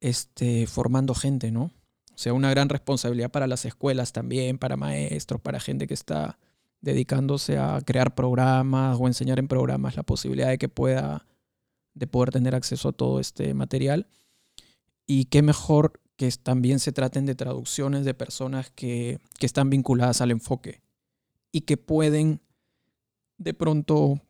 este, 0.00 0.66
formando 0.66 1.14
gente, 1.14 1.50
¿no? 1.50 1.70
O 2.14 2.18
sea, 2.22 2.34
una 2.34 2.50
gran 2.50 2.68
responsabilidad 2.68 3.30
para 3.30 3.46
las 3.46 3.64
escuelas 3.64 4.12
también, 4.12 4.58
para 4.58 4.76
maestros, 4.76 5.40
para 5.40 5.60
gente 5.60 5.86
que 5.86 5.94
está 5.94 6.38
dedicándose 6.80 7.58
a 7.58 7.80
crear 7.84 8.14
programas 8.14 8.98
o 9.00 9.06
enseñar 9.06 9.38
en 9.38 9.48
programas, 9.48 9.96
la 9.96 10.02
posibilidad 10.02 10.48
de 10.48 10.58
que 10.58 10.68
pueda, 10.68 11.26
de 11.94 12.06
poder 12.06 12.30
tener 12.30 12.54
acceso 12.54 12.90
a 12.90 12.92
todo 12.92 13.20
este 13.20 13.54
material. 13.54 14.06
Y 15.06 15.26
qué 15.26 15.42
mejor 15.42 16.00
que 16.16 16.30
también 16.42 16.80
se 16.80 16.92
traten 16.92 17.24
de 17.24 17.34
traducciones 17.34 18.04
de 18.04 18.14
personas 18.14 18.70
que, 18.70 19.18
que 19.38 19.46
están 19.46 19.70
vinculadas 19.70 20.20
al 20.20 20.30
enfoque 20.30 20.82
y 21.50 21.62
que 21.62 21.76
pueden 21.76 22.40
de 23.42 23.54
pronto 23.54 24.20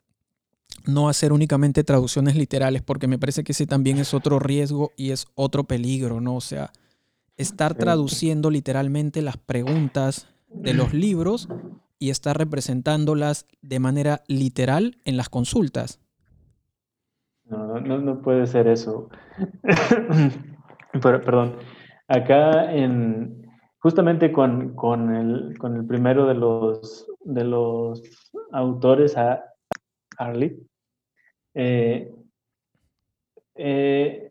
no 0.87 1.09
hacer 1.09 1.33
únicamente 1.33 1.85
traducciones 1.85 2.37
literales, 2.37 2.83
porque 2.83 3.07
me 3.07 3.19
parece 3.19 3.45
que 3.45 3.53
ese 3.53 3.67
también 3.67 3.99
es 3.99 4.15
otro 4.15 4.39
riesgo 4.39 4.93
y 4.97 5.11
es 5.11 5.27
otro 5.35 5.65
peligro, 5.65 6.21
¿no? 6.21 6.37
O 6.37 6.41
sea, 6.41 6.73
estar 7.37 7.75
traduciendo 7.75 8.51
literalmente 8.51 9.23
las 9.23 9.37
preguntas 9.37 10.29
de 10.49 10.75
los 10.75 10.93
libros 10.93 11.49
y 11.99 12.11
estar 12.11 12.37
representándolas 12.37 13.47
de 13.61 13.79
manera 13.79 14.23
literal 14.27 14.99
en 15.05 15.17
las 15.17 15.29
consultas. 15.29 16.01
No, 17.45 17.81
no, 17.81 18.23
puede 18.23 18.47
ser 18.47 18.67
eso. 18.67 19.09
perdón. 21.03 21.57
Acá 22.09 22.73
en 22.73 23.42
justamente 23.83 24.31
con, 24.31 24.75
el, 25.15 25.59
con 25.59 25.77
el 25.77 25.87
primero 25.87 26.27
de 26.27 26.35
los 26.35 27.07
de 27.25 27.45
los 27.45 28.03
autores, 28.53 29.17
a 29.17 29.45
Arlie, 30.19 30.57
eh, 31.55 32.13
eh, 33.55 34.31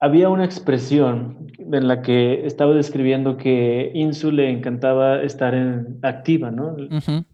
había 0.00 0.28
una 0.28 0.44
expresión 0.44 1.46
en 1.58 1.88
la 1.88 2.02
que 2.02 2.46
estaba 2.46 2.74
describiendo 2.74 3.36
que 3.36 3.90
Insu 3.94 4.30
le 4.30 4.50
encantaba 4.50 5.22
estar 5.22 5.54
en, 5.54 5.98
activa, 6.02 6.50
¿no? 6.50 6.76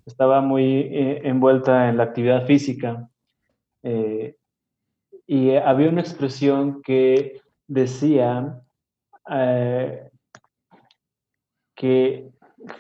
Estaba 0.06 0.40
muy 0.40 0.64
eh, 0.64 1.20
envuelta 1.24 1.88
en 1.88 1.96
la 1.96 2.04
actividad 2.04 2.46
física. 2.46 3.08
Eh, 3.82 4.36
y 5.26 5.54
había 5.54 5.88
una 5.88 6.00
expresión 6.00 6.82
que 6.82 7.40
decía 7.66 8.60
eh, 9.30 10.09
que, 11.80 12.30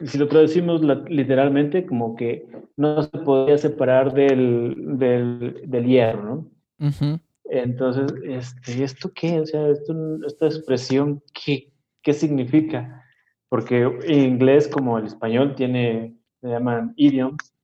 si 0.04 0.18
lo 0.18 0.28
traducimos 0.28 0.82
literalmente, 1.08 1.86
como 1.86 2.16
que 2.16 2.46
no 2.76 3.02
se 3.02 3.16
podía 3.16 3.56
separar 3.56 4.12
del, 4.12 4.74
del, 4.98 5.86
hierro, 5.86 6.46
¿no? 6.78 7.20
Entonces, 7.44 8.12
este, 8.24 8.84
¿esto 8.84 9.10
qué? 9.14 9.40
O 9.40 9.46
sea, 9.46 9.68
esta 9.68 10.46
expresión, 10.46 11.22
¿qué, 11.32 11.72
¿qué 12.02 12.12
significa? 12.12 13.02
Porque 13.48 13.84
en 14.02 14.34
inglés, 14.34 14.68
como 14.68 14.98
el 14.98 15.06
español, 15.06 15.54
tiene, 15.54 16.14
se 16.42 16.48
llaman 16.48 16.92
idioms, 16.96 17.54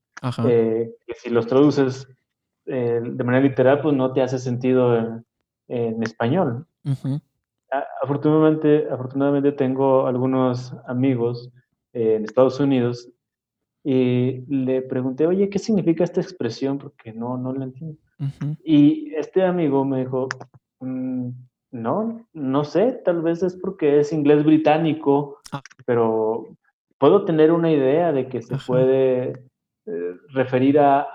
eh, 0.49 0.91
que 1.07 1.15
si 1.17 1.29
los 1.29 1.47
traduces 1.47 2.09
eh, 2.65 2.99
de 3.03 3.25
manera 3.25 3.45
literal, 3.45 3.83
pues 3.83 3.95
no 3.95 4.15
te 4.15 4.23
hace 4.23 4.39
sentido 4.39 5.23
en, 5.69 6.03
español. 6.03 6.67
Afortunadamente, 8.03 8.87
afortunadamente 8.91 9.53
tengo 9.53 10.07
algunos 10.07 10.75
amigos 10.87 11.51
en 11.93 12.25
Estados 12.25 12.61
Unidos 12.61 13.11
y 13.85 14.45
le 14.49 14.83
pregunté, 14.83 15.27
oye, 15.27 15.49
¿qué 15.49 15.59
significa 15.59 16.05
esta 16.05 16.21
expresión? 16.21 16.79
Porque 16.79 17.13
no, 17.13 17.37
no 17.39 17.53
la 17.53 17.65
entiendo. 17.65 17.99
Y 18.65 19.15
este 19.15 19.45
amigo 19.45 19.85
me 19.85 20.01
dijo, 20.01 20.29
mm, 20.81 21.29
no, 21.71 22.27
no 22.33 22.65
sé, 22.65 23.01
tal 23.05 23.23
vez 23.23 23.43
es 23.43 23.55
porque 23.57 24.01
es 24.01 24.13
inglés 24.13 24.45
británico, 24.45 25.39
ah. 25.53 25.63
pero 25.85 26.49
puedo 26.99 27.25
tener 27.25 27.53
una 27.53 27.71
idea 27.71 28.13
de 28.13 28.29
que 28.29 28.43
se 28.43 28.57
puede 28.57 29.45
eh, 29.87 30.17
referir 30.31 30.79
a, 30.81 31.07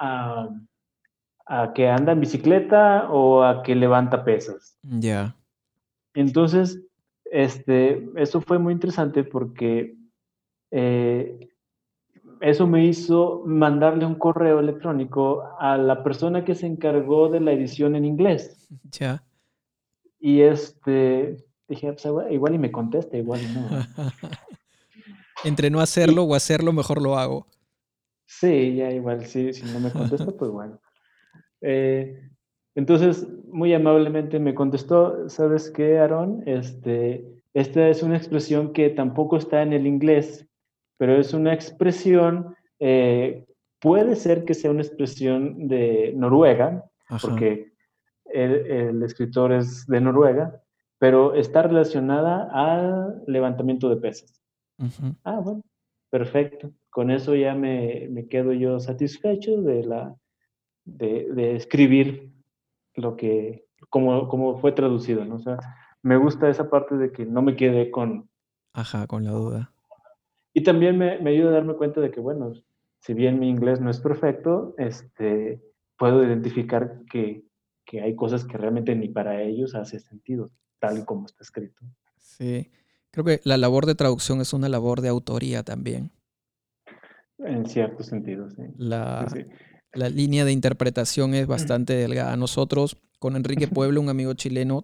a, 1.46 1.74
que 1.74 1.90
anda 1.90 2.14
en 2.14 2.22
bicicleta 2.22 3.10
o 3.12 3.44
a 3.44 3.64
que 3.64 3.76
levanta 3.76 4.24
pesas. 4.24 4.78
Ya. 4.82 5.36
Entonces, 6.14 6.82
este, 7.26 8.10
eso 8.16 8.42
fue 8.42 8.60
muy 8.60 8.74
interesante 8.74 9.24
porque 9.24 9.96
eh, 10.72 11.50
eso 12.42 12.68
me 12.68 12.86
hizo 12.86 13.44
mandarle 13.46 14.06
un 14.06 14.16
correo 14.16 14.60
electrónico 14.60 15.44
a 15.60 15.78
la 15.78 16.04
persona 16.04 16.44
que 16.44 16.56
se 16.56 16.68
encargó 16.68 17.30
de 17.30 17.40
la 17.40 17.52
edición 17.52 17.96
en 17.96 18.06
inglés. 18.06 18.68
Ya. 18.92 19.24
Y 20.20 20.42
este, 20.42 21.38
dije, 21.68 21.94
pues, 21.94 22.06
igual 22.32 22.56
y 22.56 22.58
me 22.58 22.72
contesta, 22.72 23.18
igual 23.18 23.42
y 23.42 23.48
no. 23.54 23.70
Entre 25.44 25.70
no 25.70 25.80
hacerlo 25.80 26.24
o 26.24 26.36
hacerlo, 26.36 26.74
mejor 26.74 27.02
lo 27.02 27.18
hago. 27.18 27.48
Sí, 28.26 28.76
ya 28.76 28.92
igual, 28.92 29.26
sí, 29.26 29.54
si 29.54 29.64
no 29.72 29.80
me 29.80 29.92
contesta, 29.92 30.26
pues 30.38 30.52
bueno. 30.52 30.80
Eh, 31.62 32.31
entonces, 32.76 33.28
muy 33.48 33.74
amablemente 33.74 34.40
me 34.40 34.56
contestó, 34.56 35.28
¿sabes 35.28 35.70
qué, 35.70 36.00
Aaron? 36.00 36.44
Este, 36.46 37.26
esta 37.54 37.90
es 37.90 38.02
una 38.02 38.16
expresión 38.16 38.72
que 38.72 38.90
tampoco 38.90 39.38
está 39.38 39.62
en 39.62 39.74
el 39.74 39.86
inglés, 39.86 40.48
pero 40.98 41.18
es 41.18 41.34
una 41.34 41.54
expresión, 41.54 42.56
eh, 42.80 43.46
puede 43.80 44.16
ser 44.16 44.46
que 44.46 44.54
sea 44.54 44.72
una 44.72 44.84
expresión 44.84 45.68
de 45.68 46.14
Noruega, 46.16 46.86
porque 47.22 47.74
el, 48.26 49.04
escritor 49.04 49.52
es 49.52 49.86
de 49.88 50.00
Noruega, 50.00 50.62
pero 50.98 51.34
está 51.34 51.64
relacionada 51.64 52.48
al 52.54 53.22
levantamiento 53.28 53.90
de 53.90 53.98
pesas. 53.98 54.42
Ah, 55.26 55.40
bueno, 55.40 55.62
perfecto. 56.10 56.72
Con 56.90 57.12
eso 57.12 57.36
ya 57.36 57.54
me, 57.54 58.08
me 58.10 58.28
quedo 58.28 58.54
yo 58.54 58.80
satisfecho 58.80 59.62
de, 59.62 59.84
la, 59.84 60.16
de, 60.86 61.28
de 61.34 61.56
escribir 61.58 62.32
lo 62.96 63.16
que, 63.16 63.66
como, 63.90 64.28
como 64.28 64.60
fue 64.60 64.72
traducido, 64.72 65.26
¿no? 65.26 65.36
O 65.36 65.40
sea, 65.40 65.58
me 66.02 66.18
gusta 66.18 66.50
esa 66.50 66.70
parte 66.70 66.96
de 66.98 67.12
que 67.12 67.26
no 67.26 67.42
me 67.42 67.56
quede 67.56 67.92
con... 67.92 68.30
Ajá, 68.74 69.08
con 69.08 69.24
la 69.24 69.32
duda. 69.32 69.72
Y 70.54 70.64
también 70.64 70.98
me, 70.98 71.20
me, 71.20 71.32
ayuda 71.32 71.50
a 71.50 71.54
darme 71.54 71.76
cuenta 71.76 72.02
de 72.02 72.12
que, 72.12 72.20
bueno, 72.20 72.54
si 73.00 73.14
bien 73.14 73.40
mi 73.40 73.50
inglés 73.50 73.80
no 73.80 73.90
es 73.90 74.00
perfecto, 74.00 74.76
este, 74.78 75.62
puedo 75.98 76.24
identificar 76.24 77.02
que, 77.10 77.44
que 77.86 78.02
hay 78.02 78.16
cosas 78.16 78.46
que 78.46 78.58
realmente 78.58 78.96
ni 78.96 79.10
para 79.10 79.42
ellos 79.42 79.76
hace 79.76 80.00
sentido, 80.00 80.52
tal 80.80 81.00
y 81.00 81.06
como 81.06 81.26
está 81.26 81.44
escrito. 81.44 81.84
Sí, 82.18 82.72
creo 83.12 83.26
que 83.26 83.40
la 83.44 83.58
labor 83.58 83.86
de 83.86 83.96
traducción 83.96 84.42
es 84.42 84.54
una 84.54 84.70
labor 84.70 85.02
de 85.02 85.10
autoría 85.10 85.64
también. 85.64 86.12
En 87.38 87.66
cierto 87.66 88.04
sentido, 88.04 88.50
sí. 88.52 88.64
La, 88.78 89.28
la 89.94 90.10
línea 90.10 90.46
de 90.46 90.52
interpretación 90.52 91.34
es 91.34 91.48
bastante 91.48 91.94
delgada. 91.94 92.36
Nosotros, 92.38 92.98
con 93.20 93.36
Enrique 93.36 93.68
Pueblo, 93.68 94.02
un 94.02 94.10
amigo 94.10 94.34
chileno, 94.34 94.84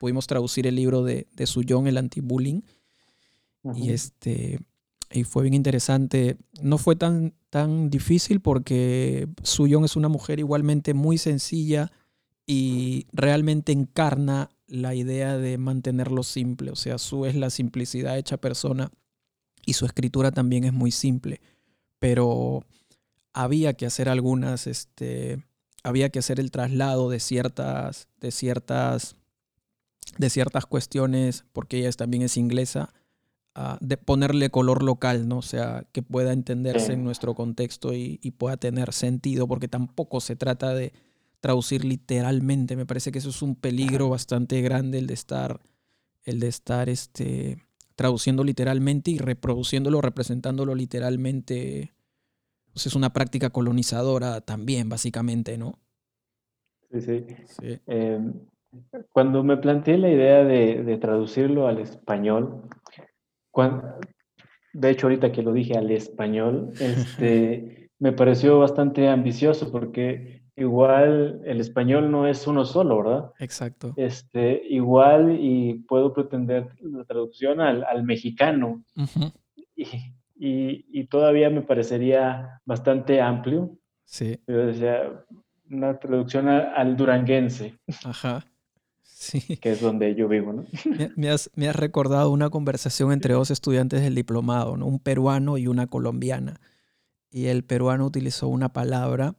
pudimos 0.00 0.26
traducir 0.26 0.66
el 0.66 0.76
libro 0.76 1.02
de, 1.04 1.26
de 1.34 1.46
Suyón, 1.46 1.86
El 1.86 1.98
Anti-Bullying, 1.98 2.62
y, 3.74 3.90
este, 3.90 4.60
y 5.12 5.24
fue 5.24 5.42
bien 5.42 5.54
interesante. 5.54 6.36
No 6.62 6.78
fue 6.78 6.96
tan, 6.96 7.34
tan 7.50 7.90
difícil 7.90 8.40
porque 8.40 9.28
Suyong 9.42 9.84
es 9.84 9.96
una 9.96 10.08
mujer 10.08 10.38
igualmente 10.38 10.94
muy 10.94 11.18
sencilla 11.18 11.92
y 12.46 13.06
realmente 13.12 13.72
encarna 13.72 14.48
la 14.66 14.94
idea 14.94 15.36
de 15.36 15.58
mantenerlo 15.58 16.22
simple. 16.22 16.70
O 16.70 16.76
sea, 16.76 16.98
Su 16.98 17.26
es 17.26 17.34
la 17.34 17.50
simplicidad 17.50 18.16
hecha 18.16 18.38
persona 18.38 18.90
y 19.66 19.74
su 19.74 19.84
escritura 19.84 20.30
también 20.30 20.64
es 20.64 20.72
muy 20.72 20.90
simple. 20.90 21.40
Pero 21.98 22.64
había 23.38 23.74
que 23.74 23.86
hacer 23.86 24.08
algunas, 24.08 24.66
este, 24.66 25.44
había 25.84 26.08
que 26.08 26.18
hacer 26.18 26.40
el 26.40 26.50
traslado 26.50 27.08
de 27.08 27.20
ciertas, 27.20 28.08
de 28.20 28.32
ciertas, 28.32 29.14
de 30.18 30.28
ciertas 30.28 30.66
cuestiones, 30.66 31.44
porque 31.52 31.78
ella 31.78 31.92
también 31.92 32.24
es 32.24 32.36
inglesa, 32.36 32.92
de 33.80 33.96
ponerle 33.96 34.50
color 34.50 34.84
local, 34.84 35.28
¿no? 35.28 35.38
O 35.38 35.42
sea, 35.42 35.84
que 35.92 36.02
pueda 36.02 36.32
entenderse 36.32 36.92
en 36.92 37.02
nuestro 37.02 37.34
contexto 37.34 37.92
y, 37.92 38.18
pueda 38.38 38.56
tener 38.56 38.92
sentido, 38.92 39.46
porque 39.46 39.68
tampoco 39.68 40.20
se 40.20 40.34
trata 40.34 40.74
de 40.74 40.92
traducir 41.40 41.84
literalmente. 41.84 42.74
Me 42.74 42.86
parece 42.86 43.12
que 43.12 43.18
eso 43.18 43.30
es 43.30 43.42
un 43.42 43.54
peligro 43.54 44.08
bastante 44.08 44.60
grande 44.62 44.98
el 44.98 45.06
de 45.06 45.14
estar, 45.14 45.60
el 46.24 46.40
de 46.40 46.48
estar 46.48 46.88
este, 46.88 47.64
traduciendo 47.94 48.42
literalmente 48.42 49.12
y 49.12 49.18
reproduciéndolo, 49.18 50.00
representándolo 50.00 50.74
literalmente. 50.74 51.92
Pues 52.78 52.86
es 52.86 52.94
una 52.94 53.12
práctica 53.12 53.50
colonizadora 53.50 54.40
también, 54.40 54.88
básicamente, 54.88 55.58
¿no? 55.58 55.80
Sí, 56.92 57.26
sí. 57.44 57.80
Em, 57.88 58.34
cuando 59.10 59.42
me 59.42 59.56
planteé 59.56 59.98
la 59.98 60.08
idea 60.08 60.44
de, 60.44 60.84
de 60.84 60.96
traducirlo 60.96 61.66
al 61.66 61.80
español, 61.80 62.68
de 64.74 64.90
hecho, 64.90 65.08
ahorita 65.08 65.32
que 65.32 65.42
lo 65.42 65.52
dije 65.52 65.76
al 65.76 65.90
español, 65.90 66.70
este, 66.78 67.90
me 67.98 68.12
pareció 68.12 68.60
bastante 68.60 69.08
ambicioso 69.08 69.72
porque 69.72 70.42
igual 70.54 71.42
el 71.46 71.60
español 71.60 72.12
no 72.12 72.28
es 72.28 72.46
uno 72.46 72.64
solo, 72.64 72.98
¿verdad? 72.98 73.32
Exacto. 73.40 73.92
Este, 73.96 74.62
igual 74.68 75.36
y 75.40 75.80
puedo 75.88 76.12
pretender 76.12 76.68
la 76.80 77.04
traducción 77.04 77.60
al, 77.60 78.04
mexicano. 78.04 78.84
y, 79.74 80.14
todavía 81.08 81.50
me 81.50 81.62
parecería 81.62 82.60
bastante 82.64 83.20
amplio. 83.20 83.78
Sí. 84.04 84.40
Yo 84.46 84.66
decía, 84.66 85.24
una 85.70 85.98
traducción 85.98 86.48
al 86.48 86.96
duranguense. 86.96 87.78
Ajá. 88.04 88.44
Que 89.60 89.72
es 89.72 89.80
donde 89.80 90.14
yo 90.14 90.28
vivo, 90.28 90.52
¿no? 90.52 90.64
Me, 91.16 91.28
has, 91.28 91.50
recordado 91.74 92.30
una 92.30 92.50
conversación 92.50 93.10
entre 93.10 93.34
dos 93.34 93.50
estudiantes 93.50 94.00
del 94.00 94.14
diplomado, 94.14 94.76
¿no? 94.76 94.86
Un 94.86 95.00
peruano 95.00 95.58
y 95.58 95.66
una 95.66 95.88
colombiana. 95.88 96.60
Y 97.30 97.46
el 97.46 97.64
peruano 97.64 98.06
utilizó 98.06 98.46
una 98.46 98.72
palabra. 98.72 99.34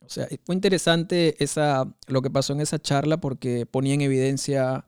O 0.00 0.08
sea, 0.08 0.26
fue 0.44 0.54
interesante 0.54 1.36
esa, 1.42 1.94
lo 2.06 2.22
que 2.22 2.30
pasó 2.30 2.54
en 2.54 2.60
esa 2.60 2.78
charla 2.78 3.18
porque 3.18 3.66
ponía 3.66 3.92
en 3.92 4.00
evidencia 4.00 4.86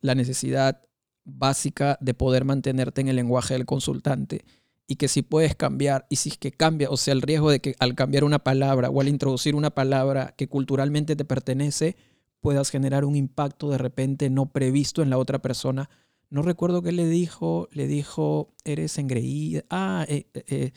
la 0.00 0.14
necesidad 0.14 0.82
básica 1.24 1.98
de 2.00 2.14
poder 2.14 2.46
mantenerte 2.46 3.02
en 3.02 3.08
el 3.08 3.16
lenguaje 3.16 3.52
del 3.52 3.66
consultante 3.66 4.44
y 4.86 4.96
que 4.96 5.08
si 5.08 5.22
puedes 5.22 5.54
cambiar 5.54 6.06
y 6.10 6.16
si 6.16 6.30
es 6.30 6.38
que 6.38 6.52
cambia, 6.52 6.90
o 6.90 6.96
sea, 6.96 7.12
el 7.14 7.22
riesgo 7.22 7.50
de 7.50 7.60
que 7.60 7.74
al 7.78 7.94
cambiar 7.94 8.24
una 8.24 8.38
palabra 8.38 8.90
o 8.90 9.00
al 9.00 9.08
introducir 9.08 9.54
una 9.54 9.70
palabra 9.70 10.34
que 10.36 10.48
culturalmente 10.48 11.16
te 11.16 11.24
pertenece, 11.24 11.96
puedas 12.40 12.70
generar 12.70 13.04
un 13.04 13.16
impacto 13.16 13.70
de 13.70 13.78
repente 13.78 14.28
no 14.28 14.46
previsto 14.52 15.02
en 15.02 15.10
la 15.10 15.18
otra 15.18 15.40
persona. 15.40 15.88
No 16.28 16.42
recuerdo 16.42 16.82
qué 16.82 16.92
le 16.92 17.06
dijo, 17.06 17.68
le 17.72 17.86
dijo, 17.86 18.52
eres 18.64 18.98
engreída, 18.98 19.64
ah, 19.70 20.04
eh, 20.08 20.26
eh, 20.34 20.44
eh, 20.48 20.72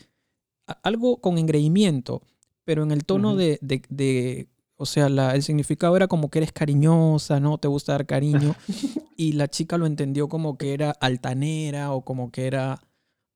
algo 0.82 1.20
con 1.20 1.36
engreimiento, 1.36 2.22
pero 2.64 2.82
en 2.82 2.90
el 2.90 3.04
tono 3.04 3.36
de, 3.36 3.58
de, 3.60 4.48
o 4.76 4.86
sea, 4.86 5.08
la, 5.08 5.34
el 5.34 5.42
significado 5.42 5.96
era 5.96 6.06
como 6.06 6.30
que 6.30 6.38
eres 6.38 6.52
cariñosa, 6.52 7.40
¿no? 7.40 7.58
Te 7.58 7.68
gusta 7.68 7.92
dar 7.92 8.06
cariño. 8.06 8.54
y 9.16 9.32
la 9.32 9.48
chica 9.48 9.76
lo 9.76 9.86
entendió 9.86 10.28
como 10.28 10.56
que 10.56 10.72
era 10.72 10.92
altanera 10.92 11.92
o 11.92 12.02
como 12.04 12.30
que 12.30 12.46
era... 12.46 12.80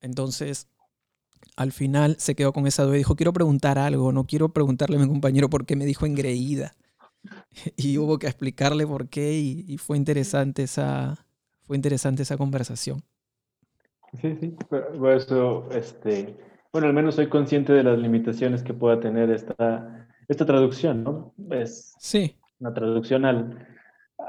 Entonces, 0.03 0.67
al 1.55 1.71
final 1.71 2.17
se 2.19 2.35
quedó 2.35 2.53
con 2.53 2.67
esa 2.67 2.83
duda 2.83 2.95
y 2.95 2.99
dijo, 2.99 3.15
quiero 3.15 3.33
preguntar 3.33 3.79
algo, 3.79 4.11
no 4.11 4.25
quiero 4.25 4.49
preguntarle 4.49 4.97
a 4.97 4.99
mi 4.99 5.07
compañero 5.07 5.49
por 5.49 5.65
qué 5.65 5.75
me 5.75 5.85
dijo 5.85 6.05
engreída. 6.05 6.75
y 7.77 7.97
hubo 7.97 8.19
que 8.19 8.27
explicarle 8.27 8.85
por 8.85 9.07
qué 9.07 9.33
y, 9.33 9.77
fue 9.77 9.97
interesante 9.97 10.63
esa 10.63 11.25
fue 11.61 11.77
interesante 11.77 12.23
esa 12.23 12.37
conversación. 12.37 13.01
Sí, 14.21 14.35
sí, 14.39 14.55
por 14.69 15.11
eso, 15.11 15.69
este, 15.71 16.37
bueno, 16.71 16.87
al 16.87 16.93
menos 16.93 17.15
soy 17.15 17.29
consciente 17.29 17.71
de 17.71 17.83
las 17.83 17.97
limitaciones 17.97 18.61
que 18.61 18.73
pueda 18.73 18.99
tener 18.99 19.31
esta, 19.31 20.07
esta 20.27 20.45
traducción, 20.45 21.03
¿no? 21.03 21.33
Es 21.49 21.95
sí. 21.97 22.35
una 22.59 22.73
traducción 22.73 23.23
al, 23.23 23.65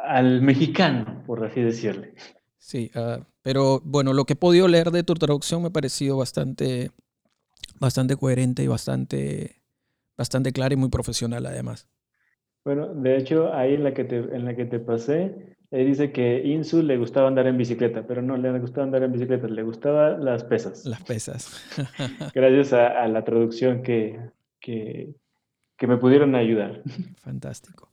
al 0.07 0.41
mexicano, 0.43 1.25
por 1.27 1.45
así 1.45 1.61
decirle. 1.61 2.15
Sí, 2.57 2.91
ah, 2.95 3.27
pero 3.45 3.83
bueno, 3.85 4.15
lo 4.15 4.25
que 4.25 4.33
he 4.33 4.37
podido 4.37 4.67
leer 4.69 4.91
de 4.91 5.05
tu 5.05 5.13
traducción 5.13 5.61
me 5.61 5.69
ha 5.69 5.71
parecido 5.71 6.17
bastante, 6.17 6.91
bastante 7.79 8.17
coherente 8.17 8.63
y 8.63 8.69
bastante, 8.69 9.61
bastante 10.17 10.51
clara 10.51 10.73
y 10.73 10.79
muy 10.79 10.89
profesional 10.89 11.45
además. 11.45 11.87
Bueno, 12.65 12.95
de 12.95 13.19
hecho, 13.19 13.53
ahí 13.53 13.75
en 13.75 13.85
la 13.85 13.93
que 13.93 14.05
te, 14.05 14.17
en 14.17 14.47
la 14.47 14.57
que 14.57 14.65
te 14.65 14.79
pasé, 14.79 15.55
dice 15.71 16.11
que 16.11 16.43
Insu 16.43 16.83
le 16.83 16.97
gustaba 16.97 17.29
andar 17.29 17.47
en 17.47 17.59
bicicleta, 17.59 18.07
pero 18.07 18.23
no 18.23 18.39
le 18.39 18.59
gustaba 18.59 18.85
andar 18.85 19.03
en 19.03 19.13
bicicleta, 19.13 19.47
le 19.47 19.63
gustaban 19.63 20.25
las 20.25 20.43
pesas. 20.45 20.87
Las 20.87 21.03
pesas. 21.03 21.63
Gracias 22.35 22.73
a, 22.73 23.07
la 23.09 23.25
traducción 23.25 23.83
que, 23.83 24.19
que, 24.59 25.15
me 25.87 25.99
pudieron 25.99 26.35
ayudar. 26.35 26.81
Fantástico. 27.19 27.93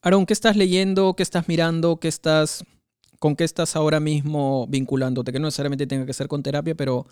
Aaron, 0.00 0.24
¿qué 0.24 0.32
estás 0.32 0.56
leyendo? 0.56 1.12
¿Qué 1.12 1.22
estás 1.22 1.48
mirando? 1.48 1.98
¿Qué 1.98 2.08
estás, 2.08 2.64
¿Con 3.20 3.36
qué 3.36 3.44
estás 3.44 3.76
ahora 3.76 4.00
mismo 4.00 4.66
vinculándote? 4.68 5.30
Que 5.30 5.38
no 5.38 5.46
necesariamente 5.46 5.86
tenga 5.86 6.06
que 6.06 6.12
ser 6.12 6.26
con 6.26 6.42
terapia, 6.42 6.74
pero 6.74 7.06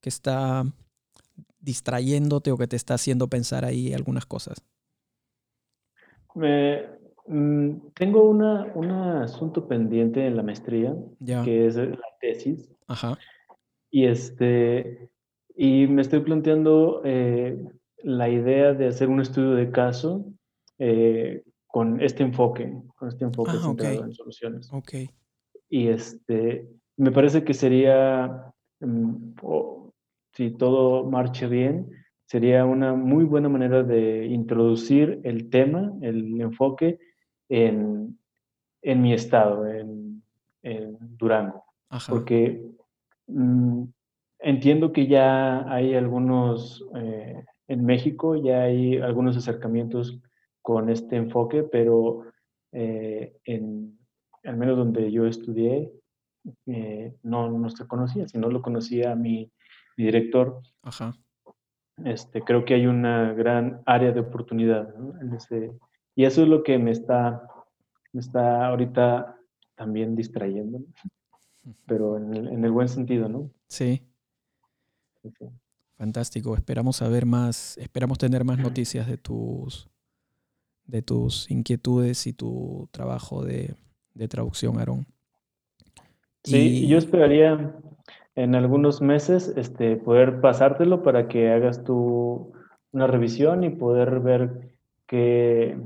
que 0.00 0.08
está 0.08 0.64
distrayéndote 1.60 2.50
o 2.50 2.56
que 2.56 2.66
te 2.66 2.74
está 2.74 2.94
haciendo 2.94 3.28
pensar 3.28 3.64
ahí 3.64 3.94
algunas 3.94 4.26
cosas. 4.26 4.60
Me, 6.34 7.00
Mm, 7.30 7.92
tengo 7.94 8.28
una, 8.28 8.72
un 8.74 8.90
asunto 8.90 9.68
pendiente 9.68 10.26
en 10.26 10.36
la 10.36 10.42
maestría, 10.42 10.96
que 11.44 11.66
es 11.66 11.76
la 11.76 12.08
tesis. 12.20 12.68
Ajá. 12.88 13.16
Y, 13.88 14.06
este, 14.06 15.10
y 15.54 15.86
me 15.86 16.02
estoy 16.02 16.20
planteando 16.20 17.02
eh, 17.04 17.56
la 18.02 18.28
idea 18.28 18.72
de 18.72 18.88
hacer 18.88 19.08
un 19.08 19.20
estudio 19.20 19.52
de 19.52 19.70
caso 19.70 20.24
eh, 20.78 21.44
con 21.68 22.00
este 22.00 22.24
enfoque, 22.24 22.72
con 22.96 23.08
este 23.08 23.24
enfoque 23.24 23.52
ah, 23.54 23.62
centrado 23.62 24.04
en 24.04 24.12
soluciones. 24.12 24.68
Ok. 24.72 24.94
Y 25.70 25.88
este, 25.88 26.68
me 26.96 27.12
parece 27.12 27.44
que 27.44 27.54
sería, 27.54 28.52
mm, 28.80 29.34
si 30.32 30.50
todo 30.50 31.04
marche 31.04 31.46
bien, 31.46 31.90
sería 32.26 32.64
una 32.64 32.94
muy 32.94 33.24
buena 33.24 33.48
manera 33.48 33.82
de 33.82 34.26
introducir 34.26 35.20
el 35.24 35.48
tema, 35.48 35.92
el 36.02 36.40
enfoque 36.40 36.98
en, 37.48 38.18
mi 38.82 39.12
estado, 39.12 39.66
en, 39.66 40.22
Durango. 41.16 41.64
Porque 42.08 42.62
mm, 43.28 43.84
entiendo 44.40 44.92
que 44.92 45.06
ya 45.06 45.72
hay 45.72 45.94
algunos, 45.94 46.84
eh, 46.96 47.44
en 47.68 47.84
México 47.84 48.36
ya 48.36 48.62
hay 48.62 48.98
algunos 48.98 49.36
acercamientos 49.36 50.20
con 50.60 50.90
este 50.90 51.16
enfoque, 51.16 51.62
pero 51.62 52.24
eh, 52.72 53.36
en, 53.44 53.99
al 54.44 54.56
menos 54.56 54.76
donde 54.76 55.10
yo 55.10 55.26
estudié, 55.26 55.92
eh, 56.66 57.14
no, 57.22 57.50
no 57.50 57.70
se 57.70 57.86
conocía, 57.86 58.26
si 58.26 58.38
no 58.38 58.48
lo 58.48 58.62
conocía 58.62 59.14
mi, 59.14 59.52
director. 60.00 60.62
Este, 62.04 62.42
creo 62.42 62.64
que 62.64 62.74
hay 62.74 62.86
una 62.86 63.32
gran 63.34 63.82
área 63.86 64.12
de 64.12 64.20
oportunidad 64.20 64.94
en 65.20 65.34
ese, 65.34 65.72
y 66.16 66.24
eso 66.24 66.42
es 66.42 66.48
lo 66.48 66.62
que 66.62 66.78
me 66.78 66.90
está, 66.90 67.46
me 68.12 68.20
está 68.20 68.66
ahorita 68.66 69.36
también 69.74 70.16
distrayendo, 70.16 70.80
pero 71.86 72.16
en 72.16 72.64
el, 72.64 72.70
buen 72.70 72.88
sentido, 72.88 73.28
¿no? 73.28 73.50
Sí. 73.68 74.02
Fantástico. 75.96 76.54
Esperamos 76.54 76.96
saber 76.96 77.26
más, 77.26 77.76
esperamos 77.76 78.18
tener 78.18 78.44
más 78.44 78.58
noticias 78.58 79.06
de 79.06 79.18
tus, 79.18 79.88
de 80.84 81.02
tus 81.02 81.50
inquietudes 81.50 82.26
y 82.26 82.32
tu 82.32 82.88
trabajo 82.90 83.44
de, 83.44 83.76
traducción, 84.28 84.78
Aaron. 84.78 85.06
Sí, 86.44 86.86
yo 86.86 86.98
esperaría 86.98 87.74
en 88.34 88.54
algunos 88.54 89.02
meses 89.02 89.52
este, 89.56 89.96
poder 89.96 90.40
pasártelo 90.40 91.02
para 91.02 91.28
que 91.28 91.50
hagas 91.50 91.84
tu 91.84 92.52
una 92.92 93.06
revisión 93.06 93.64
y 93.64 93.70
poder 93.70 94.20
ver 94.20 94.70
qué, 95.06 95.78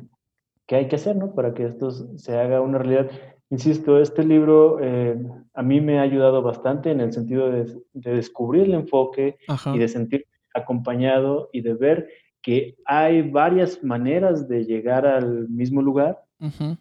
qué 0.67 0.77
hay 0.77 0.89
que 0.89 0.97
hacer, 0.97 1.17
¿no? 1.17 1.35
Para 1.35 1.55
que 1.55 1.67
esto 1.67 1.91
se 1.91 2.39
haga 2.39 2.61
una 2.61 2.79
realidad. 2.79 3.11
Insisto, 3.51 4.01
este 4.01 4.25
libro 4.25 4.79
eh, 4.81 5.17
a 5.53 5.63
mí 5.63 5.81
me 5.81 5.99
ha 5.99 6.03
ayudado 6.03 6.43
bastante 6.43 6.91
en 6.91 7.01
el 7.01 7.13
sentido 7.13 7.51
de, 7.51 7.67
descubrir 7.93 8.65
el 8.65 8.75
enfoque 8.75 9.37
y 9.73 9.79
de 9.79 9.89
sentir 9.89 10.27
acompañado 10.55 11.51
y 11.53 11.61
de 11.61 11.75
ver 11.75 12.09
que 12.41 12.77
hay 12.85 13.23
varias 13.23 13.83
maneras 13.83 14.49
de 14.49 14.65
llegar 14.65 15.07
al 15.07 15.49
mismo 15.49 15.83
lugar, 15.83 16.23
eh, 16.41 16.77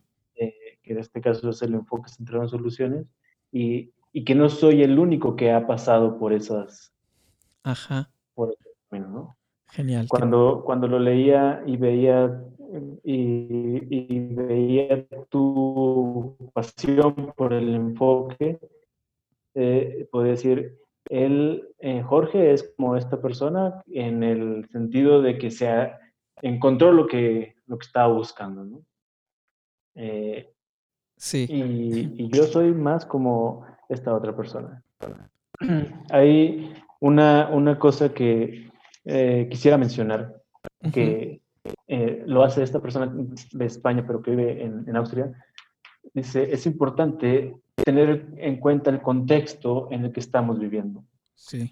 que 0.84 0.94
en 0.94 1.00
este 1.00 1.22
caso 1.22 1.50
es 1.50 1.62
el 1.62 1.74
enfoque 1.74 2.10
centrado 2.10 2.44
en 2.44 2.50
soluciones, 2.50 3.08
y, 3.52 3.92
y, 4.12 4.24
que 4.24 4.36
no 4.36 4.50
soy 4.50 4.84
el 4.84 5.00
único 5.00 5.36
que 5.36 5.52
ha 5.52 5.66
pasado 5.66 6.18
por 6.18 6.34
esas... 6.34 6.94
Ajá. 7.64 8.10
Por 8.34 8.56
¿no? 8.92 9.36
Genial. 9.70 10.08
Cuando, 10.08 10.64
cuando 10.66 10.88
lo 10.88 11.00
leía 11.00 11.64
y 11.66 11.78
veía 11.78 12.44
y, 13.04 14.20
veía 14.34 15.06
tu 15.30 16.36
pasión 16.54 17.34
por 17.36 17.54
el 17.54 17.74
enfoque, 17.76 18.60
eh, 19.56 20.08
puedo 20.12 20.26
decir, 20.26 20.78
él, 21.10 21.68
eh, 21.80 22.02
Jorge 22.02 22.54
es 22.54 22.74
como 22.76 22.96
esta 22.96 23.22
persona 23.22 23.84
en 23.88 24.24
el 24.24 24.68
sentido 24.70 25.22
de 25.22 25.38
que 25.38 25.52
se 25.52 25.92
encontró 26.42 26.92
lo 26.92 27.08
que, 27.08 27.56
lo 27.68 27.78
que 27.78 27.86
estaba 27.86 28.14
buscando, 28.14 28.64
¿no? 28.64 28.82
Eh, 29.96 30.53
sí. 31.18 31.48
Y, 31.50 32.30
yo 32.30 32.44
soy 32.44 32.74
más 32.74 33.06
como 33.06 33.66
esta 33.90 34.14
otra 34.14 34.36
persona. 34.36 34.84
Hay 36.10 36.74
una, 37.00 37.50
una 37.50 37.78
cosa 37.78 38.14
que 38.14 38.70
quisiera 39.50 39.78
mencionar, 39.78 40.42
que 40.94 41.42
eh, 41.88 42.24
lo 42.26 42.44
hace 42.44 42.64
esta 42.64 42.82
persona 42.82 43.12
de 43.52 43.66
España, 43.66 44.04
pero 44.06 44.22
que 44.22 44.32
vive 44.32 44.64
en, 44.64 44.96
Austria, 44.96 45.32
dice, 46.14 46.52
es 46.52 46.66
importante 46.66 47.56
tener 47.76 48.28
en 48.38 48.60
cuenta 48.60 48.90
el 48.90 49.02
contexto 49.02 49.88
en 49.92 50.06
el 50.06 50.12
que 50.12 50.20
estamos 50.20 50.60
viviendo 50.60 51.04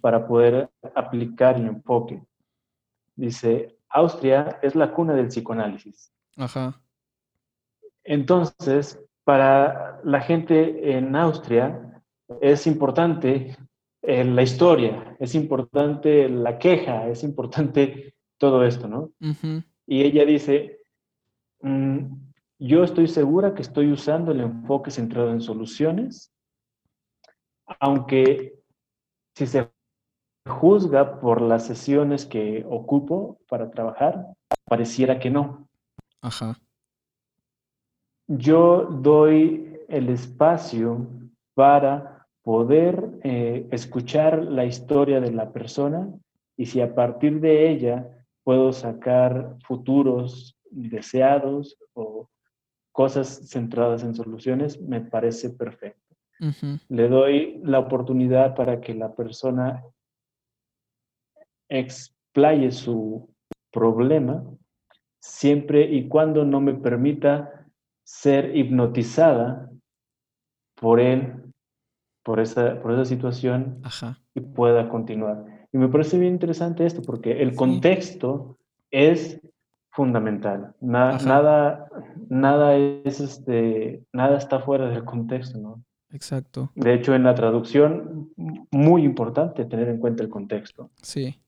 para 0.01 0.27
poder 0.27 0.69
aplicar 0.95 1.57
el 1.57 1.67
enfoque. 1.67 2.23
Dice, 3.15 3.77
Austria 3.89 4.59
es 4.61 4.75
la 4.75 4.93
cuna 4.93 5.13
del 5.13 5.27
psicoanálisis. 5.27 6.13
Ajá. 6.37 6.81
Entonces, 8.03 8.99
para 9.24 10.01
la 10.03 10.22
gente 10.22 10.95
en 10.97 11.15
Austria 11.15 12.03
es 12.41 12.67
importante 12.67 13.55
eh, 14.01 14.24
la 14.24 14.41
historia, 14.41 15.15
es 15.19 15.36
importante 15.36 16.28
la 16.28 16.57
queja, 16.57 17.07
es 17.07 17.24
importante 17.24 18.15
todo 18.38 18.65
esto, 18.65 18.88
¿no? 18.88 19.11
Y 19.86 20.01
ella 20.01 20.26
dice, 20.26 20.80
mm, 21.61 22.05
yo 22.59 22.84
estoy 22.84 23.07
segura 23.07 23.53
que 23.53 23.61
estoy 23.61 23.91
usando 23.91 24.32
el 24.32 24.41
enfoque 24.41 24.89
centrado 24.89 25.32
en 25.32 25.41
soluciones, 25.41 26.34
aunque 27.80 28.55
si 29.36 29.45
se 29.45 29.69
juzga 30.47 31.19
por 31.19 31.41
las 31.41 31.67
sesiones 31.67 32.26
que 32.26 32.65
ocupo 32.67 33.39
para 33.47 33.69
trabajar, 33.69 34.26
pareciera 34.65 35.19
que 35.19 35.30
no. 35.30 35.67
Ajá. 36.22 36.57
Yo 38.38 38.86
doy 38.86 39.77
el 39.89 40.07
espacio 40.09 41.05
para 41.53 42.25
poder 42.43 43.19
eh, 43.23 43.67
escuchar 43.71 44.43
la 44.43 44.63
historia 44.63 45.19
de 45.19 45.32
la 45.32 45.51
persona 45.51 46.09
y 46.55 46.65
si 46.65 46.79
a 46.79 46.95
partir 46.95 47.41
de 47.41 47.69
ella 47.69 48.07
puedo 48.43 48.71
sacar 48.71 49.57
futuros 49.65 50.57
deseados 50.69 51.77
o 51.93 52.29
cosas 52.93 53.49
centradas 53.49 54.03
en 54.03 54.15
soluciones, 54.15 54.82
me 54.82 55.01
parece 55.01 55.49
perfecto. 55.49 56.15
Le 56.88 57.07
doy 57.07 57.59
la 57.63 57.79
oportunidad 57.79 58.55
para 58.55 58.79
que 58.79 58.95
la 58.95 59.13
persona 59.13 59.84
explaye 61.69 62.71
su 62.71 63.29
problema 63.71 64.43
siempre 65.19 65.84
y 65.84 66.07
cuando 66.07 66.43
no 66.43 66.59
me 66.59 66.73
permita 66.73 67.61
ser 68.04 68.56
hipnotizada 68.56 69.70
por 70.76 70.99
él, 70.99 71.54
por 72.24 72.39
esa, 72.39 72.82
por 72.82 72.93
esa 72.93 73.06
situación 73.06 73.82
y 74.34 74.41
pueda 74.41 74.89
continuar. 74.89 75.45
Y 75.72 75.78
me 75.78 75.88
parece 75.88 76.18
bien 76.18 76.34
interesante 76.34 76.86
esto 76.86 77.02
porque 77.02 77.41
el 77.41 77.56
contexto 77.56 78.58
es 78.89 79.39
fundamental. 79.91 80.76
nada, 80.82 81.88
nada 82.30 82.76
es 82.76 83.20
este, 83.20 84.04
nada 84.14 84.38
está 84.38 84.60
fuera 84.60 84.89
del 84.89 85.06
contexto, 85.06 85.60
¿no? 85.60 85.84
Exacto. 86.12 86.72
De 86.76 86.93
hecho, 86.93 87.16
en 87.16 87.24
la 87.24 87.36
traducción, 87.36 88.32
muy 88.72 89.04
importante 89.04 89.64
tener 89.66 89.88
en 89.88 89.99
cuenta 89.99 90.24
el 90.24 90.30
contexto. 90.30 90.91
Sí. 91.02 91.39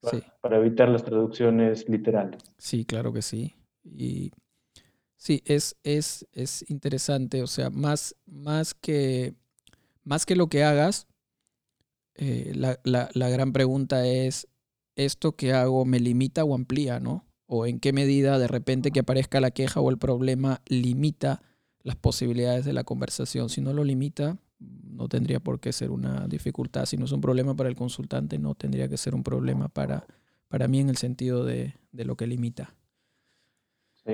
Para, 0.00 0.18
sí. 0.18 0.24
para 0.40 0.56
evitar 0.58 0.88
las 0.88 1.04
traducciones 1.04 1.88
literales. 1.88 2.42
Sí, 2.56 2.84
claro 2.86 3.12
que 3.12 3.22
sí. 3.22 3.54
Y 3.84 4.30
sí, 5.16 5.42
es, 5.46 5.76
es, 5.82 6.26
es 6.32 6.68
interesante. 6.68 7.42
O 7.42 7.46
sea, 7.46 7.70
más, 7.70 8.16
más, 8.26 8.74
que, 8.74 9.34
más 10.04 10.26
que 10.26 10.36
lo 10.36 10.48
que 10.48 10.64
hagas, 10.64 11.06
eh, 12.14 12.52
la, 12.54 12.78
la, 12.84 13.28
gran 13.28 13.52
pregunta 13.52 14.06
es, 14.06 14.48
¿esto 14.94 15.36
que 15.36 15.52
hago 15.52 15.84
me 15.84 16.00
limita 16.00 16.44
o 16.44 16.54
amplía, 16.54 17.00
no? 17.00 17.26
O 17.46 17.66
en 17.66 17.78
qué 17.78 17.92
medida 17.92 18.38
de 18.38 18.48
repente 18.48 18.90
que 18.90 19.00
aparezca 19.00 19.40
la 19.40 19.50
queja 19.50 19.80
o 19.80 19.90
el 19.90 19.98
problema 19.98 20.62
limita 20.66 21.42
las 21.82 21.96
posibilidades 21.96 22.64
de 22.64 22.72
la 22.72 22.84
conversación. 22.84 23.48
Si 23.48 23.60
no 23.60 23.72
lo 23.72 23.84
limita, 23.84 24.38
no 24.58 25.08
tendría 25.08 25.40
por 25.40 25.60
qué 25.60 25.72
ser 25.72 25.90
una 25.90 26.26
dificultad. 26.26 26.86
Si 26.86 26.96
no 26.96 27.04
es 27.04 27.12
un 27.12 27.20
problema 27.20 27.54
para 27.54 27.68
el 27.68 27.76
consultante, 27.76 28.38
no 28.38 28.54
tendría 28.54 28.88
que 28.88 28.96
ser 28.96 29.14
un 29.14 29.22
problema 29.22 29.68
para, 29.68 30.06
para 30.48 30.68
mí 30.68 30.80
en 30.80 30.88
el 30.88 30.96
sentido 30.96 31.44
de, 31.44 31.74
lo 31.92 32.16
que 32.16 32.26
limita. 32.26 32.74
Sí, 34.04 34.12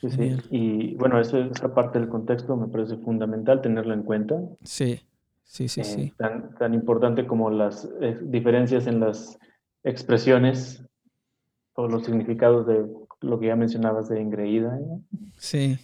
sí, 0.00 0.10
sí. 0.10 0.36
Y 0.50 0.94
bueno, 0.96 1.20
esa, 1.20 1.38
esa, 1.38 1.74
parte 1.74 1.98
del 1.98 2.08
contexto 2.08 2.56
me 2.56 2.68
parece 2.68 2.96
fundamental 2.98 3.60
tenerlo 3.60 3.94
en 3.94 4.02
cuenta. 4.02 4.40
Sí, 4.62 5.00
sí, 5.44 5.68
sí, 5.68 5.84
sí. 5.84 6.02
Eh, 6.02 6.12
tan, 6.16 6.54
tan 6.54 6.74
importante 6.74 7.26
como 7.26 7.50
las 7.50 7.88
eh, 8.00 8.18
diferencias 8.22 8.86
en 8.86 9.00
las 9.00 9.38
expresiones 9.84 10.84
o 11.74 11.88
los 11.88 12.04
significados 12.04 12.66
de 12.66 12.86
lo 13.20 13.38
que 13.38 13.46
ya 13.46 13.56
mencionabas 13.56 14.08
de 14.08 14.20
engreída. 14.20 14.78
Sí, 15.36 15.78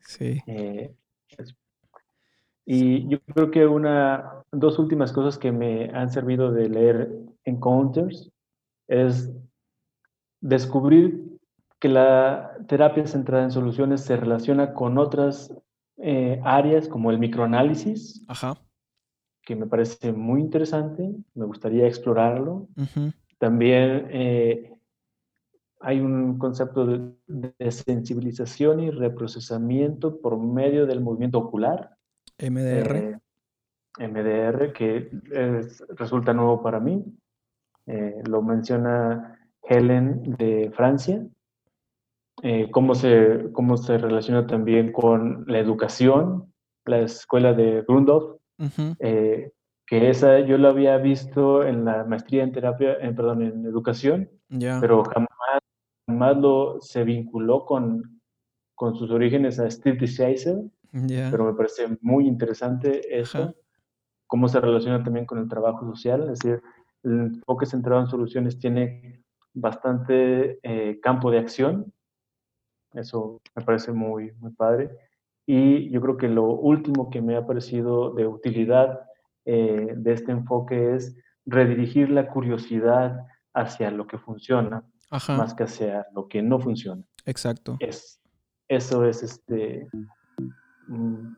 sí. 0.00 0.42
Eh, 0.46 0.94
y 2.64 3.08
yo 3.08 3.20
creo 3.32 3.50
que 3.50 3.66
una, 3.66 4.42
dos 4.50 4.78
últimas 4.78 5.12
cosas 5.12 5.38
que 5.38 5.52
me 5.52 5.90
han 5.90 6.10
servido 6.10 6.50
de 6.50 6.68
leer 6.68 7.12
Encounters 7.44 8.32
es 8.88 9.32
descubrir 10.40 11.35
que 11.86 11.92
la 11.92 12.58
terapia 12.66 13.06
centrada 13.06 13.44
en 13.44 13.52
soluciones 13.52 14.00
se 14.00 14.16
relaciona 14.16 14.74
con 14.74 14.98
otras 14.98 15.54
eh, 15.98 16.40
áreas 16.42 16.88
como 16.88 17.12
el 17.12 17.18
microanálisis, 17.20 18.26
que 19.42 19.54
me 19.54 19.66
parece 19.66 20.12
muy 20.12 20.40
interesante, 20.40 21.14
me 21.34 21.44
gustaría 21.46 21.86
explorarlo. 21.86 22.66
También 23.38 24.08
eh, 24.10 24.72
hay 25.78 26.00
un 26.00 26.38
concepto 26.38 26.86
de, 26.86 27.70
sensibilización 27.70 28.80
y 28.80 28.90
reprocesamiento 28.90 30.20
por 30.20 30.36
medio 30.38 30.86
del 30.86 31.00
movimiento 31.00 31.38
ocular. 31.38 31.96
MDR. 32.40 32.96
Eh, 32.96 34.08
MDR, 34.08 34.72
que 34.72 35.08
resulta 35.90 36.32
nuevo 36.32 36.60
para 36.64 36.80
mí. 36.80 37.04
Eh, 37.86 38.22
lo 38.26 38.42
menciona 38.42 39.38
Helen 39.62 40.34
de 40.36 40.72
Francia. 40.74 41.24
Eh, 42.42 42.70
cómo, 42.70 42.94
se, 42.94 43.50
cómo 43.52 43.76
se 43.76 43.96
relaciona 43.96 44.46
también 44.46 44.92
con 44.92 45.44
la 45.46 45.58
educación, 45.58 46.52
la 46.84 47.00
escuela 47.00 47.54
de 47.54 47.82
Grundhoff, 47.88 48.36
que 49.88 50.10
esa 50.10 50.40
yo 50.40 50.58
la 50.58 50.70
había 50.70 50.98
visto 50.98 51.64
en 51.64 51.84
la 51.84 52.04
maestría 52.04 52.42
en 52.42 52.52
terapia, 52.52 52.96
en, 53.00 53.14
perdón, 53.14 53.42
en 53.42 53.64
educación, 53.64 54.28
pero 54.80 55.04
jamás 55.04 55.28
más 56.08 56.36
lo, 56.36 56.80
se 56.80 57.04
vinculó 57.04 57.64
con, 57.64 58.20
con 58.74 58.94
sus 58.94 59.10
orígenes 59.10 59.58
a 59.58 59.70
Steve 59.70 59.96
DeShazer, 59.98 60.56
pero 61.30 61.44
me 61.44 61.54
parece 61.54 61.96
muy 62.00 62.26
interesante 62.26 63.18
eso, 63.18 63.54
cómo 64.26 64.48
se 64.48 64.60
relaciona 64.60 65.02
también 65.02 65.26
con 65.26 65.38
el 65.38 65.48
trabajo 65.48 65.86
social, 65.86 66.22
es 66.30 66.38
decir, 66.40 66.62
el 67.02 67.12
enfoque 67.12 67.66
centrado 67.66 68.00
en 68.02 68.08
soluciones 68.08 68.58
tiene 68.58 69.22
bastante 69.54 70.58
eh, 70.62 71.00
campo 71.00 71.30
de 71.30 71.38
acción, 71.38 71.92
eso 72.94 73.40
me 73.54 73.64
parece 73.64 73.92
muy, 73.92 74.32
muy 74.38 74.52
padre. 74.52 74.90
Y 75.46 75.90
yo 75.90 76.00
creo 76.00 76.16
que 76.16 76.28
lo 76.28 76.44
último 76.44 77.10
que 77.10 77.22
me 77.22 77.36
ha 77.36 77.46
parecido 77.46 78.12
de 78.14 78.26
utilidad 78.26 79.00
eh, 79.44 79.92
de 79.96 80.12
este 80.12 80.32
enfoque 80.32 80.94
es 80.94 81.16
redirigir 81.44 82.10
la 82.10 82.28
curiosidad 82.28 83.26
hacia 83.54 83.90
lo 83.90 84.06
que 84.06 84.18
funciona 84.18 84.82
más 85.10 85.54
que 85.54 85.64
hacia 85.64 86.06
lo 86.14 86.28
que 86.28 86.42
no 86.42 86.58
funciona. 86.60 87.02
Exacto. 87.24 87.76
Es, 87.80 88.20
eso 88.68 89.04
es 89.04 89.22
este, 89.22 89.88
mm, 90.88 91.34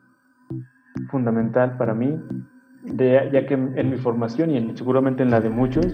fundamental 1.10 1.76
para 1.76 1.94
mí, 1.94 2.18
de, 2.82 3.28
ya 3.32 3.46
que 3.46 3.54
en, 3.54 3.90
mi 3.90 3.98
formación 3.98 4.50
y 4.50 4.76
seguramente 4.76 5.22
en 5.22 5.30
la 5.30 5.40
de 5.40 5.50
muchos, 5.50 5.86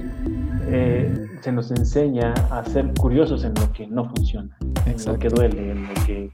eh, 0.68 1.12
se 1.44 1.52
nos 1.52 1.70
enseña 1.70 2.32
a 2.50 2.64
ser 2.64 2.90
curiosos 2.98 3.44
en 3.44 3.52
lo 3.52 3.70
que 3.74 3.86
no 3.86 4.08
funciona, 4.08 4.56
en 4.86 4.96
lo 5.04 5.18
que 5.18 5.28
duele, 5.28 5.72
en 5.72 5.86
lo 5.86 5.94
que, 6.06 6.32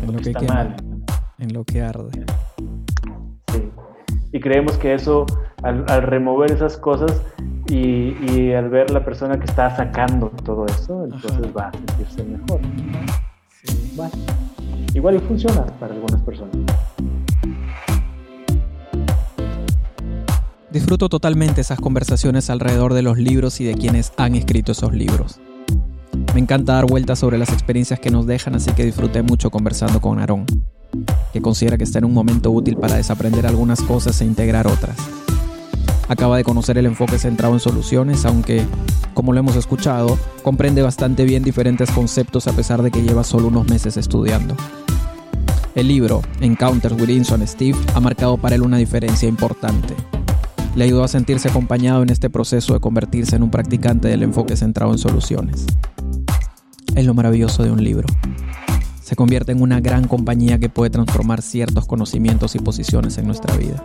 en 0.00 0.06
lo 0.06 0.18
que, 0.18 0.30
está 0.30 0.40
mal. 0.40 0.74
En 1.38 1.52
lo 1.52 1.64
que 1.64 1.82
arde. 1.82 2.24
Sí. 3.52 3.70
Y 4.32 4.40
creemos 4.40 4.78
que 4.78 4.94
eso, 4.94 5.26
al, 5.62 5.84
al 5.88 6.00
remover 6.00 6.50
esas 6.50 6.78
cosas, 6.78 7.22
y, 7.68 8.52
al 8.52 8.70
ver 8.70 8.90
la 8.90 9.04
persona 9.04 9.38
que 9.38 9.44
está 9.44 9.76
sacando 9.76 10.30
todo 10.44 10.64
eso, 10.64 11.04
entonces 11.04 11.54
va 11.54 11.68
a 11.68 11.72
sentirse 11.72 12.24
mejor. 12.24 12.60
igual 14.94 15.16
y 15.16 15.18
funciona 15.18 15.66
para 15.78 15.92
algunas 15.92 16.22
personas. 16.22 16.56
Disfruto 20.76 21.08
totalmente 21.08 21.62
esas 21.62 21.80
conversaciones 21.80 22.50
alrededor 22.50 22.92
de 22.92 23.00
los 23.00 23.16
libros 23.16 23.62
y 23.62 23.64
de 23.64 23.72
quienes 23.72 24.12
han 24.18 24.34
escrito 24.34 24.72
esos 24.72 24.92
libros. 24.92 25.40
Me 26.34 26.40
encanta 26.40 26.74
dar 26.74 26.84
vueltas 26.84 27.18
sobre 27.18 27.38
las 27.38 27.48
experiencias 27.48 27.98
que 27.98 28.10
nos 28.10 28.26
dejan, 28.26 28.54
así 28.54 28.70
que 28.72 28.84
disfruté 28.84 29.22
mucho 29.22 29.50
conversando 29.50 30.02
con 30.02 30.18
Aarón, 30.18 30.44
que 31.32 31.40
considera 31.40 31.78
que 31.78 31.84
está 31.84 32.00
en 32.00 32.04
un 32.04 32.12
momento 32.12 32.50
útil 32.50 32.76
para 32.76 32.96
desaprender 32.96 33.46
algunas 33.46 33.80
cosas 33.80 34.20
e 34.20 34.26
integrar 34.26 34.66
otras 34.66 34.98
acaba 36.08 36.36
de 36.36 36.44
conocer 36.44 36.76
el 36.76 36.84
enfoque 36.84 37.18
centrado 37.18 37.54
en 37.54 37.60
soluciones, 37.60 38.26
aunque, 38.26 38.62
como 39.14 39.32
lo 39.32 39.40
hemos 39.40 39.56
escuchado, 39.56 40.18
comprende 40.42 40.82
bastante 40.82 41.24
bien 41.24 41.42
diferentes 41.42 41.90
conceptos 41.90 42.46
a 42.48 42.52
pesar 42.52 42.82
de 42.82 42.90
que 42.90 43.02
lleva 43.02 43.24
solo 43.24 43.48
unos 43.48 43.66
meses 43.66 43.96
estudiando. 43.96 44.54
El 45.74 45.88
libro, 45.88 46.20
Encounters 46.40 47.00
with 47.00 47.08
Inson 47.08 47.48
Steve, 47.48 47.78
ha 47.94 48.00
marcado 48.00 48.36
para 48.36 48.54
él 48.54 48.62
una 48.62 48.76
diferencia 48.76 49.26
importante. 49.26 49.96
Le 50.76 50.84
ayudó 50.84 51.04
a 51.04 51.08
sentirse 51.08 51.48
acompañado 51.48 52.02
en 52.02 52.10
este 52.10 52.28
proceso 52.28 52.74
de 52.74 52.80
convertirse 52.80 53.34
en 53.34 53.42
un 53.42 53.50
practicante 53.50 54.08
del 54.08 54.22
enfoque 54.22 54.56
centrado 54.56 54.92
en 54.92 54.98
soluciones. 54.98 55.64
Es 56.94 57.06
lo 57.06 57.14
maravilloso 57.14 57.62
de 57.62 57.70
un 57.70 57.82
libro. 57.82 58.06
Se 59.02 59.16
convierte 59.16 59.52
en 59.52 59.62
una 59.62 59.80
gran 59.80 60.06
compañía 60.06 60.58
que 60.58 60.68
puede 60.68 60.90
transformar 60.90 61.40
ciertos 61.40 61.86
conocimientos 61.86 62.54
y 62.56 62.58
posiciones 62.58 63.16
en 63.16 63.26
nuestra 63.26 63.56
vida. 63.56 63.82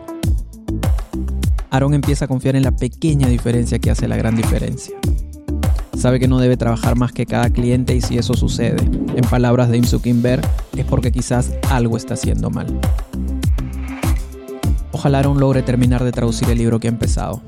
Aaron 1.69 1.93
empieza 1.93 2.25
a 2.25 2.27
confiar 2.27 2.57
en 2.57 2.63
la 2.63 2.75
pequeña 2.75 3.29
diferencia 3.29 3.79
que 3.79 3.89
hace 3.89 4.09
la 4.09 4.17
gran 4.17 4.35
diferencia. 4.35 4.93
Sabe 5.97 6.19
que 6.19 6.27
no 6.27 6.39
debe 6.39 6.57
trabajar 6.57 6.97
más 6.97 7.13
que 7.13 7.25
cada 7.25 7.51
cliente 7.51 7.95
y 7.95 8.01
si 8.01 8.17
eso 8.17 8.33
sucede, 8.33 8.83
en 9.15 9.23
palabras 9.29 9.69
de 9.69 9.77
Im 9.77 9.85
Zuckerberg, 9.85 10.41
es 10.75 10.85
porque 10.85 11.13
quizás 11.13 11.53
algo 11.69 11.95
está 11.95 12.15
haciendo 12.15 12.49
mal. 12.49 12.67
Ojalá 14.93 15.19
Aaron 15.19 15.39
logre 15.39 15.63
terminar 15.63 16.03
de 16.03 16.11
traducir 16.11 16.49
el 16.49 16.57
libro 16.57 16.79
que 16.79 16.87
ha 16.87 16.91
empezado. 16.91 17.41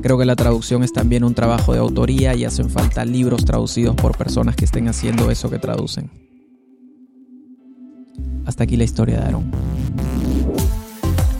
Creo 0.00 0.18
que 0.18 0.24
la 0.24 0.36
traducción 0.36 0.84
es 0.84 0.92
también 0.92 1.24
un 1.24 1.34
trabajo 1.34 1.72
de 1.72 1.80
autoría 1.80 2.34
y 2.34 2.44
hacen 2.44 2.70
falta 2.70 3.04
libros 3.04 3.44
traducidos 3.44 3.96
por 3.96 4.16
personas 4.16 4.54
que 4.54 4.64
estén 4.64 4.88
haciendo 4.88 5.30
eso 5.30 5.50
que 5.50 5.58
traducen. 5.58 6.10
Hasta 8.44 8.64
aquí 8.64 8.76
la 8.76 8.84
historia 8.84 9.18
de 9.18 9.24
Aaron. 9.24 9.50